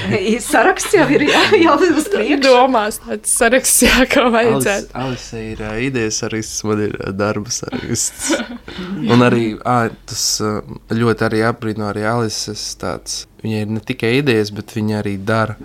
saraksts 0.52 0.94
jau 0.94 1.06
ir 1.10 1.24
jā, 1.26 1.40
jau 1.58 1.74
uz 1.88 2.06
priekšu. 2.12 2.38
Domās 2.44 3.00
tāds 3.02 3.32
saraksts, 3.34 3.82
jā, 3.86 4.04
kā 4.10 4.28
vajadzētu. 4.30 4.92
Alise 5.02 5.42
ir 5.52 5.62
uh, 5.64 5.74
idejas 5.82 6.20
saraksts, 6.22 6.62
man 6.68 6.84
ir 6.86 6.94
darba 7.18 7.54
saraksts. 7.54 8.30
Un 9.02 9.26
arī 9.26 9.56
ā, 9.58 9.78
tas 10.08 10.26
ļoti 10.94 11.26
arī 11.28 11.42
aprīno 11.48 11.88
arī 11.90 12.06
Alises 12.12 12.62
tāds. 12.80 13.24
Viņai 13.42 13.64
ir 13.64 13.74
ne 13.74 13.82
tikai 13.82 14.14
idejas, 14.20 14.52
bet 14.54 14.76
viņa 14.76 15.00
arī 15.02 15.16
dara. 15.18 15.58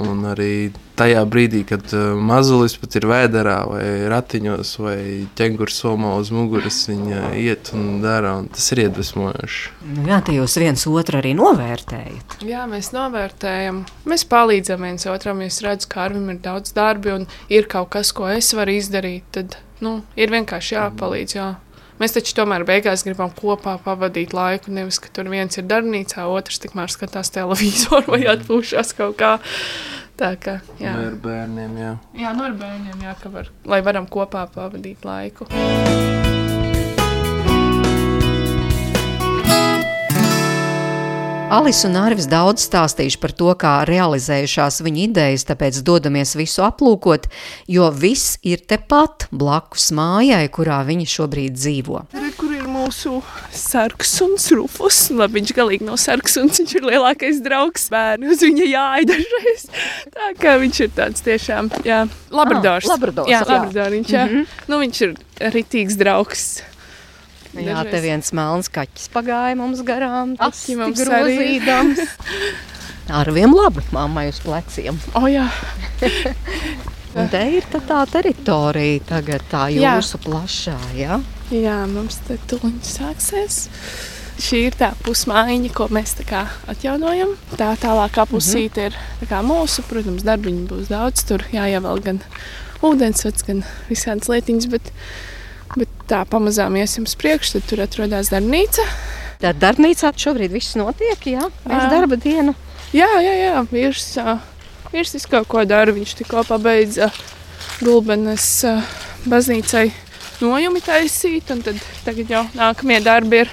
Un 0.00 0.24
arī 0.26 0.72
tajā 0.98 1.20
brīdī, 1.30 1.60
kad 1.68 1.84
uh, 1.94 2.16
mazulis 2.18 2.74
pat 2.82 2.96
ir 2.98 3.06
vēderā, 3.06 3.58
vai 3.70 3.84
ratiņos, 4.10 4.72
vai 4.82 4.96
ķēngurs 5.38 5.76
somā 5.84 6.16
uz 6.18 6.32
muguras, 6.34 6.80
viņa 6.90 7.28
iet 7.38 7.70
un 7.76 8.00
dara. 8.02 8.34
Un 8.40 8.48
tas 8.50 8.66
ir 8.74 8.84
iedvesmojoši. 8.88 9.74
Nu, 9.92 10.06
jā, 10.10 10.18
te 10.26 10.34
jūs 10.34 10.58
viens 10.58 10.86
otru 10.90 11.20
arī 11.20 11.34
novērtējat. 11.38 12.38
Jā, 12.46 12.64
mēs 12.70 12.90
novērtējam. 12.96 13.84
Mēs 14.10 14.26
palīdzam 14.30 14.82
viens 14.88 15.06
otram. 15.10 15.44
Es 15.46 15.60
redzu, 15.62 15.90
ka 15.94 16.08
Arvim 16.08 16.32
ir 16.34 16.42
daudz 16.42 16.74
darbi 16.74 17.14
un 17.14 17.28
ir 17.52 17.70
kaut 17.70 17.92
kas, 17.94 18.10
ko 18.16 18.26
es 18.34 18.50
varu 18.56 18.74
izdarīt. 18.80 19.30
Tad 19.34 19.58
nu, 19.84 20.00
ir 20.18 20.34
vienkārši 20.34 20.78
jāpalīdz. 20.78 21.38
Jā. 21.38 21.52
Mēs 22.00 22.16
taču 22.16 22.34
tomēr 22.34 22.64
beigās 22.66 23.04
gribam 23.06 23.30
kopā 23.34 23.76
pavadīt 23.84 24.34
laiku. 24.34 24.72
Nevis, 24.74 24.98
ka 25.02 25.12
tur 25.14 25.30
viens 25.30 25.60
ir 25.60 25.68
darbnīcā, 25.70 26.26
otrs 26.26 26.58
tikmēr 26.64 26.90
skatās 26.90 27.30
televizoru 27.34 28.16
vai 28.16 28.24
atpūšas 28.34 28.94
kaut 28.98 29.18
kā. 29.20 29.36
Tā 30.18 30.34
kā 30.38 30.60
jā, 30.78 30.92
Vai 30.94 31.08
ar 31.08 31.16
bērniem, 31.22 31.72
jā. 31.80 31.96
jā 32.22 32.34
no 32.38 32.46
ar 32.46 32.54
bērniem, 32.58 33.02
jā, 33.02 33.16
ka 33.18 33.34
var, 33.34 33.50
lai 33.66 33.82
varam 33.86 34.06
kopā 34.06 34.46
pavadīt 34.54 35.02
laiku. 35.06 35.50
Alis 41.54 41.84
un 41.86 41.94
Arvis 41.94 42.26
daudz 42.26 42.64
stāstījuši 42.66 43.18
par 43.22 43.30
to, 43.38 43.52
kā 43.54 43.72
realizējušās 43.86 44.80
viņa 44.82 45.02
idejas, 45.04 45.44
tāpēc 45.46 45.76
dodamies 45.86 46.32
visu 46.34 46.64
aplūkot, 46.66 47.28
jo 47.70 47.86
viss 47.94 48.40
ir 48.42 48.64
tepat 48.66 49.28
blakus 49.30 49.92
mājai, 49.94 50.48
kurā 50.50 50.80
viņi 50.88 51.06
šobrīd 51.12 51.54
dzīvo. 51.54 52.02
Re, 52.16 52.32
kur 52.34 52.56
ir 52.56 52.66
mūsu 52.66 53.20
sarks 53.54 54.16
un 54.26 54.34
rufus? 54.58 54.98
Labi, 55.14 55.38
viņš 55.38 55.54
galīgi 55.54 55.86
nav 55.86 56.02
sarks 56.02 56.40
un 56.42 56.50
viņš 56.50 56.74
ir 56.80 56.90
lielākais 56.90 57.38
draugs 57.46 57.86
bērnu. 57.94 58.34
Uz 58.34 58.42
viņa 58.42 58.70
jāiet 58.72 59.14
dažreiz. 59.14 59.66
Tā 60.10 60.34
kā 60.42 60.58
viņš 60.58 60.84
ir 60.88 60.94
tāds 60.98 61.22
tiešām, 61.22 61.70
jā, 61.86 62.02
labradors. 62.34 62.90
Ah, 62.90 62.96
labradors, 62.96 63.30
jā, 63.30 63.38
jā. 63.38 63.46
Mhm. 63.46 63.54
labradoriņš, 63.54 64.14
jā. 64.18 64.26
Mm 64.26 64.38
-hmm. 64.42 64.62
Nu, 64.66 64.82
viņš 64.82 65.02
ir 65.06 65.18
ritīgs 65.54 66.02
draugs. 66.02 66.48
Jā, 67.54 67.78
Dažreiz. 67.78 67.92
te 67.92 68.00
viens 68.02 68.32
melns 68.34 68.70
kaķis 68.72 69.10
pagāja 69.14 69.54
mums 69.58 69.82
garām. 69.86 70.34
Arī. 70.42 70.76
grozīdams. 71.00 72.02
Arviem 73.14 73.52
labi, 73.54 73.84
mammai 73.92 74.28
uz 74.32 74.40
pleciem. 74.42 74.98
O, 75.14 75.26
jā. 75.28 75.46
Un 77.14 77.28
te 77.30 77.40
ir 77.46 77.66
tā, 77.70 77.78
tā 77.86 78.00
teritorija 78.10 79.04
tagad, 79.06 79.44
tā 79.46 79.68
Jā. 79.70 79.92
jūsu 79.94 80.18
plašā, 80.24 80.74
jā? 80.98 81.20
jā, 81.54 81.76
mums 81.86 82.16
te 82.26 82.40
tuliņš 82.50 82.88
sāksies. 82.96 83.58
Šī 84.42 84.64
ir 84.66 84.74
tā 84.74 84.88
pusmaiņa, 85.04 85.70
ko 85.76 85.86
mēs 85.94 86.16
tā 86.18 86.24
kā 86.26 86.40
atjaunojam. 86.72 87.36
Tā 87.54 87.68
tālākā 87.78 88.24
pusīte 88.26 88.88
ir 88.88 88.96
tā 89.20 89.28
kā 89.30 89.44
mūsu, 89.46 89.84
protams, 89.86 90.24
darbiņu 90.26 90.66
būs 90.72 90.90
daudz. 90.90 91.22
Tur 91.28 91.46
jāievēl 91.54 92.02
gan 92.02 92.18
ūdensvads, 92.82 93.46
gan 93.46 93.62
visādas 93.86 94.32
lietiņas, 94.32 94.66
bet, 94.74 94.90
bet 95.76 95.90
tā 96.10 96.22
pamazām 96.28 96.76
iesim 96.80 97.06
uz 97.08 97.14
priekšu, 97.18 97.58
tad 97.58 97.68
tur 97.70 97.84
atrodas 97.86 98.30
darbnīca. 98.32 98.84
Tad 99.42 99.58
darbnīcā 99.60 100.12
šobrīd 100.16 100.54
viss 100.54 100.76
notiek, 100.78 101.26
jā? 101.26 101.48
Mēs 101.68 101.88
darba 101.92 102.16
dienu. 102.20 102.54
Jā, 102.94 103.08
jā, 103.24 103.34
jā 103.40 103.64
vīrs, 103.72 104.06
vīrs 104.92 105.26
kaut 105.30 105.48
ko 105.50 105.64
dara. 105.68 105.92
Viņš 105.96 106.14
tikko 106.22 106.44
pabeidza 106.48 107.10
gulbenes 107.82 108.46
baznīcai 109.28 109.88
nojumi 110.44 110.82
taisīt, 110.84 111.50
un 111.54 111.62
tad 111.66 111.80
tagad 112.06 112.30
jau 112.30 112.44
nākamie 112.54 113.00
darbi 113.04 113.42
ir 113.44 113.52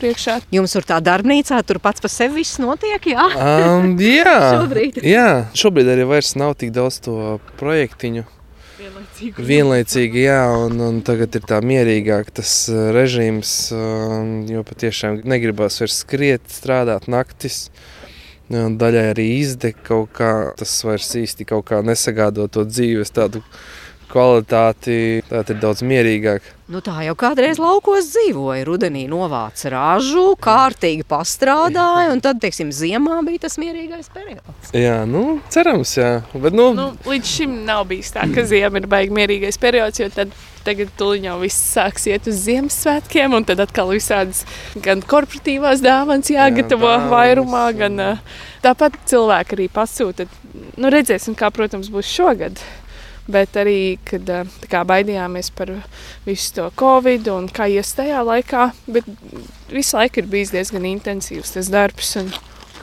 priekšā. 0.00 0.38
Jums 0.54 0.74
tur 0.74 0.86
tā 0.88 0.98
darbnīcā, 1.04 1.60
tur 1.68 1.80
pats 1.82 2.02
par 2.02 2.12
sevi 2.12 2.40
viss 2.40 2.60
notiek, 2.62 3.10
jā? 3.12 3.26
Um, 3.36 3.92
jā, 4.00 4.36
Šobrīd. 4.56 5.00
jā, 5.04 5.28
šobrīd 5.56 5.92
arī 5.94 6.08
vairs 6.08 6.34
nav 6.40 6.56
tik 6.60 6.72
daudz 6.76 7.02
to 7.04 7.38
projektiņu. 7.60 8.24
Vienlaicīgi. 9.00 9.44
Vienlaicīgi, 9.48 10.22
jā, 10.26 10.40
un, 10.66 10.80
un 10.84 10.98
tagad 11.06 11.36
ir 11.38 11.44
tā 11.48 11.60
mierīgāk 11.64 12.32
tas 12.36 12.52
uh, 12.68 12.90
režīms, 12.92 13.52
jo 14.50 14.64
patiešām 14.68 15.22
negribas 15.24 15.80
vairs 15.80 16.02
skriet, 16.02 16.44
strādāt 16.52 17.08
naktis. 17.08 17.70
Daļai 18.50 19.04
arī 19.12 19.26
izdeg 19.38 19.78
kaut 19.86 20.10
kā, 20.18 20.32
tas 20.58 20.72
vairs 20.82 21.12
īsti 21.16 21.46
kaut 21.46 21.68
kā 21.68 21.78
nesagādo 21.86 22.48
to 22.50 22.64
dzīves 22.66 23.14
tādu 23.14 23.44
kvalitāti. 24.10 25.22
Tā 25.30 25.44
ir 25.46 25.60
daudz 25.62 25.84
mierīgāk. 25.86 26.48
Nu, 26.70 26.78
tā 26.86 27.00
jau 27.02 27.16
kādreiz 27.18 27.58
laukos 27.58 28.12
dzīvoja. 28.12 28.62
Rudenī 28.68 29.08
novāca 29.10 29.72
ražu, 29.74 30.36
kārtīgi 30.38 31.02
pastrādāja, 31.08 32.12
un 32.14 32.22
tad, 32.22 32.38
teiksim, 32.42 32.70
ziemā 32.70 33.16
bija 33.26 33.42
tas 33.48 33.58
mierīgais 33.58 34.06
periods. 34.14 34.70
Jā, 34.76 35.00
nu, 35.10 35.40
cerams, 35.50 35.96
jā. 35.98 36.20
Bet, 36.30 36.54
nu, 36.54 36.68
Nu, 36.78 36.92
līdz 37.10 37.32
šim 37.34 37.56
nav 37.66 37.88
bijis 37.90 38.12
tā, 38.14 38.28
ka 38.30 38.46
ziema 38.46 38.78
ir 38.78 38.86
baigta 38.90 39.18
mierīgais 39.18 39.58
periods, 39.58 39.98
jo 39.98 40.06
tad 40.14 40.30
tagad 40.62 40.92
tuliņ 41.00 41.26
jau 41.26 41.36
viss 41.40 41.72
sāks 41.74 42.06
iet 42.10 42.28
uz 42.30 42.42
Ziemassvētkiem, 42.44 43.34
un 43.34 43.46
tad 43.48 43.62
atkal 43.64 43.90
visādas 43.90 44.44
gan 44.84 45.02
korporatīvās 45.02 45.82
dāvanas 45.82 46.30
jāgatavo 46.30 46.86
Jā, 46.86 46.98
dāvanas, 46.98 47.14
vairumā, 47.16 47.64
gan 47.80 48.04
tāpat 48.62 48.98
cilvēki 49.10 49.56
arī 49.56 49.66
pasūta. 49.72 50.28
Nu, 50.76 50.92
redzēsim, 50.92 51.34
kā, 51.38 51.50
protams, 51.54 51.90
būs 51.90 52.10
šogad. 52.12 52.60
Bet 53.30 53.56
arī, 53.60 53.98
kad 54.06 54.26
tā 54.26 54.68
kā 54.70 54.82
baidījāmies 54.88 55.52
par 55.54 55.72
visu 56.26 56.54
to 56.56 56.68
covid 56.80 57.28
un 57.30 57.48
kā 57.52 57.68
ies 57.70 57.92
tajā 57.94 58.22
laikā, 58.26 58.70
bet 58.90 59.06
visu 59.70 59.98
laiku 59.98 60.22
ir 60.22 60.30
bijis 60.30 60.54
diezgan 60.54 60.88
intensīvs 60.88 61.54
tas 61.54 61.70
darbs. 61.70 62.16
Un, 62.20 62.32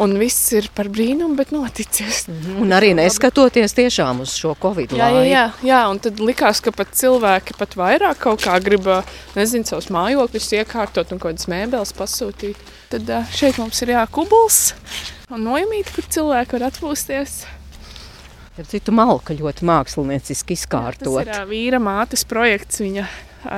un 0.04 0.14
viss 0.22 0.52
ir 0.54 0.70
par 0.78 0.90
brīnumu, 0.94 1.36
bet 1.40 1.52
noticis. 1.56 2.26
Un 2.62 2.74
arī 2.76 2.94
neskatoties 2.98 3.74
tiešām 3.78 4.22
uz 4.24 4.36
šo 4.38 4.54
covid 4.62 4.94
Jā, 4.98 5.10
jā, 5.16 5.24
jā, 5.26 5.44
jā, 5.66 5.82
un 5.92 6.00
tad 6.04 6.22
likās, 6.24 6.62
ka 6.64 6.74
pat 6.76 6.94
cilvēki 6.98 7.58
pat 7.58 7.76
vairāk 7.80 8.22
kaut 8.22 8.46
kā 8.46 8.58
grib, 8.64 8.88
ā, 8.88 9.02
nezinu, 9.38 9.68
savus 9.68 9.90
mājokļus 9.94 10.54
iekārtot 10.62 11.14
un 11.14 11.22
kaut 11.22 11.34
kādas 11.34 11.50
mēbeles 11.52 11.96
pasūtīt. 11.98 12.62
Tad 12.94 13.10
ā, 13.10 13.24
šeit 13.34 13.60
mums 13.62 13.82
ir 13.84 13.96
jākubuls 13.98 14.62
un 15.34 15.44
nojumīt, 15.50 15.92
kur 15.96 16.08
cilvēki 16.08 16.56
var 16.56 16.70
atpūsties. 16.70 17.42
Ar 18.58 18.66
citu 18.66 18.94
malku 18.96 19.36
ļoti 19.38 19.66
mākslinieciski 19.70 20.56
Tas 20.56 20.64
izkārtot. 20.64 21.22
ir 21.22 21.30
ā, 21.30 21.44
vīra 21.46 21.78
mātes 21.78 22.24
projekts. 22.26 22.80
Viņa 22.82 23.04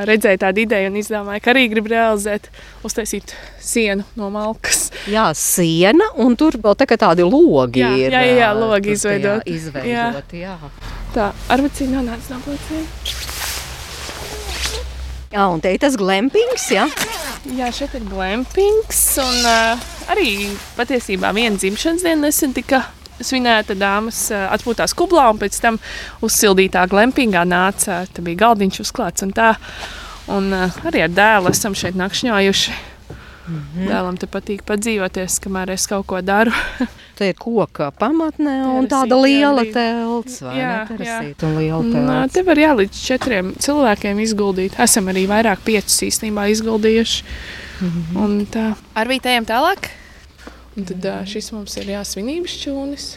redzēja 0.09 0.41
tādu 0.43 0.65
ideju 0.65 0.89
un 0.91 0.97
izdomāja, 0.99 1.39
ka 1.41 1.53
arī 1.53 1.63
grib 1.71 1.87
realizēt, 1.87 2.49
uztaisīt 2.83 3.31
sienu 3.63 4.03
no 4.19 4.27
malkas. 4.33 4.89
Jā, 5.07 5.29
siena, 5.33 6.09
un 6.19 6.35
tur 6.35 6.59
vēl 6.59 6.75
tā 6.75 6.85
tādi 6.99 7.23
logi 7.23 7.79
Jā, 7.79 7.93
ir. 7.95 8.11
jā, 8.11 8.25
jā, 8.27 8.35
jā, 8.41 8.51
logi 8.59 8.91
tur 8.91 8.99
tajā 8.99 8.99
izveidoti. 8.99 9.55
Izveidoti, 9.55 10.43
jā. 10.43 10.57
Tā 11.15 11.31
ar 11.47 11.63
vecīnu 11.63 11.95
nonāca 11.95 12.35
no 12.35 12.43
pleciem. 12.43 12.85
Jā, 15.29 15.43
un 15.45 15.61
te 15.61 15.71
ir 15.73 15.79
tas 15.81 15.95
glempings, 15.97 16.67
jā. 16.73 16.87
Jā, 17.55 17.71
šeit 17.71 17.93
ir 17.95 18.05
glampings. 18.09 19.01
Un 19.23 19.43
uh, 19.47 19.89
arī 20.11 20.49
patiesībā 20.75 21.31
viena 21.37 21.55
dzimšanas 21.55 22.03
diena 22.03 22.27
nesen 22.27 22.51
tika 22.57 22.83
svinēta 23.21 23.75
dāmas 23.77 24.27
uh, 24.31 24.47
atpūtās 24.55 24.95
kublā, 24.97 25.29
un 25.33 25.41
pēc 25.41 25.59
tam 25.61 25.79
uzsildītā 26.25 26.85
glampingā 26.91 27.45
nāca. 27.47 28.03
Tur 28.13 28.27
bija 28.27 28.45
galdiņš 28.45 28.83
uzklāts 28.85 29.25
un 29.25 29.33
tā. 29.35 29.55
Un 30.29 30.53
uh, 30.53 30.79
arī 30.85 31.03
ar 31.07 31.13
dēlu 31.13 31.51
esam 31.53 31.75
šeit 31.77 31.97
nakšņojuši. 31.99 32.77
Mm 33.49 33.61
-hmm. 33.61 33.87
Dēlam 33.89 34.17
te 34.17 34.27
patīk 34.27 34.61
padzīvoties, 34.61 35.39
kamēr 35.41 35.71
es 35.73 35.87
kaut 35.87 36.05
ko 36.07 36.21
daru. 36.21 36.51
Te 37.17 37.29
ir 37.29 37.35
koka 37.35 37.91
pamatne 37.91 38.63
un 38.63 38.87
tāda 38.87 39.17
liela 39.21 39.63
telts, 39.73 40.41
vai 40.41 40.57
Jā, 40.57 40.85
ne? 40.89 40.95
jā. 41.05 41.19
Terasīte 41.19 41.45
un 41.45 41.57
liela 41.57 41.79
uh, 41.79 41.91
telts. 41.93 42.33
te 42.33 42.43
var 42.43 42.57
jā, 42.57 42.75
līdz 42.75 43.01
četriem 43.05 43.53
cilvēkiem 43.59 44.19
izguldīt. 44.19 44.79
Esam 44.79 45.07
arī 45.07 45.27
vairāk 45.27 45.59
piecus 45.65 46.01
īstenībā 46.01 46.47
izguldījuši. 46.49 47.23
Mm 47.81 47.89
-hmm. 47.89 48.23
Un 48.23 48.47
tā 48.47 48.75
ar 48.93 49.07
vītējiem 49.07 49.45
tālāk. 49.45 49.89
Un 50.77 50.85
tad 50.89 51.05
uh, 51.09 51.21
šis 51.27 51.51
mums 51.55 51.75
ir 51.81 51.89
jāsvinības 51.95 52.57
čūnis. 52.61 53.09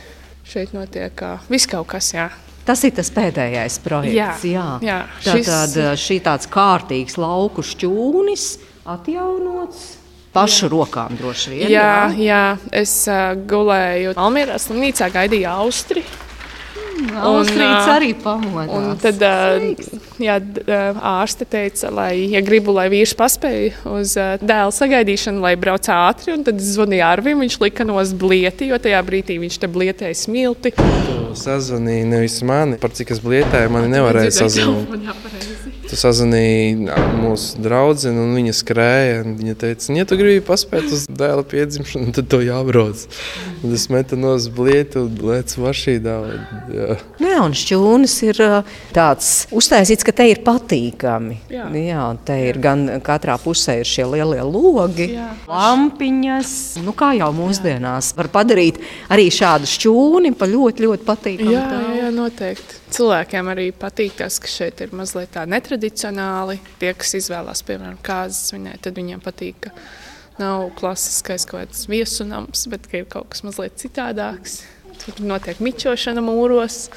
Šeit 0.48 0.72
notiek 0.74 1.20
viss 1.52 1.68
kaut 1.70 1.86
kas, 1.92 2.12
jā. 2.16 2.30
Tas 2.66 2.82
ir 2.86 2.92
tas 2.94 3.10
pēdējais 3.14 3.80
projekts. 3.82 4.16
Jā, 4.16 4.28
jā. 4.42 4.66
jā, 4.86 4.98
šis- 5.26 5.48
tad 5.50 5.76
šī 5.98 6.20
tāds 6.22 6.46
kārtīgs 6.50 7.18
lauku 7.18 7.62
šķūnis, 7.66 8.46
atjaunots 8.86 9.82
pašu 10.32 10.68
rokām 10.72 11.16
droši 11.18 11.52
vien. 11.52 11.70
Jā, 11.72 12.08
jā 12.16 12.42
es 12.72 12.94
uh, 13.10 13.34
gulēju 13.36 14.14
Almērā 14.16 14.58
slimnīcā, 14.62 15.10
gaidīju 15.12 15.48
Austri. 15.52 16.04
Austrīts 17.22 17.86
ā, 17.86 17.96
arī 17.96 18.10
pamodās. 18.18 18.72
Un 18.72 18.98
tad 19.00 19.22
ā, 19.24 19.34
jā, 20.22 20.36
ārste 21.12 21.46
teica, 21.48 21.90
lai, 21.94 22.12
ja 22.32 22.42
gribu, 22.44 22.74
lai 22.76 22.88
vīrs 22.92 23.14
paspēja 23.18 23.72
uz 23.92 24.14
ā, 24.20 24.28
dēla 24.42 24.74
sagaidīšanu, 24.74 25.42
lai 25.44 25.54
brauc 25.60 25.88
ātri. 25.92 26.34
un 26.36 26.46
Tad 26.46 26.60
es 26.62 26.74
zvanīju 26.76 27.06
Arvim, 27.06 27.42
viņš 27.44 27.58
lika 27.62 27.86
nos 27.88 28.14
blieti, 28.18 28.70
jo 28.72 28.80
tajā 28.82 29.02
brīdī 29.06 29.38
viņš 29.42 29.60
te 29.62 29.70
blietēja 29.72 30.18
smilti. 30.24 30.74
Sazvanīja 31.38 32.08
nevis 32.16 32.40
mani, 32.46 32.80
par 32.80 32.94
cik 32.96 33.14
es 33.14 33.22
blietēju, 33.24 33.72
mani 33.72 33.92
nevarēja 33.92 34.38
sazvanīt. 34.42 35.51
Tu 35.92 35.98
sazvanīji 36.00 36.86
mūsu 37.20 37.58
draugu, 37.60 38.08
un 38.08 38.30
viņa 38.32 38.52
skrēja. 38.56 39.16
un 39.26 39.34
Viņa 39.36 39.54
teica, 39.60 39.92
ja 39.92 40.06
tu 40.08 40.16
gribi 40.16 40.40
paspēt 40.46 40.86
uz 40.88 41.02
dēla 41.04 41.44
piedzimšanu, 41.44 42.12
tad 42.16 42.30
tev 42.32 42.40
jābrauc. 42.46 43.02
Un 43.60 43.74
es 43.76 43.84
metu 43.92 44.16
no 44.16 44.32
blieta 44.56 45.02
un 45.04 45.20
lecu 45.20 45.66
mašīnā. 45.66 46.16
jā. 46.72 46.96
Nu 47.20 47.28
Jā, 47.28 47.42
un 47.44 47.52
šķūnis 47.52 48.16
ir 48.24 48.40
tāds 48.96 49.30
uztaisīts, 49.52 50.08
ka 50.08 50.16
te 50.16 50.30
ir 50.32 50.40
patīkami. 50.46 51.42
Jā. 51.52 51.68
Jā, 51.76 52.08
te 52.24 52.40
ir 52.48 52.62
gan 52.64 52.88
katrā 53.04 53.36
pusē 53.42 53.82
ir 53.82 53.92
šie 53.92 54.08
lielie 54.08 54.40
logi, 54.48 55.12
Jā. 55.12 55.28
lampiņas. 55.44 56.54
Nu, 56.88 56.96
kā 56.96 57.12
jau 57.20 57.28
mūsdienās 57.36 58.14
var 58.16 58.32
padarīt 58.32 58.80
arī 59.12 59.28
šādu 59.28 59.68
šķūni 59.68 60.32
pa 60.40 60.48
ļoti, 60.48 60.88
ļoti 60.88 61.12
patīkamu. 61.12 61.52
Jā, 61.52 61.66
jā, 61.68 61.98
jā, 62.00 62.14
noteikti. 62.16 62.81
Cilvēkiem 62.92 63.48
arī 63.48 63.70
patīk 63.72 64.18
tas, 64.18 64.36
ka 64.42 64.50
šeit 64.50 64.82
ir 64.84 64.90
mazliet 64.96 65.30
tā 65.32 65.46
netradicionāli. 65.48 66.58
Tie, 66.80 66.90
kas 66.98 67.14
izvēlās, 67.16 67.64
piemēram, 67.64 67.96
kāzas 68.04 68.50
svinēt, 68.50 68.82
tad 68.84 68.98
viņiem 69.00 69.22
patīk, 69.24 69.68
ka 69.68 69.72
nav 70.40 70.68
klasiskais 70.76 71.46
kaut 71.48 71.62
kāds 71.62 71.86
viesunams, 71.88 72.66
bet 72.72 72.88
ka 72.90 73.00
ir 73.00 73.08
kaut 73.08 73.30
kas 73.32 73.44
mazliet 73.46 73.80
citādāks. 73.80 74.60
Tur 75.02 75.22
notiek 75.24 75.62
mičošana 75.64 76.20
mūros. 76.24 76.90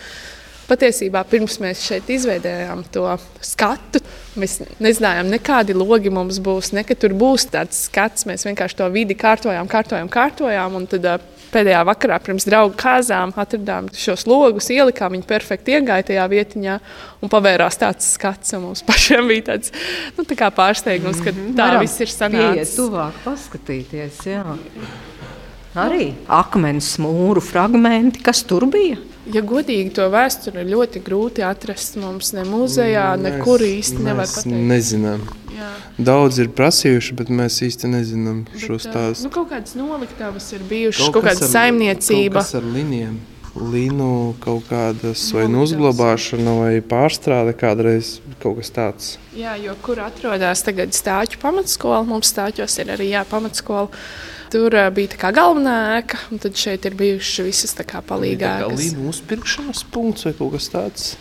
Patiesībā 0.66 1.22
pirms 1.30 1.60
mēs 1.62 1.84
šeit 1.86 2.08
izveidojām 2.10 2.82
to 2.92 3.06
skatu, 3.46 4.02
mēs 4.42 4.58
nezinājām, 4.82 5.30
nekādi 5.30 5.76
logi 5.78 6.10
mums 6.10 6.40
būs, 6.42 6.72
ne 6.74 6.82
tur 6.90 7.14
būs 7.14 7.46
tāds 7.54 7.86
skats. 7.86 8.26
Mēs 8.26 8.48
vienkārši 8.50 8.80
to 8.82 8.90
vidi 8.92 9.16
kārtojām, 9.16 9.70
kārtojām, 9.70 10.10
kārtojām. 10.10 10.80
Un 10.80 10.88
tad 10.90 11.06
ā, 11.06 11.20
pēdējā 11.56 11.82
vakarā 11.88 12.20
pirms 12.24 12.48
draugu 12.48 12.76
kāzām 12.80 13.34
atradām 13.40 13.88
šos 13.96 14.28
logus, 14.30 14.70
ielikām 14.74 15.16
viņi 15.16 15.28
perfekti 15.30 15.78
iegāja 15.78 16.10
tajā 16.12 16.28
vietiņā 16.36 16.78
un 17.24 17.32
pavērās 17.32 17.80
tāds 17.82 18.12
skats. 18.18 18.56
Mums 18.62 18.84
pašiem 18.90 19.32
bija 19.32 19.50
tāds 19.54 19.74
nu, 20.18 20.28
tā 20.28 20.52
pārsteigums, 20.56 21.24
ka 21.24 21.34
tā 21.36 21.44
Varam 21.58 21.84
viss 21.86 22.04
ir 22.04 22.12
sanācis. 22.12 22.76
tuvāk 22.80 23.24
paskatīties. 23.26 24.24
Jā. 24.30 24.44
Arī 25.76 26.14
akmens 26.32 26.94
mūru 27.04 27.42
fragmenti, 27.44 28.22
kas 28.24 28.44
tur 28.48 28.64
bija. 28.72 28.96
Ja 29.34 29.42
godīgi 29.42 29.90
to 29.98 30.06
vēsturi 30.14 30.62
ir 30.62 30.68
ļoti 30.70 31.02
grūti 31.04 31.44
atrast 31.44 31.98
mums 31.98 32.30
ne 32.36 32.44
muzejā, 32.46 33.08
nekur 33.18 33.64
īsti 33.66 34.04
nevar 34.06 34.28
mēs 34.28 34.36
pateikt. 34.38 34.68
nezinām. 34.70 35.24
Jā. 35.56 35.72
Daudz 35.98 36.38
ir 36.44 36.52
prasījuši, 36.54 37.16
bet 37.18 37.32
mēs 37.34 37.58
īsti 37.66 37.90
nezinām 37.90 38.44
šo 38.54 38.76
Bet, 38.78 38.86
ā, 38.86 38.92
stāstu. 38.92 39.26
Nu, 39.26 39.32
kaut 39.34 39.50
kādas 39.50 39.74
noliktavas 39.80 40.52
ir 40.54 40.64
bijušas, 40.70 41.08
kaut, 41.10 41.18
kaut 41.18 41.32
kāda 41.32 41.50
saimniecība. 41.50 42.44
Kaut 42.44 42.52
kas 42.52 42.60
ar 42.60 42.70
linijiem. 42.76 43.18
Līnu 43.56 44.36
kaut 44.44 44.66
kādas 44.68 45.22
vai 45.32 45.46
nu 45.48 45.62
uzglabāšana, 45.64 46.56
vai 46.60 46.72
pārstrāde 46.84 47.56
kādreiz 47.56 48.18
kaut 48.44 48.60
kas 48.60 48.72
tāds. 48.76 49.12
Jā, 49.36 49.56
jo 49.64 49.74
kur 49.82 50.04
atrodas 50.04 50.64
tagad 50.68 50.92
stāču 50.96 51.40
pamatskola, 51.42 52.04
mums 52.06 52.34
stāčos 52.36 52.76
ir 52.84 52.92
arī 52.98 53.14
jā, 53.16 53.24
pamatskola. 53.32 53.90
Tur 54.54 54.76
bija 54.96 55.14
tā 55.14 55.20
kā 55.22 55.32
galvenā 55.36 55.76
ēka, 56.00 56.20
un 56.32 56.42
tad 56.44 56.58
šeit 56.60 56.86
ir 56.86 56.98
bijušas 57.00 57.46
visas 57.48 57.78
tā 57.78 57.86
kā 57.88 58.04
Tā 58.06 58.18
kā 58.40 58.68
līnu 58.72 59.10
uzpirkšanas 59.10 59.86
punkts 59.92 60.28
vai 60.28 60.36
kaut 60.38 60.54
kas 60.58 60.70
tāds. 60.74 61.16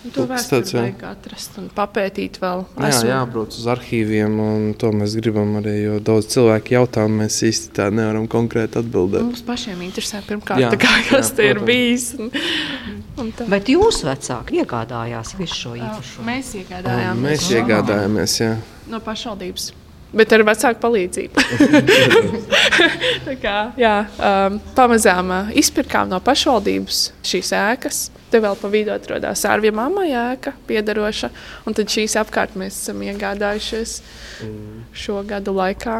Un 0.00 0.12
To 0.14 0.22
vēsturi 0.24 0.64
jā. 0.64 0.80
vajag 0.80 1.02
atrast 1.10 1.58
un 1.60 1.66
papētīt 1.76 2.38
vēl. 2.40 2.62
Jā, 2.80 3.00
jābrauc 3.10 3.52
uz 3.52 3.66
arhīviem, 3.68 4.38
un 4.40 4.62
to 4.80 4.88
mēs 4.96 5.12
gribam 5.20 5.58
arī, 5.60 5.74
jo 5.82 5.98
daudz 6.00 6.30
cilvēku 6.32 6.72
jautā, 6.72 7.04
mēs 7.04 7.36
īsti 7.44 7.74
tā 7.76 7.90
nevaram 7.92 8.24
konkrēti 8.32 8.80
atbildēt. 8.80 9.26
Mums 9.28 9.44
pašiem 9.44 9.82
interesē, 9.84 10.22
pirmkārt, 10.24 10.64
Jā, 10.64 10.70
jā, 10.72 10.80
kā, 10.80 10.94
kas 11.10 11.28
jā, 11.28 11.36
te 11.36 11.50
ir 11.50 11.60
bijis. 11.68 12.14
Un, 12.16 12.32
un 13.20 13.28
tā. 13.36 13.44
Bet 13.52 13.68
jūs 13.68 14.00
vecāki 14.08 14.62
iegādājās 14.64 15.34
visu 15.36 15.60
šo 15.66 15.76
īpašumu. 15.76 16.26
Mēs 16.30 16.54
iegādājāmies 16.62 17.26
Mēs 17.28 17.52
iegādājāmies, 17.60 18.40
jā. 18.40 18.56
no 18.88 19.04
pašvaldības. 19.04 19.68
Bet 20.16 20.32
ar 20.34 20.42
vecāku 20.46 20.80
palīdzību. 20.82 21.44
Kā, 23.44 23.58
jā, 23.78 23.94
um, 24.18 24.56
pamazām 24.74 25.30
uh, 25.30 25.52
izpirkām 25.60 26.10
no 26.10 26.18
pašvaldības 26.24 27.04
šīs 27.30 27.52
ēkas. 27.54 28.00
Te 28.30 28.38
vēl 28.38 28.54
pa 28.60 28.68
vidu 28.70 28.92
atrodas 28.94 29.42
ārvija 29.50 29.74
mammai 29.74 30.10
ēka, 30.14 30.52
piedaroša. 30.68 31.30
Un 31.66 31.74
tad 31.74 31.90
šīs 31.90 32.14
apkārt 32.20 32.54
mēs 32.58 32.76
esam 32.84 33.00
iegādājušies 33.02 33.96
šo 34.96 35.20
gadu 35.28 35.52
laikā. 35.56 35.96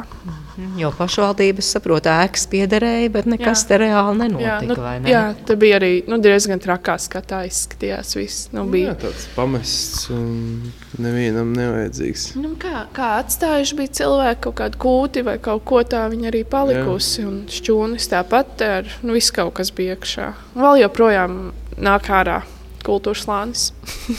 Jo 0.79 0.91
pašvaldības 0.97 1.71
saprot, 1.75 2.07
ēkas 2.11 2.47
piederēja, 2.51 3.11
bet 3.13 3.27
nekas 3.31 3.63
Jā. 3.65 3.69
te 3.69 3.79
reāli 3.83 4.13
Jā, 4.13 4.17
nenotika. 4.21 4.67
nu, 4.69 4.77
vai 4.81 4.95
ne? 5.01 5.11
jā, 5.13 5.23
tā 5.49 5.57
bija 5.61 5.79
arī 5.81 5.91
nu, 6.11 6.19
diezgan 6.23 6.61
trakā 6.63 6.97
skatā 7.01 7.43
izskatījās. 7.49 8.15
Viss. 8.19 8.49
Nu, 8.55 8.65
Jā, 8.67 8.71
bija. 8.75 8.95
tāds 9.01 9.27
pamests 9.37 10.09
un 10.13 10.73
nevienam 11.01 11.53
nevajadzīgs. 11.57 12.27
Nu, 12.41 12.55
kā, 12.61 12.85
kā 12.97 13.13
atstājuši 13.23 13.79
bija 13.81 13.95
cilvēki 14.01 14.45
kaut 14.49 14.59
kādu 14.61 14.83
kūti 14.85 15.25
vai 15.27 15.39
kaut 15.43 15.65
ko 15.69 15.83
tādu, 15.83 16.17
viņa 16.17 16.31
arī 16.33 16.45
palikusi. 16.45 17.25
Un 17.29 17.41
šķūnis 17.51 18.11
tāpat 18.13 18.67
ar 18.67 18.93
nu, 19.03 19.17
visu 19.17 19.35
kaut 19.37 19.55
kas 19.61 19.73
bija 19.75 19.97
iekšā. 19.97 20.31
Vēl 20.61 20.83
joprojām 20.85 21.41
nāk 21.81 22.09
ārā 22.13 22.41
kultūras 22.87 23.27
slānis. 23.27 23.71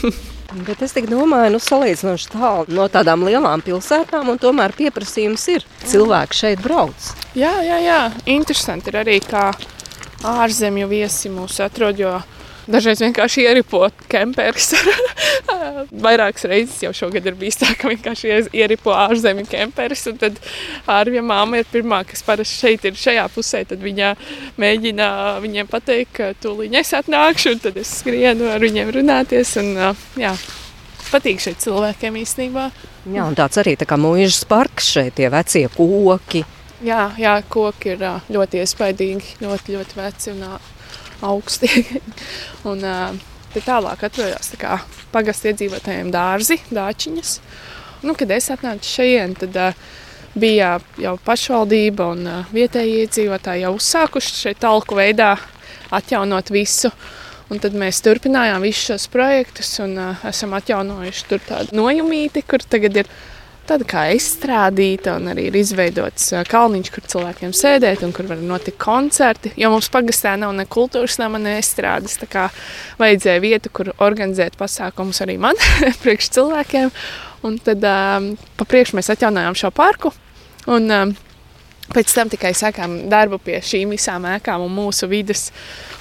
Bet 0.68 0.82
es 0.84 0.92
domāju, 1.08 1.54
nu, 1.54 1.60
salīdzinoši 1.64 2.32
tālu 2.34 2.76
no 2.76 2.90
tādām 2.92 3.24
lielām 3.24 3.64
pilsētām, 3.64 4.34
un 4.34 4.40
tomēr 4.42 4.74
pieprasījums 4.76 5.46
ir. 5.54 5.66
Cilvēki 5.88 6.40
šeit 6.42 6.64
brauc. 6.64 7.12
Jā, 7.40 7.54
jā, 7.64 7.78
jā. 7.80 8.02
Interesanti 8.34 8.92
ir 8.92 9.00
arī, 9.00 9.22
kā 9.24 9.48
ārzemju 10.28 10.90
viesi 10.92 11.32
mūs 11.32 11.62
atrod. 11.64 12.04
Dažreiz 12.72 13.00
vienkārši 13.02 13.48
ieripo 13.48 13.86
kemperis. 14.12 14.74
Vairākas 15.92 16.46
reizes 16.50 16.80
jau 16.84 16.92
šogad 16.96 17.26
ir 17.28 17.38
bijis 17.40 17.60
tā, 17.62 17.72
ka 17.80 17.90
vienkārši 17.92 18.34
ieripo 18.58 18.94
ārzemju 18.96 19.48
kemperis. 19.52 20.06
Tad 20.22 20.40
ārvija 20.90 21.24
māma 21.26 21.62
ir 21.62 21.70
pirmā, 21.72 22.04
kas 22.08 22.24
parasti 22.28 22.60
šeit 22.66 22.88
ir 22.90 22.98
šajā 23.00 23.28
pusē. 23.34 23.64
Tad 23.70 23.84
viņa 23.84 24.14
mēģina 24.62 25.12
viņiem 25.44 25.70
pateikt, 25.72 26.14
ka 26.18 26.32
tūlīt 26.42 26.76
es 26.82 26.94
atnākšu, 26.98 27.56
un 27.56 27.64
tad 27.64 27.78
es 27.82 27.94
skrienu 28.02 28.50
ar 28.54 28.64
viņiem 28.64 28.94
runāties. 28.98 29.56
Un, 29.62 29.74
jā, 30.20 30.36
patīk 31.12 31.44
šeit 31.44 31.62
cilvēkiem 31.64 32.22
īstenībā. 32.22 32.70
Jā, 33.12 33.26
un 33.26 33.38
tāds 33.38 33.58
arī 33.62 33.76
tā 33.80 33.88
kā 33.90 33.98
mūžas 34.00 34.44
parks 34.50 34.92
šeit, 34.94 35.16
tie 35.18 35.32
vecie 35.34 35.68
koki. 35.74 36.44
Jā, 36.86 37.12
jā 37.20 37.36
koki 37.50 37.96
ir 37.96 38.06
ļoti 38.34 38.62
iespaidīgi, 38.62 39.36
ļoti, 39.44 39.76
ļoti 39.78 39.98
veci 40.00 40.32
un 40.34 40.46
augsti. 41.22 41.70
un, 42.70 42.86
ā, 42.86 42.98
te 43.54 43.64
tālāk 43.66 44.06
atrodas 44.08 44.52
tā 44.56 44.80
pagastu 45.12 45.52
iedzīvotājiem 45.52 46.12
dārzi, 46.14 46.60
dāčiņas. 46.74 47.34
Nu, 48.06 48.16
kad 48.18 48.32
es 48.34 48.50
atnācu 48.54 48.88
šeit, 48.88 49.36
tad 49.44 49.58
ā, 49.60 49.72
bija 50.34 50.78
jau 51.02 51.18
pašvaldība 51.26 52.08
un 52.16 52.24
ā, 52.28 52.38
vietējie 52.54 53.06
iedzīvotāji 53.06 53.66
jau 53.66 53.76
uzsākuši 53.78 54.38
šeit 54.46 54.62
talku 54.64 54.98
veidā 54.98 55.36
atjaunot 55.94 56.54
visu. 56.54 56.92
Un 57.52 57.60
tad 57.60 57.76
mēs 57.76 58.00
turpinājām 58.06 58.64
visus 58.64 58.88
šos 58.88 59.10
projektus 59.12 59.74
un 59.84 59.98
uh, 60.00 60.22
esam 60.30 60.54
atjaunojuši 60.56 61.26
tur 61.28 61.42
tādu 61.44 61.76
nojumīti, 61.76 62.46
kur 62.48 62.64
tagad 62.64 63.02
ir 63.04 63.10
tāda 63.72 63.88
kā 63.88 64.04
izstrādīta 64.16 65.16
un 65.20 65.32
arī 65.32 65.48
ir 65.50 65.58
izveidots 65.62 66.32
kalniņš, 66.52 66.92
kur 66.94 67.08
cilvēkiem 67.14 67.54
sēdēt 67.56 68.04
un 68.06 68.14
kur 68.16 68.28
var 68.30 68.42
notikt 68.44 68.80
koncerti. 68.82 69.54
Jo 69.60 69.72
mums 69.74 69.90
pagastā 69.94 70.36
nav 70.40 70.54
ne 70.58 70.66
kultūras 70.70 71.18
nama, 71.22 71.40
ne 71.42 71.58
estrādes. 71.62 72.18
Tā 72.22 72.28
kā 72.32 72.48
vajadzēja 73.02 73.44
vietu, 73.44 73.72
kur 73.74 73.94
organizēt 74.04 74.58
pasākumus 74.60 75.24
arī 75.24 75.38
man, 75.42 75.60
priekš 76.04 76.32
cilvēkiem. 76.38 76.92
Un 77.48 77.58
tad 77.64 77.86
um, 77.88 78.32
pa 78.60 78.68
priekšu 78.70 79.00
mēs 79.00 79.10
atjaunojām 79.14 79.58
šo 79.58 79.72
parku. 79.74 80.12
Un, 80.70 80.92
um, 80.92 81.16
Pēc 81.92 82.14
tam 82.16 82.30
tikai 82.32 82.54
sākām 82.56 82.94
darbu 83.12 83.40
pie 83.44 83.58
šīm 83.66 83.92
visām 83.96 84.24
ēkām 84.30 84.64
un 84.64 84.72
mūsu 84.76 85.10
vidas. 85.12 85.50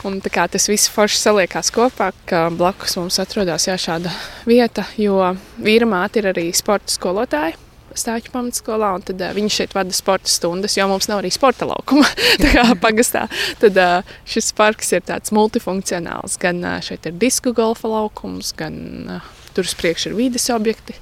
Un, 0.07 0.21
kā 0.23 0.47
tas 0.51 0.69
viss 0.71 0.91
forši 0.93 1.19
saliekās 1.19 1.73
kopā, 1.75 2.13
ka 2.29 2.47
blakus 2.55 2.95
mums 3.01 3.19
atrodas 3.23 3.67
šāda 3.69 4.13
vieta, 4.49 4.87
jo 5.01 5.19
vīra 5.59 5.89
māte 5.91 6.23
ir 6.23 6.31
arī 6.31 6.47
sporta 6.57 6.95
skolotāja. 6.95 7.59
Stāču 7.91 8.31
pamatskolā, 8.31 8.93
un 8.95 9.03
tad 9.03 9.19
uh, 9.19 9.33
viņi 9.35 9.51
šeit 9.51 9.73
vada 9.75 9.91
sporta 9.91 10.31
stundas, 10.31 10.77
jo 10.79 10.87
mums 10.87 11.09
nav 11.11 11.25
arī 11.25 11.33
sporta 11.35 11.67
laukuma. 11.67 12.07
Tā 12.43 12.53
kā 12.55 12.69
pagastā. 12.79 13.25
Tad 13.59 13.81
uh, 13.83 14.15
šis 14.31 14.53
parks 14.55 14.95
ir 14.95 15.03
tāds 15.09 15.35
multifunkcionāls. 15.35 16.39
Gan 16.39 16.63
uh, 16.63 16.79
šeit 16.87 17.11
ir 17.11 17.19
disku 17.19 17.51
golfa 17.57 17.91
laukums, 17.91 18.55
gan 18.55 18.79
uh, 19.19 19.27
tur 19.57 19.67
uz 19.67 19.75
priekšu 19.75 20.13
ir 20.13 20.19
vides 20.21 20.47
objekti. 20.55 20.95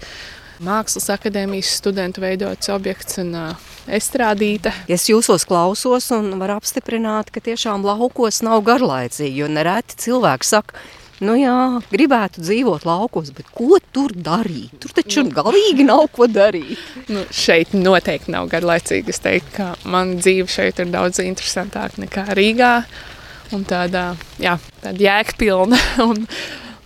Mākslas 0.64 1.06
akadēmijas 1.14 1.76
studentu 1.78 2.22
veidots 2.24 2.70
objekts 2.74 3.20
un 3.22 3.34
uh, 3.38 3.68
estrādīte. 3.86 4.72
Es 4.90 5.06
jūsos 5.11 5.46
klausos 5.48 6.09
un 6.16 6.32
varu 6.40 6.56
apstiprināt, 6.59 7.30
ka 7.30 7.42
tiešām 7.44 7.86
laukos 7.86 8.42
nav 8.46 8.64
garlaicīgi, 8.66 9.42
jo 9.42 9.50
nereti 9.52 9.98
cilvēki 10.02 10.48
saka, 10.48 10.82
nu 11.22 11.34
jā, 11.38 11.54
gribētu 11.92 12.42
dzīvot 12.42 12.86
laukos, 12.88 13.30
bet 13.36 13.50
ko 13.54 13.78
tur 13.94 14.14
darīt? 14.14 14.74
Tur 14.82 14.94
taču 14.98 15.26
galīgi 15.30 15.86
nav 15.86 16.09
ko 16.14 16.28
darīt. 16.30 16.78
Nu, 17.11 17.24
šeit 17.34 17.74
noteikti 17.78 18.34
nav 18.34 18.50
garlaicīgi. 18.52 19.14
Es 19.14 19.22
teiktu, 19.24 19.54
ka 19.56 19.72
man 19.88 20.16
dzīve 20.18 20.50
šeit 20.52 20.82
ir 20.82 20.90
daudz 20.94 21.22
interesantāka 21.24 22.02
nekā 22.04 22.28
Rīgā. 22.38 22.72
Un 23.56 23.62
tāda, 23.64 24.11
jā, 24.42 24.59
tāda 24.82 25.06
jēgpilna 25.06 25.78
un, 26.09 26.26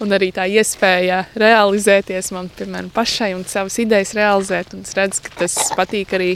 un 0.03 0.17
arī 0.17 0.33
tā 0.35 0.49
iespēja 0.51 1.23
realizēties 1.39 2.33
man, 2.35 2.51
piemēram, 2.59 2.91
pašai 2.95 3.33
un 3.37 3.47
savas 3.49 3.79
idejas 3.83 4.15
realizēt. 4.19 4.75
Un 4.77 4.85
es 4.87 4.97
redzu, 4.99 5.23
ka 5.27 5.43
tas 5.45 5.57
patīk 5.79 6.15
arī 6.19 6.35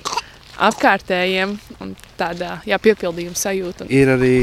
apkārtējiem 0.57 1.53
un 1.85 1.91
tādā 2.17 2.61
jā, 2.69 2.79
piepildījuma 2.81 3.37
sajūta. 3.37 3.89
Ir 3.93 4.09
arī, 4.15 4.37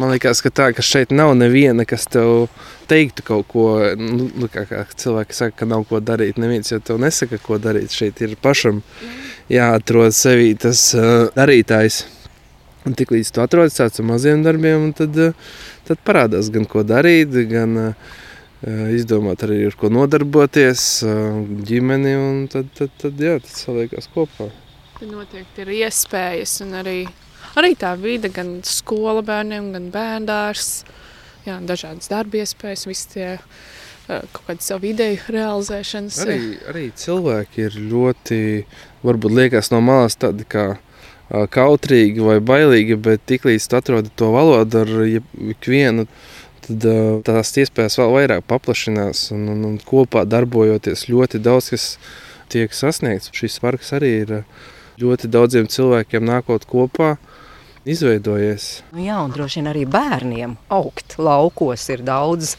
man 0.00 0.14
liekas, 0.14 0.40
ka 0.44 0.52
tā, 0.54 0.70
ka 0.76 0.84
šeit 0.84 1.12
nav 1.12 1.34
neviena, 1.36 1.84
kas 1.88 2.06
tev 2.10 2.46
teiktu 2.88 3.24
kaut 3.26 3.50
ko, 3.50 3.66
nu, 3.98 4.30
nu, 4.32 4.48
kā, 4.52 4.64
kā 4.68 4.86
cilvēki 4.96 5.36
saka, 5.36 5.58
ka 5.62 5.68
nav 5.68 5.84
ko 5.90 6.00
darīt. 6.00 6.40
Neviens 6.40 6.72
jau 6.72 6.80
tev 6.80 7.02
nesaka, 7.02 7.40
ko 7.42 7.60
darīt. 7.62 7.92
Šeit 7.96 8.22
ir 8.24 8.38
pašam 8.40 8.80
jāatrod 9.52 10.16
sevī 10.16 10.54
tas 10.60 10.88
uh, 10.96 11.28
darītājs. 11.36 12.04
Un 12.88 12.96
tik 12.98 13.12
līdz 13.14 13.28
tu 13.30 13.44
atrodi 13.44 13.76
tāds 13.76 14.00
ar 14.00 14.08
maziem 14.08 14.40
darbiem, 14.42 14.88
tad, 14.96 15.14
uh, 15.20 15.52
tad 15.86 16.00
parādās 16.06 16.48
gan 16.54 16.64
ko 16.66 16.82
darīt, 16.86 17.36
gan 17.50 17.78
uh, 17.78 18.18
izdomāt 18.62 19.42
arī 19.42 19.64
ar 19.66 19.76
ko 19.78 19.90
nodarboties, 19.90 20.84
ģimeni, 21.66 22.14
un 22.18 22.42
tad, 22.52 22.68
tad, 22.78 22.92
tad 23.02 23.20
jā, 23.20 23.38
tas 23.42 23.64
saliekās 23.66 24.08
kopā. 24.14 24.50
Noteikti 25.02 25.64
ir 25.64 25.72
iespējas 25.80 26.60
un 26.62 26.76
arī, 26.78 26.98
arī 27.58 27.72
tā 27.78 27.96
vide, 27.98 28.30
gan 28.30 28.60
skola 28.66 29.24
bērniem, 29.26 29.72
gan 29.74 29.88
bērndārs, 29.94 30.68
jā, 31.48 31.58
dažādas 31.66 32.12
darba 32.12 32.42
iespējas, 32.44 32.86
visi 32.86 33.08
tie 33.16 33.28
kaut 34.06 34.44
kādu 34.46 34.62
savu 34.62 34.90
ideju 34.92 35.32
realizēšanas. 35.32 36.20
Arī, 36.22 36.38
arī 36.70 36.86
cilvēki 36.98 37.66
ir 37.66 37.80
ļoti, 37.90 38.40
varbūt 39.02 39.36
liekas 39.40 39.72
no 39.74 39.82
malas 39.84 40.18
tādi 40.20 40.46
kā 40.46 40.76
kautrīgi 41.30 42.22
vai 42.22 42.38
bailīgi, 42.44 42.98
bet 43.00 43.24
tiklīdz 43.30 43.68
tu 43.70 43.78
atrodi 43.78 44.12
to 44.18 44.30
valodu 44.34 44.82
ar 44.82 44.90
ikvienu, 45.54 46.06
tad 46.66 46.86
tās 47.26 47.52
iespējas 47.62 47.98
vēl 48.00 48.12
vairāk 48.16 48.46
paplašinās 48.50 49.30
un, 49.34 49.48
un, 49.54 49.64
un 49.68 49.80
kopā 49.86 50.24
darbojoties 50.28 51.08
ļoti 51.10 51.42
daudz, 51.42 51.72
kas 51.74 51.86
tiek 52.52 52.74
sasniegts. 52.76 53.32
Šis 53.36 53.58
parks 53.62 53.92
arī 53.96 54.12
ir 54.22 54.34
ļoti 55.02 55.30
daudziem 55.32 55.68
cilvēkiem 55.72 56.26
nākot 56.28 56.66
kopā. 56.68 57.16
Izveidojies. 57.82 58.84
Nu 58.94 59.02
jā, 59.02 59.16
un 59.24 59.32
droši 59.34 59.58
vien 59.58 59.68
arī 59.72 59.82
bērniem 59.90 60.54
augt 60.70 61.16
laukos 61.18 61.88
ir 61.90 62.04
daudz 62.06 62.54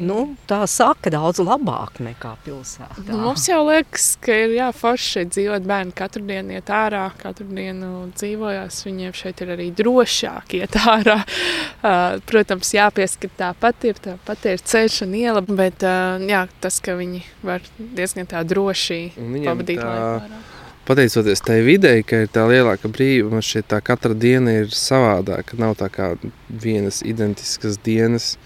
nu, 0.00 0.18
tā 0.50 0.60
saka, 0.70 1.10
daudz 1.12 1.40
labāk 1.42 2.00
nekā 2.04 2.34
pilsētā. 2.44 3.04
Nu, 3.08 3.20
mums 3.26 3.46
jau 3.48 3.60
liekas, 3.66 4.10
ka 4.22 4.36
ir 4.44 4.54
jā, 4.56 4.68
forši 4.76 5.12
šeit 5.14 5.32
dzīvot. 5.36 5.66
Bērni 5.68 5.94
katru 5.98 6.24
dienu 6.28 6.56
iet 6.58 6.72
ārā, 6.72 7.04
katru 7.20 7.48
dienu 7.50 8.08
dzīvojās. 8.14 8.82
Viņiem 8.88 9.16
šeit 9.16 9.42
ir 9.44 9.54
arī 9.56 9.70
drošāk 9.78 10.58
iet 10.60 10.78
ārā. 10.82 11.18
Uh, 11.22 12.18
protams, 12.30 12.74
jāpieskat 12.76 13.34
tāpat 13.40 13.88
ir, 13.90 14.02
tāpat 14.04 14.46
ir 14.52 14.62
ceļš 14.74 15.02
un 15.08 15.16
iela, 15.18 15.44
bet 15.48 15.86
uh, 15.86 16.20
jā, 16.28 16.44
tas, 16.62 16.82
ka 16.84 16.98
viņi 16.98 17.24
var 17.46 17.64
diezgan 17.78 18.30
tā 18.30 18.44
droši 18.46 19.02
pavadīt 19.16 19.82
tā... 19.82 19.88
laiku 19.88 20.22
ārā 20.28 20.46
pateicoties 20.88 21.42
tai 21.44 21.58
videi, 21.66 22.00
ka 22.06 22.22
ir 22.24 22.30
tā 22.32 22.46
lielāka 22.48 22.88
brīvība, 22.88 23.34
man 23.36 23.44
šķiet, 23.44 23.66
tā 23.68 23.80
katra 23.84 24.16
diena 24.16 24.54
ir 24.62 24.72
savādāka. 24.72 25.58
Nav 25.60 25.76
tā 25.82 25.90
kā 25.92 26.14
vienas 26.48 27.02
identiskas 27.04 27.76
dienas. 27.84 28.36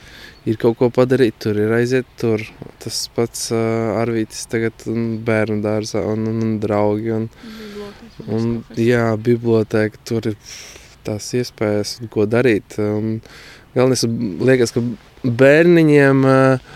Ir 0.43 0.59
kaut 0.59 0.75
ko 0.81 0.89
padarīt, 0.91 1.37
tur 1.45 1.59
ir 1.63 1.71
aiziet, 1.77 2.09
tur 2.19 2.43
tas 2.83 3.05
pats 3.15 3.47
uh, 3.55 3.95
Arvītis 4.01 4.49
tagad 4.51 4.87
un 4.91 5.21
bērnu 5.23 5.63
dārzā 5.63 6.03
un, 6.11 6.27
un, 6.27 6.41
un 6.43 6.57
draugi. 6.63 7.13
Un, 7.15 7.29
un, 8.27 8.49
jā, 8.75 9.05
bibliotēka, 9.23 10.03
tur 10.09 10.33
ir 10.33 10.39
tās 11.07 11.31
iespējas, 11.39 12.01
ko 12.11 12.27
darīt. 12.27 12.75
Un 12.83 13.21
galvenais, 13.77 14.03
liekas, 14.43 14.75
ka 14.75 14.83
bērniņiem 15.23 16.27
uh, 16.27 16.73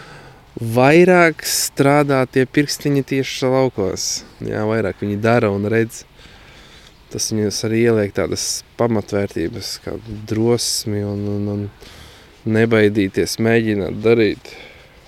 vairāk 0.78 1.42
strādā 1.46 2.22
tie 2.30 2.46
pirkstiņi 2.46 3.02
tieši 3.10 3.50
laukos. 3.50 4.08
Jā, 4.46 4.62
vairāk 4.68 5.02
viņi 5.02 5.18
dara 5.20 5.50
un 5.50 5.66
redz. 5.72 6.04
Tas 7.10 7.30
viņus 7.30 7.60
arī 7.68 7.84
ieliek 7.86 8.14
tādas 8.14 8.62
pamatvērtības, 8.78 9.76
kā 9.84 9.98
drosmi 10.30 11.04
un, 11.06 11.22
un, 11.34 11.46
un 11.52 11.68
nebaidīties, 12.46 13.38
mēģināt 13.42 14.00
darīt. 14.04 14.56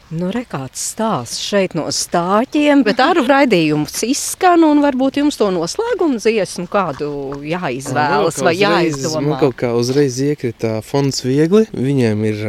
Nu, 0.09 0.30
re, 0.32 0.41
kāds 0.49 0.80
stāsts 0.95 1.43
šeit 1.45 1.74
no 1.76 1.82
stāķiem, 1.93 2.80
bet 2.86 3.01
ar 3.05 3.18
raidījumus 3.20 3.99
izskan, 4.07 4.62
un 4.64 4.80
varbūt 4.80 5.18
jums 5.20 5.36
to 5.36 5.51
noslēgumu 5.53 6.16
dziesmu 6.16 6.64
kādu 6.72 7.11
jāizvēlas 7.45 8.41
vai 8.41 8.55
jāizdomā. 8.57 9.26
Man 9.26 9.43
kaut 9.43 9.59
kā 9.61 9.74
uzreiz 9.76 10.16
iekrita 10.24 10.78
fonds 10.86 11.20
viegli. 11.26 11.66
Viņiem 11.76 12.24
ir, 12.30 12.41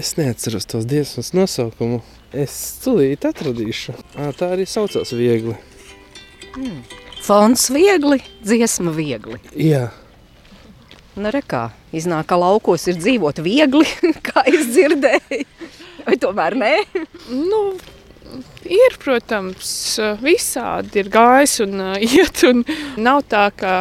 es 0.00 0.14
neatceros 0.16 0.64
tos 0.72 0.88
dziesmas 0.88 1.34
nosaukumu, 1.36 2.00
es 2.32 2.56
tulīt 2.80 3.28
atradīšu. 3.28 3.98
Tā 4.40 4.54
arī 4.56 4.64
saucās 4.64 5.12
viegli. 5.12 5.58
Hmm. 6.56 6.80
Fonds 7.22 7.68
viegli, 7.76 8.22
dziesma 8.40 8.96
viegli. 8.96 9.36
Jā. 9.52 9.90
Nu, 11.12 11.28
re, 11.28 11.42
kā 11.44 11.66
iznāk, 11.92 12.30
ka 12.30 12.38
laukos 12.40 12.86
ir 12.88 12.96
dzīvot 12.96 13.42
viegli, 13.44 13.88
kā 14.28 14.44
es 14.48 14.70
dzirdēju. 14.72 15.42
Vai 16.06 16.16
tomēr 16.18 16.56
nē? 16.58 16.74
Nu, 17.30 17.62
ir, 18.64 18.96
protams, 19.02 19.72
visādi 20.22 21.02
ir 21.02 21.10
gājis 21.12 21.58
un 21.66 21.82
iet. 22.06 22.44
Un 22.48 22.64
nav 22.96 23.22
tā, 23.30 23.48
ka, 23.54 23.74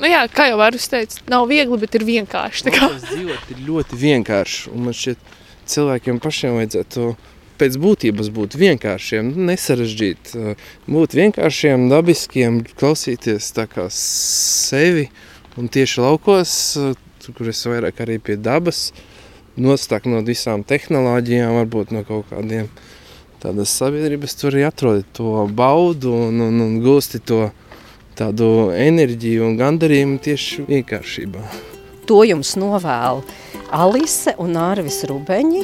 nu 0.00 0.10
jā, 0.10 0.24
kā 0.34 0.48
jau 0.50 0.58
varu 0.60 0.80
teikt, 0.80 1.22
nav 1.30 1.46
viegli, 1.50 1.78
bet 1.84 1.94
ir 1.98 2.06
vienkārši. 2.08 2.66
Tas 2.74 3.06
dzīvot 3.06 3.54
ir 3.54 3.62
ļoti 3.68 4.00
vienkārši. 4.00 4.66
Un 4.74 4.88
man 4.88 4.98
šķiet, 4.98 5.30
cilvēkiem 5.70 6.18
pašiem 6.24 6.58
vajadzētu 6.58 7.12
pēc 7.60 7.76
būtības 7.78 8.32
būt 8.34 8.56
vienkāršiem, 8.58 9.30
nesarežģīt, 9.46 10.32
būt 10.90 11.14
vienkāršiem, 11.14 11.86
dabiskiem, 11.92 12.64
klausīties 12.74 13.52
sevi. 13.94 15.06
Un 15.54 15.68
tieši 15.70 16.02
laukos, 16.02 16.52
kur 17.36 17.50
es 17.50 17.60
vairāk 17.70 18.00
arī 18.02 18.18
pie 18.18 18.34
dabas, 18.34 18.88
nostāk 19.54 20.08
no 20.10 20.18
visām 20.26 20.64
tehnoloģijām, 20.66 21.54
varbūt 21.60 21.92
no 21.94 22.02
kaut 22.06 22.26
kādiem 22.32 22.66
tādas 23.42 23.70
sabiedrības, 23.78 24.34
tur 24.40 24.54
arī 24.54 24.64
atrodi 24.66 25.04
to 25.14 25.44
baudu 25.54 26.10
un, 26.26 26.40
un, 26.48 26.58
un 26.64 26.80
gūsti 26.82 27.20
to 27.28 27.44
tādu 28.18 28.72
enerģiju 28.74 29.44
un 29.46 29.54
gandarījumu 29.60 30.18
tieši 30.24 30.66
vienkāršībā. 30.70 31.44
To 32.10 32.22
jums 32.26 32.54
novēl 32.60 33.22
Alise 33.74 34.34
un 34.42 34.58
Ārvis 34.60 35.04
Rubeņi. 35.08 35.62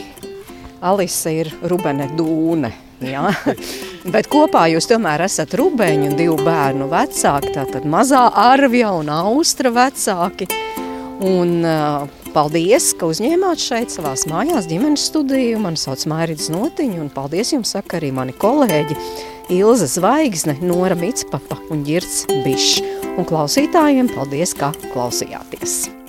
Alise 0.86 1.34
ir 1.42 1.50
Rubene 1.66 2.08
Dūne. 2.16 2.72
Jā. 3.04 3.30
Bet 4.14 4.28
kopā 4.32 4.66
jūs 4.72 4.88
tomēr 4.90 5.24
esat 5.26 5.54
rubeņu 5.58 6.10
un 6.10 6.16
divu 6.18 6.36
bērnu 6.44 6.88
vecāki, 6.90 7.54
tātad 7.56 7.86
mazā 7.88 8.26
Arvija 8.36 8.92
un 8.98 9.12
Austra 9.12 9.72
vecāki. 9.74 10.48
Un 11.20 11.58
uh, 11.68 12.06
paldies, 12.32 12.94
ka 12.96 13.10
uzņēmāt 13.10 13.60
šeit 13.60 13.92
savās 13.92 14.24
mājās 14.30 14.68
ģimenes 14.70 15.04
studiju. 15.10 15.60
Mani 15.60 15.80
sauc 15.80 16.06
Mairidz 16.08 16.48
Notiņu 16.52 17.04
un 17.04 17.12
paldies 17.12 17.52
jums 17.52 17.74
saka 17.76 17.98
arī 18.00 18.12
mani 18.16 18.36
kolēģi 18.40 18.96
Ilza 19.52 19.88
Zvaigzne, 19.90 20.56
Nora 20.64 20.96
Mitspapa 20.96 21.60
un 21.74 21.84
Girts 21.84 22.24
Bišs. 22.44 22.80
Un 23.18 23.28
klausītājiem 23.28 24.12
paldies, 24.14 24.56
ka 24.56 24.72
klausījāties! 24.94 25.99